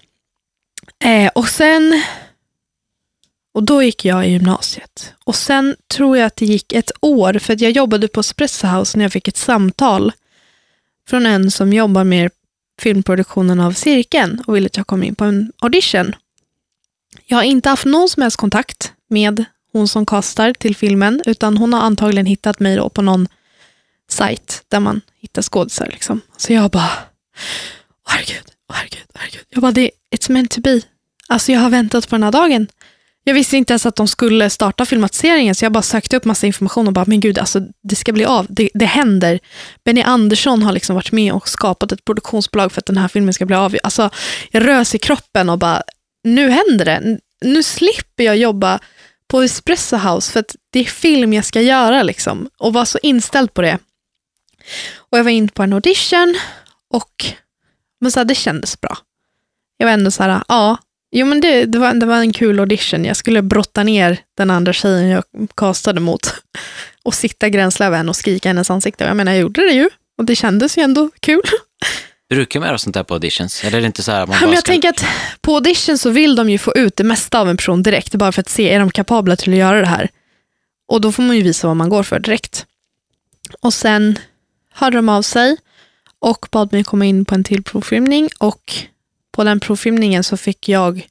Eh, 1.05 1.31
och 1.35 1.49
sen 1.49 2.03
Och 3.55 3.63
då 3.63 3.83
gick 3.83 4.05
jag 4.05 4.27
i 4.27 4.31
gymnasiet. 4.31 5.15
Och 5.25 5.37
sen 5.37 5.77
tror 5.95 6.17
jag 6.19 6.27
att 6.27 6.37
det 6.37 6.47
gick 6.47 6.73
ett 6.73 6.91
år, 7.01 7.39
för 7.39 7.53
att 7.53 7.61
jag 7.61 7.71
jobbade 7.71 8.09
på 8.09 8.21
Espresso 8.21 8.67
House 8.67 8.99
när 8.99 9.05
jag 9.05 9.13
fick 9.13 9.29
ett 9.29 9.37
samtal 9.37 10.13
från 11.09 11.27
en 11.27 11.51
som 11.51 11.73
jobbar 11.73 12.05
med 12.05 12.31
filmproduktionen 12.81 13.61
av 13.61 13.73
Cirkeln 13.73 14.43
och 14.47 14.57
ville 14.57 14.67
att 14.67 14.77
jag 14.77 14.87
kom 14.87 15.03
in 15.03 15.15
på 15.15 15.25
en 15.25 15.53
audition. 15.59 16.15
Jag 17.27 17.37
har 17.37 17.43
inte 17.43 17.69
haft 17.69 17.85
någon 17.85 18.09
som 18.09 18.23
helst 18.23 18.37
kontakt 18.37 18.93
med 19.09 19.45
hon 19.73 19.89
som 19.89 20.07
kastar 20.07 20.53
till 20.53 20.77
filmen, 20.77 21.23
utan 21.27 21.57
hon 21.57 21.73
har 21.73 21.81
antagligen 21.81 22.27
hittat 22.27 22.61
mig 22.61 22.77
då 22.77 22.89
på 22.89 23.03
någon 23.03 23.29
sajt 24.09 24.63
där 24.69 24.81
man 24.81 25.01
hittar 25.21 25.43
skådisar. 25.43 25.87
Liksom. 25.87 26.21
Så 26.37 26.53
jag 26.53 26.71
bara, 26.71 26.91
åh 28.07 28.13
herregud, 28.13 28.45
åh 28.71 28.77
herregud, 28.77 29.07
åh 29.15 29.21
herregud. 29.21 29.45
Jag 29.49 29.63
bara, 29.63 29.73
det, 29.73 29.91
it's 30.17 30.33
meant 30.33 30.51
to 30.51 30.61
be. 30.61 30.81
Alltså 31.29 31.53
jag 31.53 31.61
har 31.61 31.71
väntat 31.71 32.09
på 32.09 32.15
den 32.15 32.23
här 32.23 32.33
dagen. 32.33 32.67
Jag 33.25 33.35
visste 33.35 33.57
inte 33.57 33.73
ens 33.73 33.87
att 33.87 33.97
de 33.97 34.09
skulle 34.09 34.51
starta 34.51 34.87
filmatiseringen, 34.87 35.55
så 35.55 35.65
jag 35.65 35.73
bara 35.73 35.83
sökte 35.83 36.17
upp 36.17 36.25
massa 36.25 36.47
information 36.47 36.87
och 36.87 36.93
bara, 36.93 37.05
men 37.09 37.21
gud, 37.21 37.39
alltså, 37.39 37.61
det 37.83 37.97
ska 37.97 38.13
bli 38.13 38.25
av. 38.25 38.47
Det, 38.49 38.71
det 38.75 38.87
händer. 38.87 39.41
Benny 39.85 40.03
Andersson 40.03 40.63
har 40.63 40.73
liksom 40.73 40.95
varit 40.95 41.13
med 41.13 41.33
och 41.33 41.49
skapat 41.49 41.93
ett 41.93 42.05
produktionsbolag 42.05 42.73
för 42.73 42.81
att 42.81 42.87
den 42.87 42.97
här 42.97 43.09
filmen 43.09 43.35
ska 43.35 43.47
bli 43.47 43.57
av. 43.57 43.77
Alltså, 43.83 44.11
jag 44.51 44.67
rös 44.67 44.95
i 44.95 44.99
kroppen 44.99 45.51
och 45.51 45.59
bara, 45.59 45.83
nu 46.25 46.51
händer 46.51 46.85
det. 46.85 47.19
Nu 47.41 47.63
slipper 47.63 48.25
jag 48.25 48.37
jobba 48.37 48.81
på 49.27 49.43
Espresso 49.43 49.97
House 49.97 50.33
för 50.33 50.41
att 50.41 50.57
det 50.71 50.81
är 50.81 50.85
film 50.85 51.33
jag 51.33 51.45
ska 51.45 51.61
göra 51.61 52.03
liksom. 52.03 52.51
Och 52.59 52.73
var 52.73 52.85
så 52.85 52.99
inställd 53.03 53.55
på 53.55 53.63
det. 53.63 53.79
Och 54.97 55.19
jag 55.19 55.25
var 55.25 55.31
in 55.31 55.49
på 55.49 55.63
en 55.63 55.73
audition 55.73 56.39
och 56.91 57.25
men 58.01 58.11
så 58.11 58.21
här, 58.21 58.25
det 58.25 58.35
kändes 58.35 58.81
bra. 58.81 58.99
Jag 59.77 59.87
var 59.87 59.93
ändå 59.93 60.11
så 60.11 60.23
här, 60.23 60.43
ja, 60.49 60.79
jo 61.11 61.27
men 61.27 61.41
det, 61.41 61.65
det, 61.65 61.79
var, 61.79 61.95
det 61.95 62.07
var 62.07 62.17
en 62.17 62.33
kul 62.33 62.61
audition. 62.61 63.05
Jag 63.05 63.17
skulle 63.17 63.43
brotta 63.43 63.83
ner 63.83 64.19
den 64.37 64.51
andra 64.51 64.73
tjejen 64.73 65.09
jag 65.09 65.25
castade 65.55 66.01
mot 66.01 66.35
och 67.03 67.15
sitta 67.15 67.49
gränsle 67.49 67.87
över 67.87 67.97
henne 67.97 68.09
och 68.09 68.17
skrika 68.17 68.49
i 68.49 68.51
hennes 68.51 68.71
ansikte. 68.71 69.05
Jag 69.05 69.17
menar, 69.17 69.33
jag 69.33 69.41
gjorde 69.41 69.63
det 69.63 69.73
ju. 69.73 69.89
Och 70.19 70.25
det 70.25 70.37
kändes 70.37 70.79
ju 70.79 70.83
ändå 70.83 71.11
kul. 71.21 71.43
Brukar 72.31 72.61
man 72.61 72.69
göra 72.69 72.79
sånt 72.79 72.95
där 72.95 73.03
på 73.03 73.15
auditions? 73.15 73.65
Eller 73.65 73.79
är 73.79 73.81
det 73.81 73.87
inte 73.87 74.03
så 74.03 74.13
här 74.13 74.27
man 74.27 74.41
bara 74.41 74.51
jag 74.51 74.59
ska... 74.59 74.73
tänker 74.73 74.89
att 74.89 75.05
på 75.41 75.55
audition 75.55 75.99
så 75.99 76.11
vill 76.11 76.37
de 76.37 76.51
ju 76.51 76.59
få 76.59 76.73
ut 76.75 76.97
det 76.97 77.05
mesta 77.05 77.41
av 77.41 77.49
en 77.49 77.57
person 77.57 77.83
direkt, 77.83 78.15
bara 78.15 78.33
för 78.33 78.41
att 78.41 78.49
se, 78.49 78.75
är 78.75 78.81
de 78.81 78.91
kapabla 78.91 79.37
till 79.37 79.53
att 79.53 79.59
göra 79.59 79.81
det 79.81 79.87
här? 79.87 80.09
Och 80.89 81.01
då 81.01 81.13
får 81.13 81.23
man 81.23 81.37
ju 81.37 81.43
visa 81.43 81.67
vad 81.67 81.77
man 81.77 81.89
går 81.89 82.03
för 82.03 82.21
direkt. 82.21 82.67
Och 83.61 83.75
sen 83.75 84.19
hörde 84.73 84.97
de 84.97 85.09
av 85.09 85.23
sig 85.23 85.57
och 86.19 86.47
bad 86.51 86.73
mig 86.73 86.85
komma 86.85 87.05
in 87.05 87.25
på 87.25 87.35
en 87.35 87.45
till 87.45 87.63
provfilmning 87.63 88.29
och 88.39 88.75
på 89.33 89.45
den 89.45 89.61
provfilmningen 89.61 90.25
så 90.25 90.37
fick 90.37 90.69
jag 90.69 91.07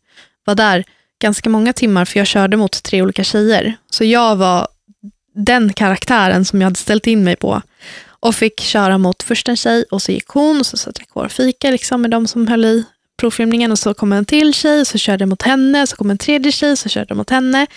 vara 0.45 0.55
där 0.55 0.83
ganska 1.21 1.49
många 1.49 1.73
timmar 1.73 2.05
för 2.05 2.19
jag 2.19 2.27
körde 2.27 2.57
mot 2.57 2.83
tre 2.83 3.01
olika 3.01 3.23
tjejer. 3.23 3.75
Så 3.89 4.03
jag 4.03 4.35
var 4.35 4.67
den 5.35 5.73
karaktären 5.73 6.45
som 6.45 6.61
jag 6.61 6.65
hade 6.65 6.79
ställt 6.79 7.07
in 7.07 7.23
mig 7.23 7.35
på 7.35 7.61
och 8.19 8.35
fick 8.35 8.59
köra 8.59 8.97
mot 8.97 9.23
först 9.23 9.49
en 9.49 9.57
tjej 9.57 9.85
och 9.91 10.01
så 10.01 10.11
gick 10.11 10.27
hon 10.27 10.59
och 10.59 10.65
så 10.65 10.77
satt 10.77 10.99
jag 10.99 11.07
kvar 11.07 11.25
och 11.25 11.31
fika 11.31 11.71
liksom, 11.71 12.01
med 12.01 12.11
de 12.11 12.27
som 12.27 12.47
höll 12.47 12.65
i 12.65 12.83
provfilmningen 13.19 13.71
och 13.71 13.79
så 13.79 13.93
kom 13.93 14.13
en 14.13 14.25
till 14.25 14.53
tjej 14.53 14.85
så 14.85 14.97
körde 14.97 15.21
jag 15.21 15.29
mot 15.29 15.41
henne, 15.41 15.87
så 15.87 15.95
kom 15.95 16.09
en 16.09 16.17
tredje 16.17 16.51
tjej 16.51 16.77
så 16.77 16.89
körde 16.89 17.05
jag 17.09 17.17
mot 17.17 17.29
henne. 17.29 17.67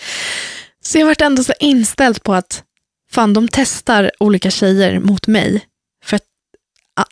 Så 0.83 0.97
jag 0.99 1.05
vart 1.05 1.21
ändå 1.21 1.43
så 1.43 1.53
inställd 1.59 2.23
på 2.23 2.33
att 2.33 2.63
fan 3.11 3.33
de 3.33 3.47
testar 3.47 4.11
olika 4.19 4.51
tjejer 4.51 4.99
mot 4.99 5.27
mig 5.27 5.65
för 6.05 6.15
att 6.15 6.23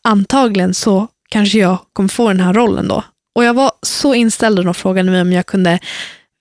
antagligen 0.02 0.74
så 0.74 1.08
kanske 1.30 1.58
jag 1.58 1.78
kommer 1.94 2.10
få 2.10 2.28
den 2.28 2.40
här 2.40 2.54
rollen 2.54 2.88
då. 2.88 3.04
Och 3.36 3.44
jag 3.44 3.54
var 3.54 3.72
så 3.82 4.14
inställd 4.14 4.60
och 4.60 4.66
de 4.66 4.74
frågade 4.74 5.12
mig 5.12 5.22
om 5.22 5.34
jag 5.34 5.46
kunde 5.46 5.80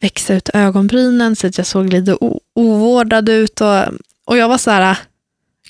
växa 0.00 0.34
ut 0.34 0.48
ögonbrynen 0.54 1.36
så 1.36 1.46
att 1.46 1.58
jag 1.58 1.66
såg 1.66 1.92
lite 1.92 2.18
ovårdad 2.54 3.28
ut 3.28 3.60
och, 3.60 3.84
och 4.26 4.36
jag 4.36 4.48
var 4.48 4.58
så 4.58 4.70
här 4.70 4.96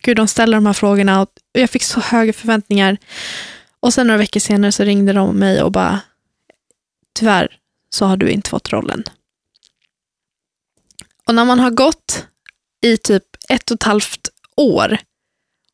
gud 0.03 0.17
de 0.17 0.29
ställer 0.29 0.57
de 0.57 0.67
här 0.67 0.73
frågorna 0.73 1.23
och 1.23 1.31
jag 1.53 1.71
fick 1.71 1.83
så 1.83 2.01
höga 2.01 2.33
förväntningar. 2.33 2.97
Och 3.81 3.95
sen 3.95 4.07
några 4.07 4.19
veckor 4.19 4.41
senare 4.41 4.73
så 4.73 4.85
ringde 4.85 5.13
de 5.13 5.37
mig 5.37 5.63
och 5.63 5.73
bara, 5.73 6.01
tyvärr 7.15 7.59
så 7.91 8.07
har 8.07 8.17
du 8.17 8.31
inte 8.31 8.51
fått 8.51 8.73
rollen. 8.73 9.05
Och 11.27 11.35
när 11.35 11.45
man 11.45 11.61
har 11.61 11.71
gått 11.71 12.27
i 12.83 12.97
typ 12.97 13.25
ett 13.49 13.71
och 13.71 13.75
ett 13.75 13.83
halvt 13.83 14.29
år 14.57 14.99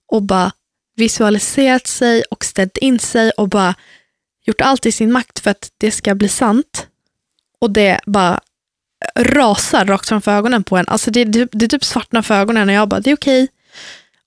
och 0.06 0.22
bara 0.22 0.52
visualiserat 0.94 1.86
sig 1.86 2.22
och 2.22 2.44
ställt 2.44 2.76
in 2.76 2.98
sig 2.98 3.30
och 3.30 3.48
bara 3.48 3.74
gjort 4.44 4.60
allt 4.60 4.86
i 4.86 4.92
sin 4.92 5.12
makt 5.12 5.38
för 5.38 5.50
att 5.50 5.70
det 5.78 5.90
ska 5.90 6.14
bli 6.14 6.28
sant 6.28 6.86
och 7.58 7.70
det 7.70 8.00
bara 8.06 8.40
rasar 9.18 9.84
rakt 9.84 10.08
framför 10.08 10.32
ögonen 10.32 10.64
på 10.64 10.76
en. 10.76 10.88
Alltså 10.88 11.10
det, 11.10 11.24
det, 11.24 11.48
det 11.52 11.68
typ 11.68 11.84
svartnar 11.84 12.22
för 12.22 12.34
ögonen 12.34 12.68
och 12.68 12.74
jag 12.74 12.88
bara, 12.88 13.00
det 13.00 13.10
är 13.10 13.16
okej. 13.16 13.48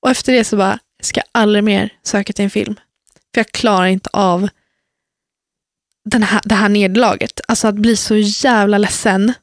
Och 0.02 0.10
efter 0.10 0.34
det 0.34 0.44
så 0.44 0.58
bara, 0.58 0.80
ska 1.02 1.20
jag 1.20 1.28
aldrig 1.32 1.64
mer 1.64 1.94
söka 2.04 2.34
till 2.34 2.44
en 2.44 2.50
film. 2.50 2.76
För 3.34 3.40
jag 3.40 3.52
klarar 3.52 3.88
inte 3.88 4.10
av 4.14 4.50
den 6.06 6.24
här, 6.24 6.42
det 6.46 6.56
här 6.56 6.70
nederlaget. 6.70 7.42
Alltså 7.48 7.68
att 7.68 7.76
bli 7.76 7.96
så 7.96 8.16
jävla 8.18 8.78
ledsen. 8.78 9.34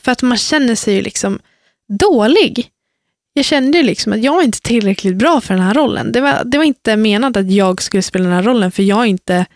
För 0.00 0.12
att 0.12 0.22
man 0.22 0.38
känner 0.38 0.74
sig 0.74 0.94
ju 0.94 1.02
liksom 1.02 1.40
dålig. 1.88 2.70
Jag 3.32 3.44
kände 3.44 3.78
ju 3.78 3.84
liksom 3.84 4.12
att 4.12 4.22
jag 4.22 4.34
var 4.34 4.42
inte 4.42 4.60
tillräckligt 4.60 5.16
bra 5.16 5.40
för 5.40 5.54
den 5.54 5.62
här 5.62 5.74
rollen. 5.74 6.12
Det 6.12 6.20
var, 6.20 6.42
det 6.44 6.58
var 6.58 6.64
inte 6.64 6.96
menat 6.96 7.36
att 7.36 7.50
jag 7.50 7.82
skulle 7.82 8.02
spela 8.02 8.24
den 8.24 8.32
här 8.32 8.42
rollen, 8.42 8.72
för 8.72 8.82
jag 8.82 9.00
är 9.00 9.04
inte 9.04 9.46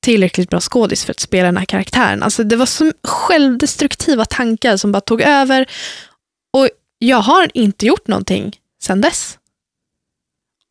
tillräckligt 0.00 0.50
bra 0.50 0.60
skådis 0.60 1.04
för 1.04 1.10
att 1.10 1.20
spela 1.20 1.46
den 1.46 1.56
här 1.56 1.64
karaktären. 1.64 2.22
Alltså 2.22 2.44
det 2.44 2.56
var 2.56 2.66
så 2.66 2.92
självdestruktiva 3.02 4.24
tankar 4.24 4.76
som 4.76 4.92
bara 4.92 5.00
tog 5.00 5.20
över. 5.20 5.66
Och 6.52 6.68
jag 6.98 7.16
har 7.16 7.50
inte 7.54 7.86
gjort 7.86 8.06
någonting 8.06 8.56
sedan 8.82 9.00
dess. 9.00 9.38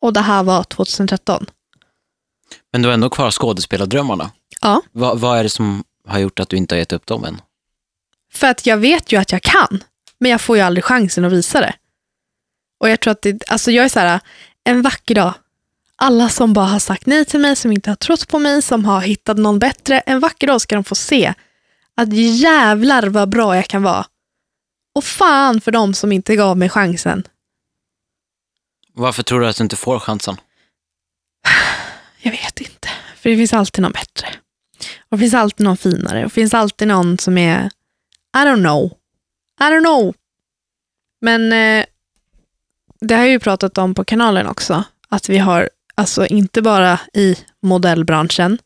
Och 0.04 0.12
det 0.12 0.20
här 0.20 0.42
var 0.42 0.64
2013. 0.64 1.46
Men 2.72 2.82
du 2.82 2.88
har 2.88 2.94
ändå 2.94 3.10
kvar 3.10 3.30
skådespelardrömmarna. 3.30 4.30
Ja. 4.60 4.82
Vad, 4.92 5.20
vad 5.20 5.38
är 5.38 5.42
det 5.42 5.48
som 5.48 5.84
har 6.08 6.18
gjort 6.18 6.40
att 6.40 6.48
du 6.48 6.56
inte 6.56 6.74
har 6.74 6.78
gett 6.78 6.92
upp 6.92 7.06
dem 7.06 7.24
än? 7.24 7.40
För 8.32 8.46
att 8.46 8.66
jag 8.66 8.76
vet 8.76 9.12
ju 9.12 9.16
att 9.16 9.32
jag 9.32 9.42
kan, 9.42 9.84
men 10.18 10.30
jag 10.30 10.40
får 10.40 10.56
ju 10.56 10.62
aldrig 10.62 10.84
chansen 10.84 11.24
att 11.24 11.32
visa 11.32 11.60
det. 11.60 11.74
Och 12.80 12.88
jag 12.88 13.00
tror 13.00 13.10
att 13.10 13.22
det, 13.22 13.42
alltså 13.48 13.70
jag 13.70 13.84
är 13.84 13.88
så 13.88 14.00
här, 14.00 14.20
en 14.64 14.82
vacker 14.82 15.14
dag, 15.14 15.34
alla 15.96 16.28
som 16.28 16.52
bara 16.52 16.66
har 16.66 16.78
sagt 16.78 17.06
nej 17.06 17.24
till 17.24 17.40
mig, 17.40 17.56
som 17.56 17.72
inte 17.72 17.90
har 17.90 17.96
trott 17.96 18.28
på 18.28 18.38
mig, 18.38 18.62
som 18.62 18.84
har 18.84 19.00
hittat 19.00 19.38
någon 19.38 19.58
bättre, 19.58 19.98
en 19.98 20.20
vacker 20.20 20.46
dag 20.46 20.60
ska 20.60 20.74
de 20.74 20.84
få 20.84 20.94
se 20.94 21.34
att 21.96 22.12
jävlar 22.12 23.06
vad 23.06 23.28
bra 23.28 23.56
jag 23.56 23.66
kan 23.66 23.82
vara. 23.82 24.06
Och 24.94 25.04
fan 25.04 25.60
för 25.60 25.72
dem 25.72 25.94
som 25.94 26.12
inte 26.12 26.36
gav 26.36 26.58
mig 26.58 26.68
chansen. 26.68 27.24
Varför 28.96 29.22
tror 29.22 29.40
du 29.40 29.46
att 29.46 29.56
du 29.56 29.62
inte 29.62 29.76
får 29.76 29.98
chansen? 29.98 30.36
Jag 32.22 32.30
vet 32.30 32.60
inte, 32.60 32.88
för 33.16 33.30
det 33.30 33.36
finns 33.36 33.52
alltid 33.52 33.82
någon 33.82 33.92
bättre. 33.92 34.26
Och 35.08 35.16
det 35.16 35.18
finns 35.18 35.34
alltid 35.34 35.64
någon 35.64 35.76
finare. 35.76 36.18
Och 36.18 36.24
det 36.24 36.34
finns 36.34 36.54
alltid 36.54 36.88
någon 36.88 37.18
som 37.18 37.38
är, 37.38 37.70
I 38.36 38.38
don't 38.38 38.62
know. 38.62 38.92
I 39.60 39.64
don't 39.64 39.84
know. 39.84 40.14
Men 41.20 41.52
eh, 41.52 41.84
det 43.00 43.14
har 43.14 43.22
jag 43.22 43.30
ju 43.30 43.38
pratat 43.38 43.78
om 43.78 43.94
på 43.94 44.04
kanalen 44.04 44.46
också. 44.46 44.84
Att 45.08 45.28
vi 45.28 45.38
har, 45.38 45.70
alltså 45.94 46.26
inte 46.26 46.62
bara 46.62 47.00
i 47.12 47.36
modellbranschen, 47.62 48.58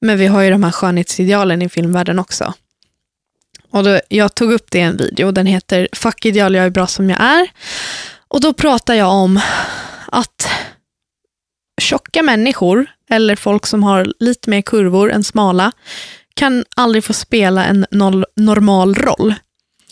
men 0.00 0.18
vi 0.18 0.26
har 0.26 0.42
ju 0.42 0.50
de 0.50 0.62
här 0.64 0.72
skönhetsidealen 0.72 1.62
i 1.62 1.68
filmvärlden 1.68 2.18
också. 2.18 2.54
Och 3.70 3.84
då, 3.84 4.00
jag 4.08 4.34
tog 4.34 4.52
upp 4.52 4.70
det 4.70 4.78
i 4.78 4.82
en 4.82 4.96
video, 4.96 5.30
den 5.30 5.46
heter 5.46 5.88
Fuck 5.92 6.26
ideal, 6.26 6.54
jag 6.54 6.66
är 6.66 6.70
bra 6.70 6.86
som 6.86 7.10
jag 7.10 7.20
är. 7.20 7.48
Och 8.36 8.42
då 8.42 8.52
pratar 8.52 8.94
jag 8.94 9.12
om 9.12 9.40
att 10.06 10.48
tjocka 11.80 12.22
människor, 12.22 12.86
eller 13.10 13.36
folk 13.36 13.66
som 13.66 13.82
har 13.82 14.12
lite 14.20 14.50
mer 14.50 14.62
kurvor 14.62 15.12
än 15.12 15.24
smala, 15.24 15.72
kan 16.34 16.64
aldrig 16.76 17.04
få 17.04 17.12
spela 17.12 17.64
en 17.64 17.86
normal 18.36 18.94
roll. 18.94 19.34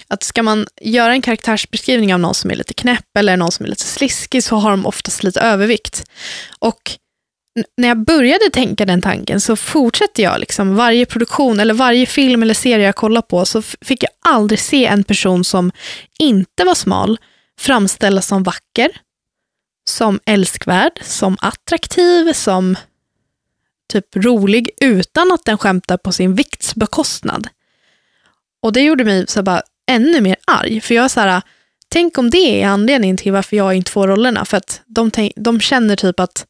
Att 0.09 0.23
ska 0.23 0.43
man 0.43 0.67
göra 0.81 1.13
en 1.13 1.23
karaktärsbeskrivning 1.23 2.15
av 2.15 2.21
någon 2.21 2.35
som 2.35 2.51
är 2.51 2.55
lite 2.55 2.75
knäpp 2.75 3.17
eller 3.19 3.37
någon 3.37 3.53
som 3.53 3.67
är 3.67 3.71
lite 3.71 3.85
sliskig 3.85 4.45
så 4.45 4.57
har 4.57 4.71
de 4.71 4.87
oftast 4.87 5.23
lite 5.23 5.41
övervikt. 5.41 6.05
Och 6.59 6.81
när 7.77 7.89
jag 7.89 8.05
började 8.05 8.51
tänka 8.51 8.85
den 8.85 9.03
tanken 9.03 9.41
så 9.41 9.57
fortsatte 9.57 10.23
jag 10.23 10.41
liksom 10.41 10.77
varje 10.77 11.07
produktion 11.07 11.61
eller 11.61 11.75
varje 11.75 12.07
film 12.07 12.43
eller 12.43 12.55
serie 12.55 12.87
jag 12.87 12.97
kollade 12.97 13.27
på 13.27 13.45
så 13.45 13.63
fick 13.63 14.03
jag 14.03 14.11
aldrig 14.29 14.61
se 14.61 14.87
en 14.87 15.05
person 15.05 15.45
som 15.45 15.73
inte 16.19 16.65
var 16.65 16.75
smal 16.75 17.19
framställas 17.61 18.27
som 18.27 18.43
vacker, 18.43 19.01
som 19.89 20.21
älskvärd, 20.27 21.01
som 21.03 21.37
attraktiv, 21.41 22.33
som 22.33 22.77
typ 23.93 24.17
rolig 24.17 24.71
utan 24.81 25.33
att 25.33 25.45
den 25.45 25.59
skämtar 25.59 25.97
på 25.97 26.13
sin 26.13 26.35
vikts 26.35 26.75
bekostnad. 26.75 27.49
Och 28.63 28.73
det 28.73 28.81
gjorde 28.81 29.05
mig 29.05 29.27
så 29.29 29.43
bara 29.43 29.63
ännu 29.87 30.21
mer 30.21 30.37
arg, 30.47 30.81
för 30.81 30.95
jag 30.95 31.05
är 31.05 31.09
så 31.09 31.21
här, 31.21 31.43
tänk 31.89 32.19
om 32.19 32.31
det 32.31 32.63
är 32.63 32.69
anledningen 32.69 33.17
till 33.17 33.33
varför 33.33 33.57
jag 33.57 33.75
inte 33.75 33.91
får 33.91 34.09
rollerna, 34.09 34.45
för 34.45 34.57
att 34.57 34.83
de, 34.87 35.11
tänk, 35.11 35.33
de 35.37 35.61
känner 35.61 35.97
typ 35.97 36.21
att 36.21 36.47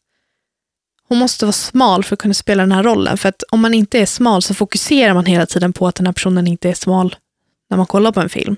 hon 1.09 1.19
måste 1.19 1.45
vara 1.45 1.53
smal 1.53 2.05
för 2.05 2.15
att 2.15 2.21
kunna 2.21 2.35
spela 2.35 2.63
den 2.63 2.73
här 2.73 2.83
rollen, 2.83 3.19
för 3.19 3.29
att 3.29 3.43
om 3.51 3.61
man 3.61 3.75
inte 3.75 3.99
är 3.99 4.07
smal 4.07 4.43
så 4.43 4.55
fokuserar 4.55 5.15
man 5.15 5.27
hela 5.27 5.47
tiden 5.47 5.73
på 5.73 5.89
att 5.89 5.95
den 5.95 6.07
här 6.07 6.13
personen 6.13 6.47
inte 6.47 6.71
är 6.71 6.75
smal 6.75 7.17
när 7.71 7.77
man 7.77 7.87
kollar 7.87 8.13
på 8.13 8.21
en 8.21 8.29
film. 8.29 8.57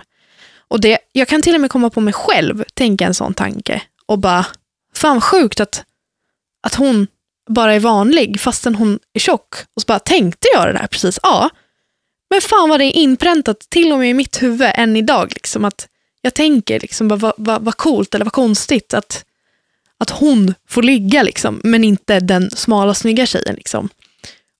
Och 0.68 0.80
det, 0.80 0.98
jag 1.12 1.28
kan 1.28 1.42
till 1.42 1.54
och 1.54 1.60
med 1.60 1.70
komma 1.70 1.90
på 1.90 2.00
mig 2.00 2.14
själv 2.14 2.64
tänka 2.74 3.06
en 3.06 3.14
sån 3.14 3.34
tanke 3.34 3.82
och 4.06 4.18
bara, 4.18 4.46
fan 4.94 5.16
vad 5.16 5.24
sjukt 5.24 5.60
att, 5.60 5.84
att 6.62 6.74
hon 6.74 7.06
bara 7.48 7.74
är 7.74 7.80
vanlig 7.80 8.40
fastän 8.40 8.74
hon 8.74 8.98
är 9.12 9.20
tjock. 9.20 9.54
Och 9.74 9.82
så 9.82 9.86
bara, 9.86 9.98
tänkte 9.98 10.48
jag 10.54 10.66
det 10.68 10.72
där 10.72 10.86
precis? 10.86 11.18
Ja. 11.22 11.50
Men 12.30 12.40
fan 12.40 12.68
vad 12.68 12.80
det 12.80 12.84
är 12.84 12.96
inpräntat 12.96 13.60
till 13.60 13.92
och 13.92 13.98
med 13.98 14.10
i 14.10 14.14
mitt 14.14 14.42
huvud 14.42 14.70
än 14.74 14.96
idag. 14.96 15.32
Liksom, 15.34 15.64
att 15.64 15.88
jag 16.20 16.34
tänker, 16.34 16.80
liksom, 16.80 17.08
vad, 17.08 17.32
vad, 17.36 17.62
vad 17.62 17.76
coolt 17.76 18.14
eller 18.14 18.24
vad 18.24 18.32
konstigt 18.32 18.94
att, 18.94 19.24
att 19.98 20.10
hon 20.10 20.54
får 20.68 20.82
ligga, 20.82 21.22
liksom, 21.22 21.60
men 21.64 21.84
inte 21.84 22.20
den 22.20 22.50
smala 22.50 22.94
snygga 22.94 23.26
tjejen. 23.26 23.54
Liksom. 23.54 23.88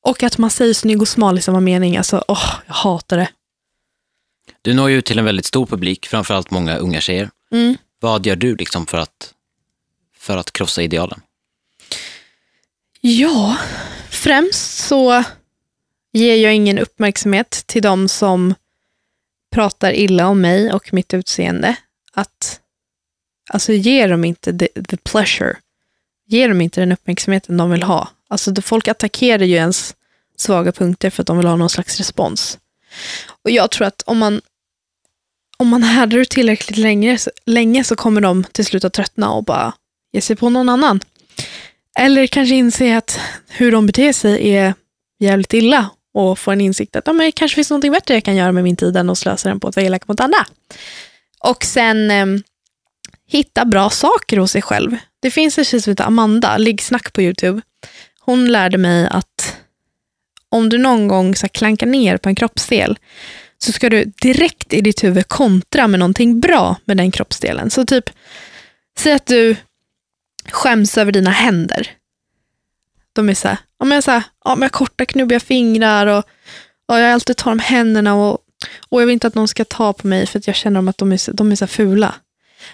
Och 0.03 0.23
att 0.23 0.39
man 0.39 0.51
säger 0.51 0.75
snygg 0.75 1.03
och 1.03 1.09
smal 1.09 1.39
i 1.39 1.43
samma 1.43 1.61
mening. 1.61 1.97
Alltså, 1.97 2.25
åh, 2.29 2.55
jag 2.67 2.75
hatar 2.75 3.17
det. 3.17 3.29
Du 4.67 4.75
når 4.75 4.91
ju 4.91 5.03
till 5.03 5.19
en 5.19 5.25
väldigt 5.25 5.47
stor 5.47 5.67
publik, 5.67 6.07
framförallt 6.07 6.51
många 6.51 6.77
unga 6.77 7.01
tjejer. 7.01 7.31
Mm. 7.53 7.77
Vad 8.01 8.27
gör 8.27 8.37
du 8.37 8.57
liksom 8.57 8.87
för 8.87 8.99
att, 8.99 9.35
för 10.17 10.37
att 10.37 10.53
krossa 10.53 10.83
idealen? 10.83 11.21
Ja, 13.01 13.57
främst 14.11 14.79
så 14.79 15.25
ger 16.13 16.37
jag 16.37 16.55
ingen 16.55 16.79
uppmärksamhet 16.79 17.51
till 17.67 17.83
de 17.83 18.09
som 18.09 18.55
pratar 19.53 19.93
illa 19.93 20.29
om 20.29 20.41
mig 20.41 20.73
och 20.73 20.95
mitt 20.95 21.15
utseende. 21.15 21.77
Att, 22.13 22.61
alltså 23.51 23.73
ger 23.73 24.09
dem 24.09 24.25
inte 24.25 24.59
the, 24.59 24.69
the 24.83 24.97
pleasure. 24.97 25.57
Ger 26.27 26.49
dem 26.49 26.61
inte 26.61 26.81
den 26.81 26.93
uppmärksamheten 26.93 27.57
de 27.57 27.71
vill 27.71 27.83
ha. 27.83 28.09
Alltså 28.29 28.63
folk 28.63 28.89
attackerar 28.89 29.45
ju 29.45 29.55
ens 29.55 29.95
svaga 30.37 30.73
punkter 30.73 31.11
för 31.11 31.23
att 31.23 31.27
de 31.27 31.39
vill 31.39 31.47
ha 31.47 31.57
någon 31.57 31.71
slags 31.71 31.99
respons. 31.99 32.59
Och 33.43 33.51
jag 33.51 33.71
tror 33.71 33.87
att 33.87 34.03
om 34.07 34.19
man 34.19 34.41
om 35.57 35.69
man 35.69 35.83
härdar 35.83 36.19
ut 36.19 36.31
tillräckligt 36.31 36.79
länge, 36.79 37.19
så- 37.19 37.31
länge 37.47 37.85
så 37.85 37.97
kommer 37.97 38.21
de 38.21 38.45
till 38.45 38.65
slut 38.65 38.85
att 38.85 38.93
tröttna 38.93 39.31
och 39.31 39.45
bara 39.45 39.73
ge 40.13 40.21
sig 40.21 40.37
på 40.37 40.49
någon 40.49 40.69
annan. 40.69 41.01
Eller 41.99 42.27
kanske 42.27 42.55
inse 42.55 42.97
att 42.97 43.21
hur 43.49 43.73
de 43.73 43.87
beter 43.87 44.13
sig 44.13 44.55
är 44.55 44.75
jävligt 45.21 45.55
illa 45.55 45.91
och 46.15 46.39
få 46.39 46.51
en 46.51 46.61
insikt 46.61 46.97
att 46.97 47.07
ja, 47.07 47.13
men 47.13 47.27
det 47.27 47.33
kanske 47.33 47.55
finns 47.55 47.71
något 47.71 47.93
bättre 47.93 48.15
jag 48.15 48.25
kan 48.25 48.37
göra 48.37 48.53
med 48.53 48.65
min 48.65 48.77
tid 48.77 48.97
än 48.97 49.11
att 49.11 49.19
slösa 49.19 49.49
den 49.49 49.61
på 49.61 49.69
att 49.69 49.77
vara 49.77 49.87
elak 49.87 50.09
mot 50.09 50.21
andra. 50.21 50.47
Och 51.41 51.65
sen 51.65 52.11
eh, 52.11 52.27
hitta 53.29 53.65
bra 53.65 53.91
saker 53.91 54.37
hos 54.37 54.51
sig 54.53 54.63
själv. 54.63 54.97
Det 55.21 55.31
finns 55.31 55.59
en 55.59 55.65
tjej 55.65 55.83
som 55.83 55.91
heter 55.91 56.05
Amanda, 56.05 56.57
Liggsnack 56.59 57.13
på 57.13 57.23
YouTube. 57.23 57.61
Hon 58.21 58.53
lärde 58.53 58.79
mig 58.79 59.09
att 59.11 59.57
om 60.49 60.69
du 60.69 60.79
någon 60.79 61.09
gång 61.09 61.35
så 61.37 61.43
här, 61.43 61.49
klankar 61.49 61.87
ner 61.87 62.17
på 62.17 62.29
en 62.29 62.35
kroppsdel 62.35 62.99
så 63.59 63.73
ska 63.73 63.89
du 63.91 64.05
direkt 64.05 64.73
i 64.73 64.81
ditt 64.81 65.05
huvud 65.05 65.29
kontra 65.29 65.87
med 65.89 66.01
någonting 66.01 66.41
bra 66.41 66.77
med 66.85 66.97
den 66.97 67.11
kroppsdelen. 67.11 67.71
Så 67.71 67.85
typ, 67.87 68.11
säg 68.99 69.13
att 69.13 69.27
du 69.27 69.57
skäms 70.51 70.99
över 70.99 71.13
dina 71.13 71.31
händer. 71.31 71.91
De 73.13 73.29
är 73.29 73.35
så 73.35 73.49
här, 73.49 73.59
men 73.79 73.91
jag, 73.91 74.05
så 74.05 74.11
här, 74.11 74.23
jag 74.45 74.57
har 74.57 74.69
korta 74.69 75.07
knubbiga 75.07 75.41
fingrar 75.41 76.07
och, 76.07 76.25
och 76.89 76.99
jag 76.99 77.13
alltid 77.13 77.37
tar 77.37 77.53
om 77.53 77.59
händerna 77.59 78.15
och, 78.15 78.39
och 78.89 79.01
jag 79.03 79.07
vill 79.07 79.13
inte 79.13 79.27
att 79.27 79.35
någon 79.35 79.49
ska 79.49 79.65
ta 79.65 79.93
på 79.93 80.07
mig 80.07 80.27
för 80.27 80.39
att 80.39 80.47
jag 80.47 80.57
känner 80.57 80.89
att 80.91 80.99
de 80.99 81.13
är, 81.13 81.17
så- 81.17 81.33
de 81.33 81.53
är 81.53 81.57
så 81.57 81.67
fula. 81.67 82.15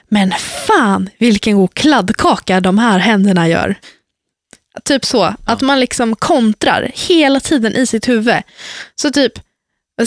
Men 0.08 0.32
fan 0.66 1.10
vilken 1.18 1.56
god 1.56 1.74
kladdkaka 1.74 2.60
de 2.60 2.78
här 2.78 2.98
händerna 2.98 3.48
gör. 3.48 3.74
Typ 4.84 5.04
så, 5.04 5.34
att 5.44 5.60
man 5.60 5.80
liksom 5.80 6.16
kontrar 6.16 6.90
hela 6.94 7.40
tiden 7.40 7.76
i 7.76 7.86
sitt 7.86 8.08
huvud. 8.08 8.42
Så 8.94 9.10
typ, 9.10 9.32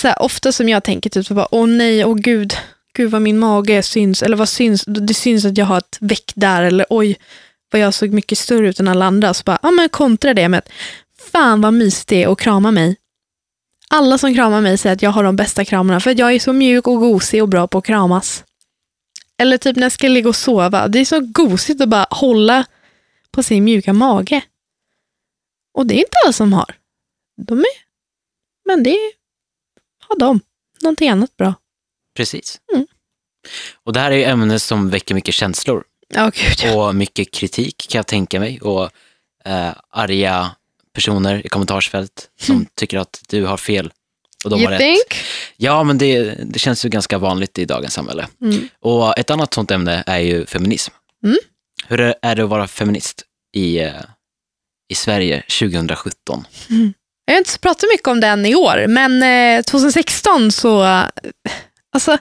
så 0.01 0.07
här, 0.07 0.21
ofta 0.21 0.51
som 0.51 0.69
jag 0.69 0.83
tänker 0.83 1.09
typ 1.09 1.25
så 1.25 1.33
bara, 1.33 1.47
åh 1.51 1.67
nej, 1.67 2.05
åh 2.05 2.15
gud, 2.15 2.53
gud 2.93 3.11
vad 3.11 3.21
min 3.21 3.39
mage 3.39 3.83
syns, 3.83 4.23
eller 4.23 4.37
vad 4.37 4.49
syns, 4.49 4.83
det 4.85 5.13
syns 5.13 5.45
att 5.45 5.57
jag 5.57 5.65
har 5.65 5.77
ett 5.77 5.97
väck 6.01 6.31
där, 6.35 6.63
eller 6.63 6.85
oj, 6.89 7.17
vad 7.71 7.81
jag 7.81 7.93
såg 7.93 8.09
mycket 8.09 8.37
större 8.37 8.69
ut 8.69 8.79
än 8.79 8.87
alla 8.87 9.05
andra. 9.05 9.33
Så 9.33 9.43
bara, 9.43 9.59
ja 9.61 9.71
men 9.71 9.89
kontra 9.89 10.33
det 10.33 10.49
med 10.49 10.57
att, 10.57 10.69
fan 11.31 11.61
vad 11.61 11.73
mysigt 11.73 12.07
det 12.07 12.23
är 12.23 12.31
att 12.31 12.39
krama 12.39 12.71
mig. 12.71 12.95
Alla 13.89 14.17
som 14.17 14.33
kramar 14.35 14.61
mig 14.61 14.77
säger 14.77 14.95
att 14.95 15.01
jag 15.01 15.11
har 15.11 15.23
de 15.23 15.35
bästa 15.35 15.65
kramarna, 15.65 15.99
för 15.99 16.11
att 16.11 16.17
jag 16.19 16.33
är 16.33 16.39
så 16.39 16.53
mjuk 16.53 16.87
och 16.87 16.99
gosig 16.99 17.41
och 17.41 17.49
bra 17.49 17.67
på 17.67 17.77
att 17.77 17.85
kramas. 17.85 18.43
Eller 19.37 19.57
typ 19.57 19.75
när 19.75 19.83
jag 19.83 19.91
ska 19.91 20.07
ligga 20.07 20.29
och 20.29 20.35
sova, 20.35 20.87
det 20.87 20.99
är 20.99 21.05
så 21.05 21.19
gosigt 21.19 21.81
att 21.81 21.89
bara 21.89 22.07
hålla 22.09 22.65
på 23.31 23.43
sin 23.43 23.63
mjuka 23.63 23.93
mage. 23.93 24.41
Och 25.73 25.85
det 25.85 25.95
är 25.95 25.97
inte 25.97 26.17
alla 26.25 26.33
som 26.33 26.53
har. 26.53 26.75
De 27.47 27.59
är, 27.59 27.85
men 28.65 28.83
det 28.83 28.89
är, 28.89 29.11
har 30.09 30.19
de. 30.19 30.39
Någonting 30.81 31.09
annat 31.09 31.37
bra. 31.37 31.53
Precis. 32.17 32.59
Mm. 32.73 32.87
Och 33.83 33.93
det 33.93 33.99
här 33.99 34.11
är 34.11 34.15
ju 34.15 34.23
ämnen 34.23 34.59
som 34.59 34.89
väcker 34.89 35.15
mycket 35.15 35.33
känslor 35.35 35.83
Ja, 36.13 36.31
gud. 36.35 36.75
och 36.75 36.95
mycket 36.95 37.31
kritik 37.31 37.85
kan 37.89 37.99
jag 37.99 38.07
tänka 38.07 38.39
mig 38.39 38.61
och 38.61 38.83
eh, 39.45 39.71
arga 39.89 40.51
personer 40.93 41.45
i 41.45 41.49
kommentarsfält 41.49 42.29
som 42.39 42.65
tycker 42.75 42.97
att 42.97 43.21
du 43.29 43.45
har 43.45 43.57
fel 43.57 43.91
och 44.43 44.49
de 44.49 44.55
har 44.55 44.61
You 44.61 44.71
rätt. 44.71 44.79
think? 44.79 45.23
Ja, 45.57 45.83
men 45.83 45.97
det, 45.97 46.23
det 46.45 46.59
känns 46.59 46.85
ju 46.85 46.89
ganska 46.89 47.17
vanligt 47.17 47.59
i 47.59 47.65
dagens 47.65 47.93
samhälle. 47.93 48.27
Mm. 48.41 48.67
Och 48.79 49.17
ett 49.17 49.29
annat 49.29 49.53
sånt 49.53 49.71
ämne 49.71 50.03
är 50.05 50.19
ju 50.19 50.45
feminism. 50.45 50.93
Mm. 51.23 51.37
Hur 51.87 51.99
är 52.21 52.35
det 52.35 52.43
att 52.43 52.49
vara 52.49 52.67
feminist 52.67 53.23
i, 53.55 53.79
eh, 53.79 53.93
i 54.89 54.95
Sverige 54.95 55.41
2017? 55.59 56.45
Jag 57.25 57.33
har 57.33 57.37
inte 57.37 57.51
så 57.51 57.59
pratat 57.59 57.89
mycket 57.93 58.07
om 58.07 58.19
den 58.19 58.45
i 58.45 58.55
år, 58.55 58.85
men 58.87 59.23
eh, 59.23 59.63
2016 59.63 60.51
så... 60.51 60.83
Eh, 60.83 61.05
alltså, 61.91 62.17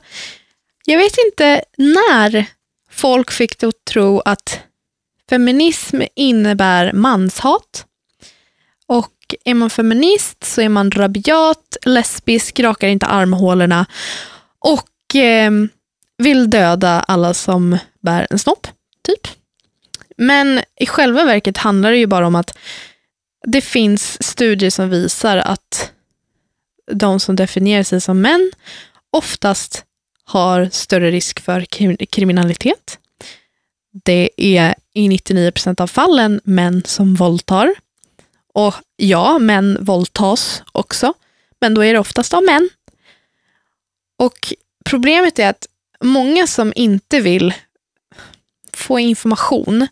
jag 0.85 0.99
vet 0.99 1.19
inte 1.27 1.63
när 1.77 2.47
folk 2.91 3.31
fick 3.31 3.59
det 3.59 3.67
att 3.67 3.85
tro 3.85 4.21
att 4.21 4.61
feminism 5.31 6.01
innebär 6.15 6.93
manshat. 6.93 7.87
Och 8.87 9.35
är 9.45 9.55
man 9.55 9.71
feminist 9.71 10.45
så 10.45 10.61
är 10.61 10.69
man 10.69 10.91
rabiat, 10.91 11.77
lesbisk, 11.87 12.61
rakar 12.61 12.89
inte 12.89 13.07
armhålorna 13.07 13.87
och 14.59 15.17
eh, 15.17 15.51
vill 16.19 16.51
döda 16.51 17.01
alla 17.01 17.35
som 17.35 17.79
bär 18.01 18.27
en 18.31 18.39
snopp, 18.39 18.67
typ. 19.03 19.29
Men 20.17 20.61
i 20.81 20.87
själva 20.87 21.25
verket 21.25 21.59
handlar 21.59 21.91
det 21.91 21.97
ju 21.97 22.07
bara 22.07 22.27
om 22.27 22.35
att 22.35 22.59
det 23.47 23.61
finns 23.61 24.22
studier 24.22 24.70
som 24.70 24.90
visar 24.90 25.36
att 25.36 25.92
de 26.92 27.20
som 27.20 27.36
definierar 27.36 27.82
sig 27.82 28.01
som 28.01 28.20
män 28.20 28.53
oftast 29.11 29.84
har 30.24 30.68
större 30.72 31.11
risk 31.11 31.40
för 31.40 31.64
kriminalitet. 32.07 32.99
Det 34.05 34.30
är 34.36 34.74
i 34.92 35.09
99% 35.09 35.80
av 35.80 35.86
fallen 35.86 36.40
män 36.45 36.82
som 36.86 37.14
våldtar. 37.14 37.74
Och 38.55 38.74
ja, 38.97 39.38
män 39.38 39.78
våldtas 39.80 40.62
också, 40.72 41.14
men 41.61 41.74
då 41.74 41.84
är 41.84 41.92
det 41.92 41.99
oftast 41.99 42.34
av 42.34 42.45
män. 42.45 42.70
Och 44.18 44.53
problemet 44.84 45.38
är 45.38 45.51
att 45.51 45.66
många 46.01 46.47
som 46.47 46.72
inte 46.76 47.20
vill 47.20 47.55
få 48.72 48.99
information 48.99 49.88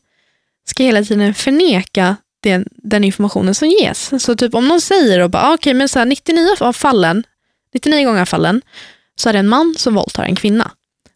ska 0.64 0.82
hela 0.82 1.05
tiden 1.05 1.34
förneka 1.34 2.16
den, 2.43 2.66
den 2.70 3.05
informationen 3.05 3.55
som 3.55 3.68
ges. 3.68 4.22
Så 4.24 4.36
typ 4.36 4.55
om 4.55 4.68
någon 4.68 4.80
säger 4.80 5.20
och 5.20 5.30
bara, 5.30 5.43
ah, 5.43 5.74
men 5.74 5.88
så 5.88 5.99
här, 5.99 6.07
99 6.07 6.57
av 6.61 6.72
fallen, 6.72 7.24
99 7.74 8.05
gånger 8.05 8.20
av 8.20 8.26
fallen, 8.26 8.62
så 9.16 9.28
är 9.28 9.32
det 9.32 9.38
en 9.38 9.49
man 9.49 9.74
som 9.78 9.95
våldtar 9.95 10.24
en 10.24 10.36
kvinna. 10.36 10.70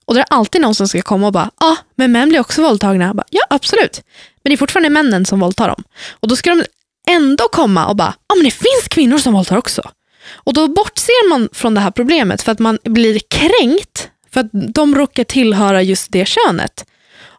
Och 0.05 0.15
det 0.15 0.21
är 0.21 0.27
alltid 0.31 0.61
någon 0.61 0.75
som 0.75 0.89
ska 0.89 1.03
komma 1.03 1.27
och 1.27 1.33
bara, 1.33 1.51
ja, 1.61 1.67
ah, 1.67 1.77
men 1.95 2.13
män 2.13 2.29
blir 2.29 2.41
också 2.41 2.63
våldtagna. 2.63 3.15
Bara, 3.15 3.27
ja, 3.31 3.43
absolut. 3.51 4.03
Men 4.43 4.51
det 4.51 4.55
är 4.55 4.57
fortfarande 4.57 4.91
männen 4.91 5.27
som 5.27 5.41
våldtar 5.41 5.69
dem. 5.69 5.85
Och 6.11 6.29
då 6.29 6.37
ska 6.37 6.51
de 6.51 6.65
ändå 7.11 7.49
komma 7.49 7.87
och 7.87 7.97
bara, 7.97 8.15
ja, 8.29 8.35
ah, 8.35 8.37
men 8.37 8.45
det 8.45 8.51
finns 8.51 8.89
kvinnor 8.89 9.19
som 9.19 9.35
våldtar 9.35 9.57
också. 9.57 9.91
Och 10.35 10.55
då 10.55 10.69
bortser 10.69 11.29
man 11.29 11.49
från 11.53 11.75
det 11.75 11.81
här 11.81 11.91
problemet 11.91 12.43
för 12.43 12.53
att 12.53 12.59
man 12.59 12.79
blir 12.85 13.19
kränkt 13.29 14.11
för 14.33 14.41
att 14.41 14.51
de 14.53 14.95
råkar 14.95 15.25
tillhöra 15.25 15.83
just 15.83 16.13
det 16.13 16.27
könet. 16.29 16.85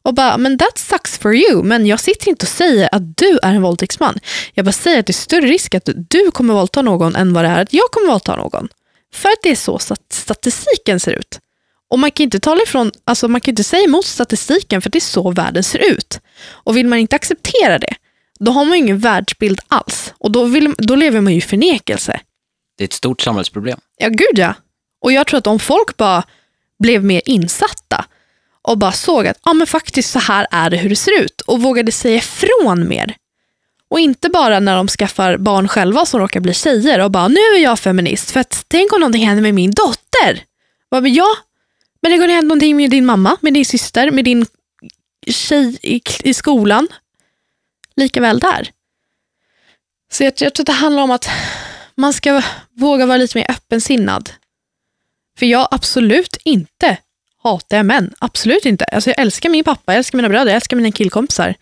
Och 0.08 0.14
bara, 0.14 0.38
men 0.38 0.58
that 0.58 0.78
sucks 0.78 1.18
for 1.18 1.36
you, 1.36 1.64
men 1.64 1.86
jag 1.86 1.99
sitter 1.99 2.30
inte 2.30 2.43
och 2.43 2.49
säger 2.49 2.89
att 2.91 3.18
du 3.18 3.39
är 3.43 3.53
en 3.53 3.62
våldtäktsman. 3.62 4.20
Jag 4.53 4.66
bara 4.66 4.72
säger 4.72 4.99
att 4.99 5.05
det 5.05 5.12
är 5.12 5.14
större 5.14 5.45
risk 5.45 5.76
att 5.76 5.89
du 6.10 6.32
kommer 6.32 6.53
våldta 6.53 6.82
någon 6.82 7.16
än 7.16 7.34
vad 7.34 7.43
det 7.43 7.49
är 7.49 7.62
att 7.62 7.74
jag 7.74 7.91
kommer 7.91 8.08
våldta 8.08 8.36
någon. 8.36 8.68
För 9.14 9.30
att 9.30 9.39
det 9.43 9.49
är 9.49 9.55
så 9.55 9.80
stat- 9.80 10.14
statistiken 10.14 10.99
ser 10.99 11.12
ut. 11.12 11.39
Och 11.89 11.99
man 11.99 12.12
kan 12.12 12.24
inte 12.24 12.39
tala 12.39 12.62
ifrån, 12.62 12.91
alltså 13.05 13.28
man 13.28 13.41
kan 13.41 13.51
inte 13.51 13.64
säga 13.64 13.84
emot 13.84 14.05
statistiken 14.05 14.82
för 14.82 14.89
det 14.89 14.97
är 14.97 14.99
så 14.99 15.32
världen 15.32 15.64
ser 15.64 15.91
ut. 15.91 16.20
Och 16.47 16.78
vill 16.78 16.88
man 16.88 16.99
inte 16.99 17.16
acceptera 17.16 17.80
det, 17.80 17.95
då 18.39 18.51
har 18.51 18.66
man 18.66 18.78
ju 18.78 18.84
ingen 18.84 18.99
världsbild 18.99 19.60
alls. 19.68 20.14
Och 20.18 20.32
då, 20.32 20.43
vill, 20.43 20.74
då 20.78 20.95
lever 20.95 21.22
man 21.22 21.34
ju 21.34 21.39
i 21.39 21.41
förnekelse. 21.41 22.20
Det 22.78 22.84
är 22.84 22.88
ett 22.88 22.93
stort 22.93 23.22
samhällsproblem. 23.22 23.80
Ja, 23.97 24.08
gud 24.10 24.38
ja. 24.39 24.53
Och 25.01 25.12
jag 25.12 25.28
tror 25.28 25.38
att 25.38 25.47
om 25.47 25.60
folk 25.60 25.97
bara 25.97 26.24
blev 26.80 27.03
mer 27.03 27.22
insatta 27.26 28.05
och 28.68 28.78
bara 28.78 28.91
såg 28.91 29.28
att 29.28 29.38
ah, 29.41 29.53
men 29.53 29.68
faktiskt 29.68 30.11
så 30.11 30.20
här 30.20 30.47
är 30.51 30.70
det 30.70 30.78
hur 30.78 30.89
det 30.89 30.95
ser 30.95 31.22
ut 31.22 31.41
och 31.41 31.61
vågade 31.61 31.91
säga 31.91 32.18
ifrån 32.18 32.88
mer. 32.88 33.15
Och 33.89 33.99
inte 33.99 34.30
bara 34.30 34.59
när 34.59 34.76
de 34.76 34.88
skaffar 34.88 35.38
barn 35.38 35.68
själva 35.68 36.05
som 36.05 36.20
råkar 36.20 36.39
bli 36.39 36.53
tjejer 36.53 36.99
och 36.99 37.11
bara 37.11 37.28
nu 37.28 37.39
är 37.39 37.63
jag 37.63 37.80
feminist 37.80 38.32
för 38.32 38.39
att 38.39 38.65
tänk 38.68 38.93
om 38.93 38.99
någonting 38.99 39.28
händer 39.28 39.41
med 39.41 39.53
min 39.53 39.72
dotter. 39.72 40.43
Bara, 40.91 41.01
men 41.01 41.13
ja, 41.13 41.28
men 42.01 42.11
det 42.11 42.18
kunde 42.18 42.34
hänt 42.34 42.47
någonting 42.47 42.76
med 42.76 42.91
din 42.91 43.05
mamma, 43.05 43.38
med 43.41 43.53
din 43.53 43.65
syster, 43.65 44.11
med 44.11 44.26
din 44.26 44.45
tjej 45.28 45.78
i, 45.82 46.01
i 46.24 46.34
skolan. 46.34 46.88
Likaväl 47.95 48.39
där. 48.39 48.70
Så 50.11 50.24
jag, 50.24 50.34
jag 50.38 50.53
tror 50.53 50.63
att 50.63 50.65
det 50.65 50.72
handlar 50.72 51.03
om 51.03 51.11
att 51.11 51.30
man 51.95 52.13
ska 52.13 52.41
våga 52.76 53.05
vara 53.05 53.18
lite 53.18 53.38
mer 53.38 53.51
öppensinnad. 53.51 54.30
För 55.39 55.45
jag 55.45 55.68
absolut 55.72 56.38
inte 56.43 56.97
hatar 57.47 57.77
jag 57.77 57.85
män. 57.85 58.13
Absolut 58.19 58.65
inte. 58.65 58.85
Alltså 58.85 59.09
jag 59.09 59.19
älskar 59.19 59.49
min 59.49 59.63
pappa, 59.63 59.91
jag 59.91 59.97
älskar 59.97 60.17
mina 60.17 60.29
bröder, 60.29 60.51
jag 60.51 60.55
älskar 60.55 60.77
mina 60.77 60.91
killkompisar. 60.91 61.55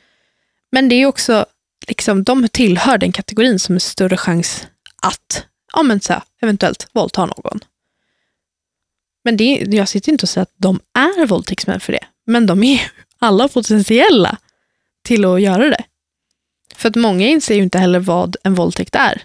Men 0.72 0.90
det 0.90 0.96
är 0.96 1.06
också, 1.06 1.46
liksom, 1.88 2.24
de 2.24 2.48
tillhör 2.50 2.98
den 2.98 3.12
kategorin 3.12 3.60
som 3.60 3.76
är 3.76 3.80
större 3.80 4.18
chans 4.18 4.68
att 5.02 5.46
ja, 5.74 5.84
men 5.84 6.02
så 6.02 6.14
här, 6.14 6.22
eventuellt 6.42 6.88
våldta 6.94 7.26
någon. 7.26 7.60
Men 9.24 9.38
det, 9.38 9.64
jag 9.68 9.88
sitter 9.88 10.12
inte 10.12 10.24
och 10.24 10.30
säger 10.30 10.44
att 10.44 10.54
de 10.58 10.80
är 10.94 11.26
våldtäktsmän 11.26 11.80
för 11.80 11.94
det. 11.94 12.06
Men 12.26 12.46
de 12.46 12.64
är 12.64 12.92
alla 13.20 13.48
potentiella 13.48 14.38
till 15.04 15.26
att 15.26 15.42
göra 15.42 15.70
det. 15.70 15.84
För 16.76 16.90
att 16.90 16.96
många 16.96 17.28
inser 17.28 17.56
ju 17.56 17.64
inte 17.64 17.78
heller 17.78 18.00
vad 18.00 18.36
en 18.44 18.56
våldtäkt 18.56 18.96
är. 18.96 19.22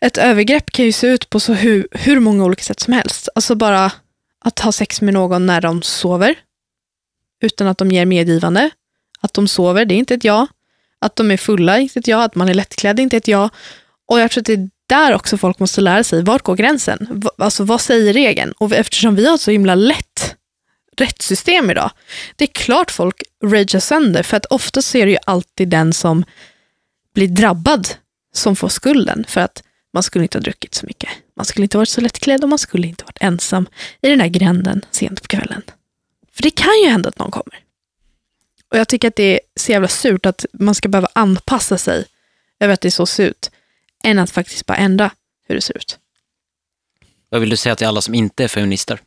Ett 0.00 0.18
övergrepp 0.18 0.70
kan 0.70 0.84
ju 0.84 0.92
se 0.92 1.06
ut 1.06 1.30
på 1.30 1.40
så 1.40 1.52
hur, 1.52 1.88
hur 1.90 2.20
många 2.20 2.44
olika 2.44 2.62
sätt 2.62 2.80
som 2.80 2.92
helst. 2.92 3.28
Alltså 3.34 3.54
bara 3.54 3.92
att 4.44 4.58
ha 4.58 4.72
sex 4.72 5.00
med 5.00 5.14
någon 5.14 5.46
när 5.46 5.60
de 5.60 5.82
sover, 5.82 6.34
utan 7.42 7.66
att 7.66 7.78
de 7.78 7.90
ger 7.90 8.06
medgivande. 8.06 8.70
Att 9.20 9.34
de 9.34 9.48
sover, 9.48 9.84
det 9.84 9.94
är 9.94 9.96
inte 9.96 10.14
ett 10.14 10.24
ja. 10.24 10.46
Att 10.98 11.16
de 11.16 11.30
är 11.30 11.36
fulla, 11.36 11.78
inte 11.78 11.98
ett 11.98 12.06
ja. 12.08 12.22
Att 12.24 12.34
man 12.34 12.48
är 12.48 12.54
lättklädd, 12.54 13.00
inte 13.00 13.16
ett 13.16 13.28
ja. 13.28 13.50
Och 14.06 14.20
jag 14.20 14.30
tror 14.30 14.40
att 14.40 14.46
det 14.46 14.52
är 14.52 14.70
där 14.86 15.14
också 15.14 15.38
folk 15.38 15.58
måste 15.58 15.80
lära 15.80 16.04
sig, 16.04 16.22
vart 16.22 16.42
går 16.42 16.56
gränsen? 16.56 17.08
V- 17.10 17.28
Alltså 17.38 17.64
vad 17.64 17.80
säger 17.80 18.12
regeln? 18.12 18.52
Och 18.58 18.72
eftersom 18.72 19.14
vi 19.14 19.26
har 19.26 19.34
ett 19.34 19.40
så 19.40 19.50
himla 19.50 19.74
lätt 19.74 20.36
rättssystem 20.96 21.70
idag, 21.70 21.90
det 22.36 22.44
är 22.44 22.48
klart 22.52 22.90
folk 22.90 23.22
ragear 23.44 23.80
sönder, 23.80 24.22
för 24.22 24.36
att 24.36 24.46
ofta 24.46 24.82
så 24.82 24.98
är 24.98 25.06
det 25.06 25.12
ju 25.12 25.18
alltid 25.26 25.68
den 25.68 25.92
som 25.92 26.24
blir 27.14 27.28
drabbad 27.28 27.88
som 28.34 28.56
får 28.56 28.68
skulden, 28.68 29.24
för 29.28 29.40
att 29.40 29.62
man 29.92 30.02
skulle 30.02 30.24
inte 30.24 30.38
ha 30.38 30.42
druckit 30.42 30.74
så 30.74 30.86
mycket. 30.86 31.10
Man 31.34 31.44
skulle 31.44 31.64
inte 31.64 31.76
ha 31.76 31.80
varit 31.80 31.88
så 31.88 32.00
lättklädd 32.00 32.42
och 32.42 32.48
man 32.48 32.58
skulle 32.58 32.86
inte 32.86 33.04
ha 33.04 33.06
varit 33.06 33.22
ensam 33.22 33.68
i 34.00 34.08
den 34.08 34.18
där 34.18 34.26
gränden 34.26 34.84
sent 34.90 35.22
på 35.22 35.28
kvällen. 35.28 35.62
För 36.32 36.42
det 36.42 36.50
kan 36.50 36.80
ju 36.84 36.90
hända 36.90 37.08
att 37.08 37.18
någon 37.18 37.30
kommer. 37.30 37.58
Och 38.70 38.78
jag 38.78 38.88
tycker 38.88 39.08
att 39.08 39.16
det 39.16 39.34
är 39.34 39.40
så 39.56 39.72
jävla 39.72 39.88
surt 39.88 40.26
att 40.26 40.46
man 40.52 40.74
ska 40.74 40.88
behöva 40.88 41.08
anpassa 41.12 41.78
sig 41.78 42.04
över 42.60 42.74
att 42.74 42.80
det 42.80 42.90
så 42.90 43.06
ser 43.06 43.26
ut, 43.26 43.50
än 44.04 44.18
att 44.18 44.30
faktiskt 44.30 44.66
bara 44.66 44.76
ändra 44.76 45.10
hur 45.48 45.54
det 45.54 45.60
ser 45.60 45.76
ut. 45.76 45.98
Vad 47.28 47.40
vill 47.40 47.50
du 47.50 47.56
säga 47.56 47.76
till 47.76 47.86
alla 47.86 48.00
som 48.00 48.14
inte 48.14 48.44
är 48.44 48.48
feminister? 48.48 49.00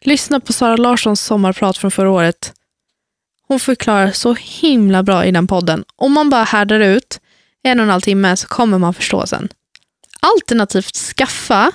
Lyssna 0.00 0.40
på 0.40 0.52
Sara 0.52 0.76
Larssons 0.76 1.20
sommarprat 1.20 1.78
från 1.78 1.90
förra 1.90 2.10
året. 2.10 2.52
Hon 3.42 3.60
förklarar 3.60 4.12
så 4.12 4.34
himla 4.34 5.02
bra 5.02 5.24
i 5.24 5.30
den 5.30 5.46
podden. 5.46 5.84
Om 5.96 6.12
man 6.12 6.30
bara 6.30 6.44
härdar 6.44 6.80
ut 6.80 7.20
en 7.62 7.80
och 7.80 7.84
en 7.84 7.90
halv 7.90 8.00
timme 8.00 8.36
så 8.36 8.46
kommer 8.46 8.78
man 8.78 8.94
förstå 8.94 9.26
sen. 9.26 9.48
Alternativt 10.20 10.96
skaffa 10.96 11.72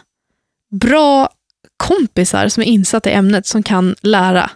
bra 0.71 1.29
kompisar 1.77 2.49
som 2.49 2.63
är 2.63 2.67
insatta 2.67 3.09
i 3.09 3.13
ämnet 3.13 3.47
som 3.47 3.63
kan 3.63 3.95
lära. 4.01 4.51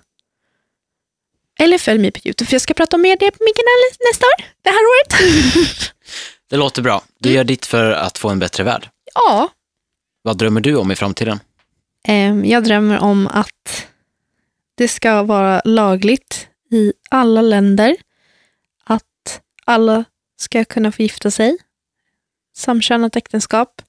Eller 1.60 1.78
följ 1.78 2.00
mig 2.00 2.12
på 2.12 2.20
YouTube 2.24 2.48
för 2.48 2.54
jag 2.56 2.62
ska 2.62 2.74
prata 2.74 2.96
om 2.96 3.02
mer 3.02 3.18
det 3.20 3.32
på 3.32 3.38
min 3.44 3.54
kanal 3.54 4.10
nästa 4.12 4.26
år, 4.26 4.46
det 4.62 4.70
här 4.70 4.80
året. 4.86 5.94
Det 6.50 6.58
låter 6.58 6.82
bra. 6.82 7.04
Du 7.20 7.32
gör 7.32 7.44
ditt 7.44 7.66
för 7.66 7.92
att 7.92 8.18
få 8.18 8.30
en 8.30 8.40
bättre 8.40 8.64
värld. 8.64 8.90
ja, 9.16 9.50
Vad 10.22 10.38
drömmer 10.38 10.62
du 10.62 10.76
om 10.76 10.92
i 10.92 10.96
framtiden? 10.96 11.40
Em, 12.04 12.46
Jag 12.46 12.64
drömmer 12.64 13.00
om 13.00 13.28
att 13.28 13.88
det 14.76 14.88
ska 14.88 15.24
vara 15.24 15.62
lagligt 15.66 16.48
i 16.72 16.94
alla 17.10 17.42
länder 17.42 17.96
att 18.84 19.42
alla 19.66 20.04
ska 20.42 20.66
kunna 20.66 20.92
få 20.92 21.02
gifta 21.02 21.32
sig. 21.32 21.58
Samkönat 22.60 23.16
äktenskap. 23.16 23.82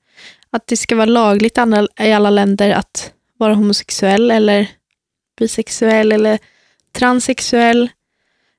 Att 0.50 0.66
det 0.66 0.76
ska 0.76 0.96
vara 0.96 1.06
lagligt 1.06 1.58
i 2.00 2.12
alla- 2.12 2.30
länder 2.30 2.70
att 2.70 3.12
vara 3.38 3.54
homosexuell 3.54 4.30
eller 4.30 4.66
bisexuell 5.38 6.12
eller 6.12 6.38
transsexuell, 6.92 7.90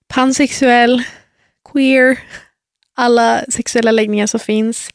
pansexuell, 0.08 1.04
queer. 1.72 2.20
Alla 2.96 3.46
sexuella 3.50 3.92
läggningar 3.92 4.28
som 4.28 4.40
finns. 4.40 4.90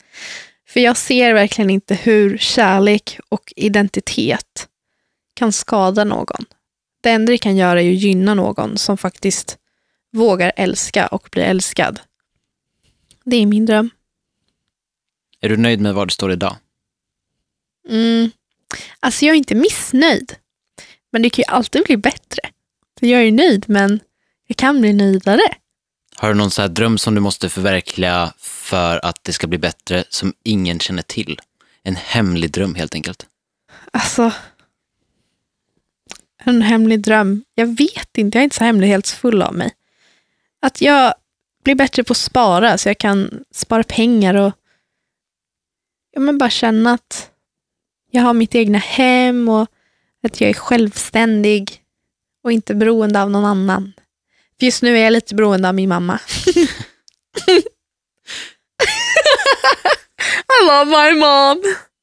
För 0.68 0.80
jag 0.80 0.96
ser 0.96 1.34
verkligen 1.34 1.70
inte 1.70 1.94
hur 1.94 2.38
kärlek 2.38 3.18
och 3.28 3.52
identitet 3.56 4.68
kan 5.34 5.52
skada 5.52 6.04
någon. 6.04 6.44
Det 7.02 7.10
enda 7.10 7.32
det 7.32 7.38
kan 7.38 7.56
göra 7.56 7.82
är 7.82 7.90
att 7.90 7.96
gynna 7.96 8.34
någon 8.34 8.78
som 8.78 8.98
faktiskt 8.98 9.58
vågar 10.12 10.52
älska 10.56 11.06
och 11.06 11.28
bli 11.32 11.42
älskad. 11.42 12.00
Det 13.24 13.36
är 13.36 13.46
min 13.46 13.66
dröm. 13.66 13.90
Är 15.46 15.50
du 15.50 15.56
nöjd 15.56 15.80
med 15.80 15.94
var 15.94 16.06
du 16.06 16.10
står 16.10 16.32
idag? 16.32 16.56
Mm. 17.88 18.30
Alltså 19.00 19.24
jag 19.24 19.32
är 19.32 19.36
inte 19.36 19.54
missnöjd. 19.54 20.36
Men 21.12 21.22
det 21.22 21.30
kan 21.30 21.42
ju 21.48 21.54
alltid 21.54 21.84
bli 21.84 21.96
bättre. 21.96 22.40
Jag 23.00 23.22
är 23.22 23.32
nöjd 23.32 23.64
men 23.68 24.00
jag 24.46 24.56
kan 24.56 24.80
bli 24.80 24.92
nöjdare. 24.92 25.42
Har 26.16 26.28
du 26.28 26.34
någon 26.34 26.50
så 26.50 26.62
här 26.62 26.68
dröm 26.68 26.98
som 26.98 27.14
du 27.14 27.20
måste 27.20 27.48
förverkliga 27.48 28.32
för 28.38 29.04
att 29.04 29.24
det 29.24 29.32
ska 29.32 29.46
bli 29.46 29.58
bättre 29.58 30.04
som 30.08 30.34
ingen 30.42 30.80
känner 30.80 31.02
till? 31.02 31.40
En 31.82 31.96
hemlig 31.96 32.50
dröm 32.50 32.74
helt 32.74 32.94
enkelt. 32.94 33.26
Alltså. 33.90 34.32
En 36.44 36.62
hemlig 36.62 37.00
dröm. 37.00 37.44
Jag 37.54 37.66
vet 37.66 38.18
inte, 38.18 38.38
jag 38.38 38.40
är 38.40 38.44
inte 38.44 38.56
så 38.56 38.64
hemlighetsfull 38.64 39.42
av 39.42 39.54
mig. 39.54 39.70
Att 40.60 40.80
jag 40.80 41.14
blir 41.64 41.74
bättre 41.74 42.04
på 42.04 42.12
att 42.12 42.16
spara 42.16 42.78
så 42.78 42.88
jag 42.88 42.98
kan 42.98 43.44
spara 43.52 43.82
pengar 43.82 44.34
och 44.34 44.52
ja, 46.16 46.20
men 46.20 46.38
bara 46.38 46.50
känna 46.50 46.92
att 46.92 47.30
jag 48.10 48.22
har 48.22 48.34
mitt 48.34 48.54
egna 48.54 48.78
hem 48.78 49.48
och 49.48 49.68
att 50.22 50.40
jag 50.40 50.50
är 50.50 50.54
självständig 50.54 51.82
och 52.44 52.52
inte 52.52 52.74
beroende 52.74 53.22
av 53.22 53.30
någon 53.30 53.44
annan. 53.44 53.92
För 54.58 54.66
just 54.66 54.82
nu 54.82 54.98
är 54.98 55.04
jag 55.04 55.12
lite 55.12 55.34
beroende 55.34 55.68
av 55.68 55.74
min 55.74 55.88
mamma. 55.88 56.20
I 60.60 60.68
love 60.68 60.84
my 60.84 61.20
mom. 61.20 61.62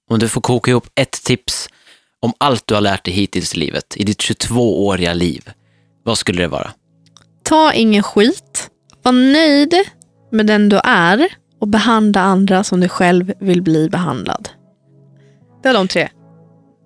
Om 0.10 0.20
du 0.20 0.30
får 0.30 0.42
koka 0.42 0.72
ihop 0.72 0.90
ett 0.96 1.12
tips 1.12 1.70
om 2.20 2.34
allt 2.38 2.68
du 2.68 2.74
har 2.74 2.82
lärt 2.82 3.06
dig 3.06 3.14
hittills 3.14 3.56
i 3.56 3.58
livet, 3.58 3.98
i 3.98 4.04
ditt 4.04 4.20
22-åriga 4.20 5.14
liv, 5.14 5.50
vad 6.04 6.18
skulle 6.18 6.42
det 6.42 6.48
vara? 6.48 6.74
Ta 7.44 7.74
ingen 7.74 8.04
skit. 8.04 8.70
Var 9.02 9.12
nöjd 9.12 9.76
med 10.32 10.48
den 10.48 10.70
du 10.70 10.80
är 10.84 11.30
och 11.64 11.70
behandla 11.70 12.22
andra 12.22 12.64
som 12.64 12.80
du 12.80 12.90
själv 12.90 13.34
vill 13.40 13.62
bli 13.62 13.90
behandlad. 13.90 14.50
Det 15.64 15.70
är 15.70 15.74
de 15.74 15.88
tre. 15.88 16.10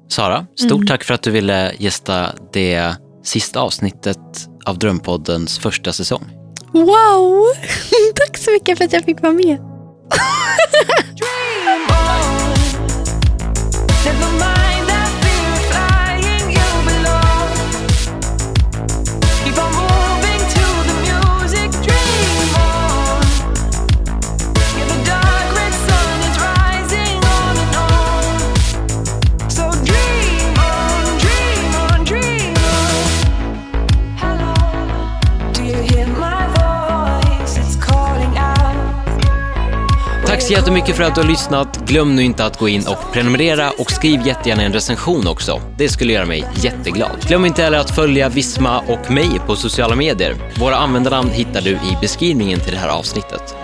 Sara, 0.07 0.45
stort 0.55 0.87
tack 0.87 1.03
för 1.03 1.13
att 1.13 1.21
du 1.21 1.31
ville 1.31 1.73
gästa 1.77 2.31
det 2.53 2.95
sista 3.23 3.59
avsnittet 3.59 4.19
av 4.65 4.79
Drömpoddens 4.79 5.59
första 5.59 5.93
säsong. 5.93 6.25
Wow! 6.73 7.45
Tack 8.15 8.37
så 8.37 8.51
mycket 8.51 8.77
för 8.77 8.85
att 8.85 8.93
jag 8.93 9.03
fick 9.03 9.21
vara 9.21 9.33
med. 9.33 9.57
så 40.47 40.53
jättemycket 40.53 40.95
för 40.95 41.03
att 41.03 41.15
du 41.15 41.21
har 41.21 41.27
lyssnat. 41.27 41.87
Glöm 41.87 42.15
nu 42.15 42.23
inte 42.23 42.45
att 42.45 42.57
gå 42.57 42.69
in 42.69 42.87
och 42.87 43.13
prenumerera 43.13 43.71
och 43.77 43.91
skriv 43.91 44.27
jättegärna 44.27 44.63
en 44.63 44.73
recension 44.73 45.27
också. 45.27 45.61
Det 45.77 45.89
skulle 45.89 46.13
göra 46.13 46.25
mig 46.25 46.47
jätteglad. 46.55 47.27
Glöm 47.27 47.45
inte 47.45 47.63
heller 47.63 47.77
att 47.77 47.95
följa 47.95 48.29
Visma 48.29 48.79
och 48.79 49.11
mig 49.11 49.29
på 49.47 49.55
sociala 49.55 49.95
medier. 49.95 50.35
Våra 50.59 50.75
användarnamn 50.75 51.29
hittar 51.29 51.61
du 51.61 51.71
i 51.71 51.97
beskrivningen 52.01 52.59
till 52.59 52.73
det 52.73 52.79
här 52.79 52.89
avsnittet. 52.89 53.55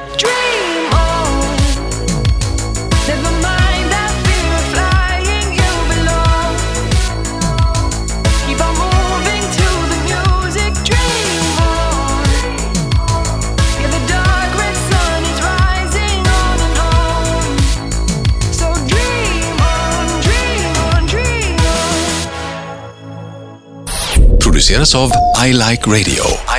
ediciones 24.64 24.96
of 24.96 25.12
I 25.36 25.52
Like 25.52 25.86
Radio. 25.90 26.53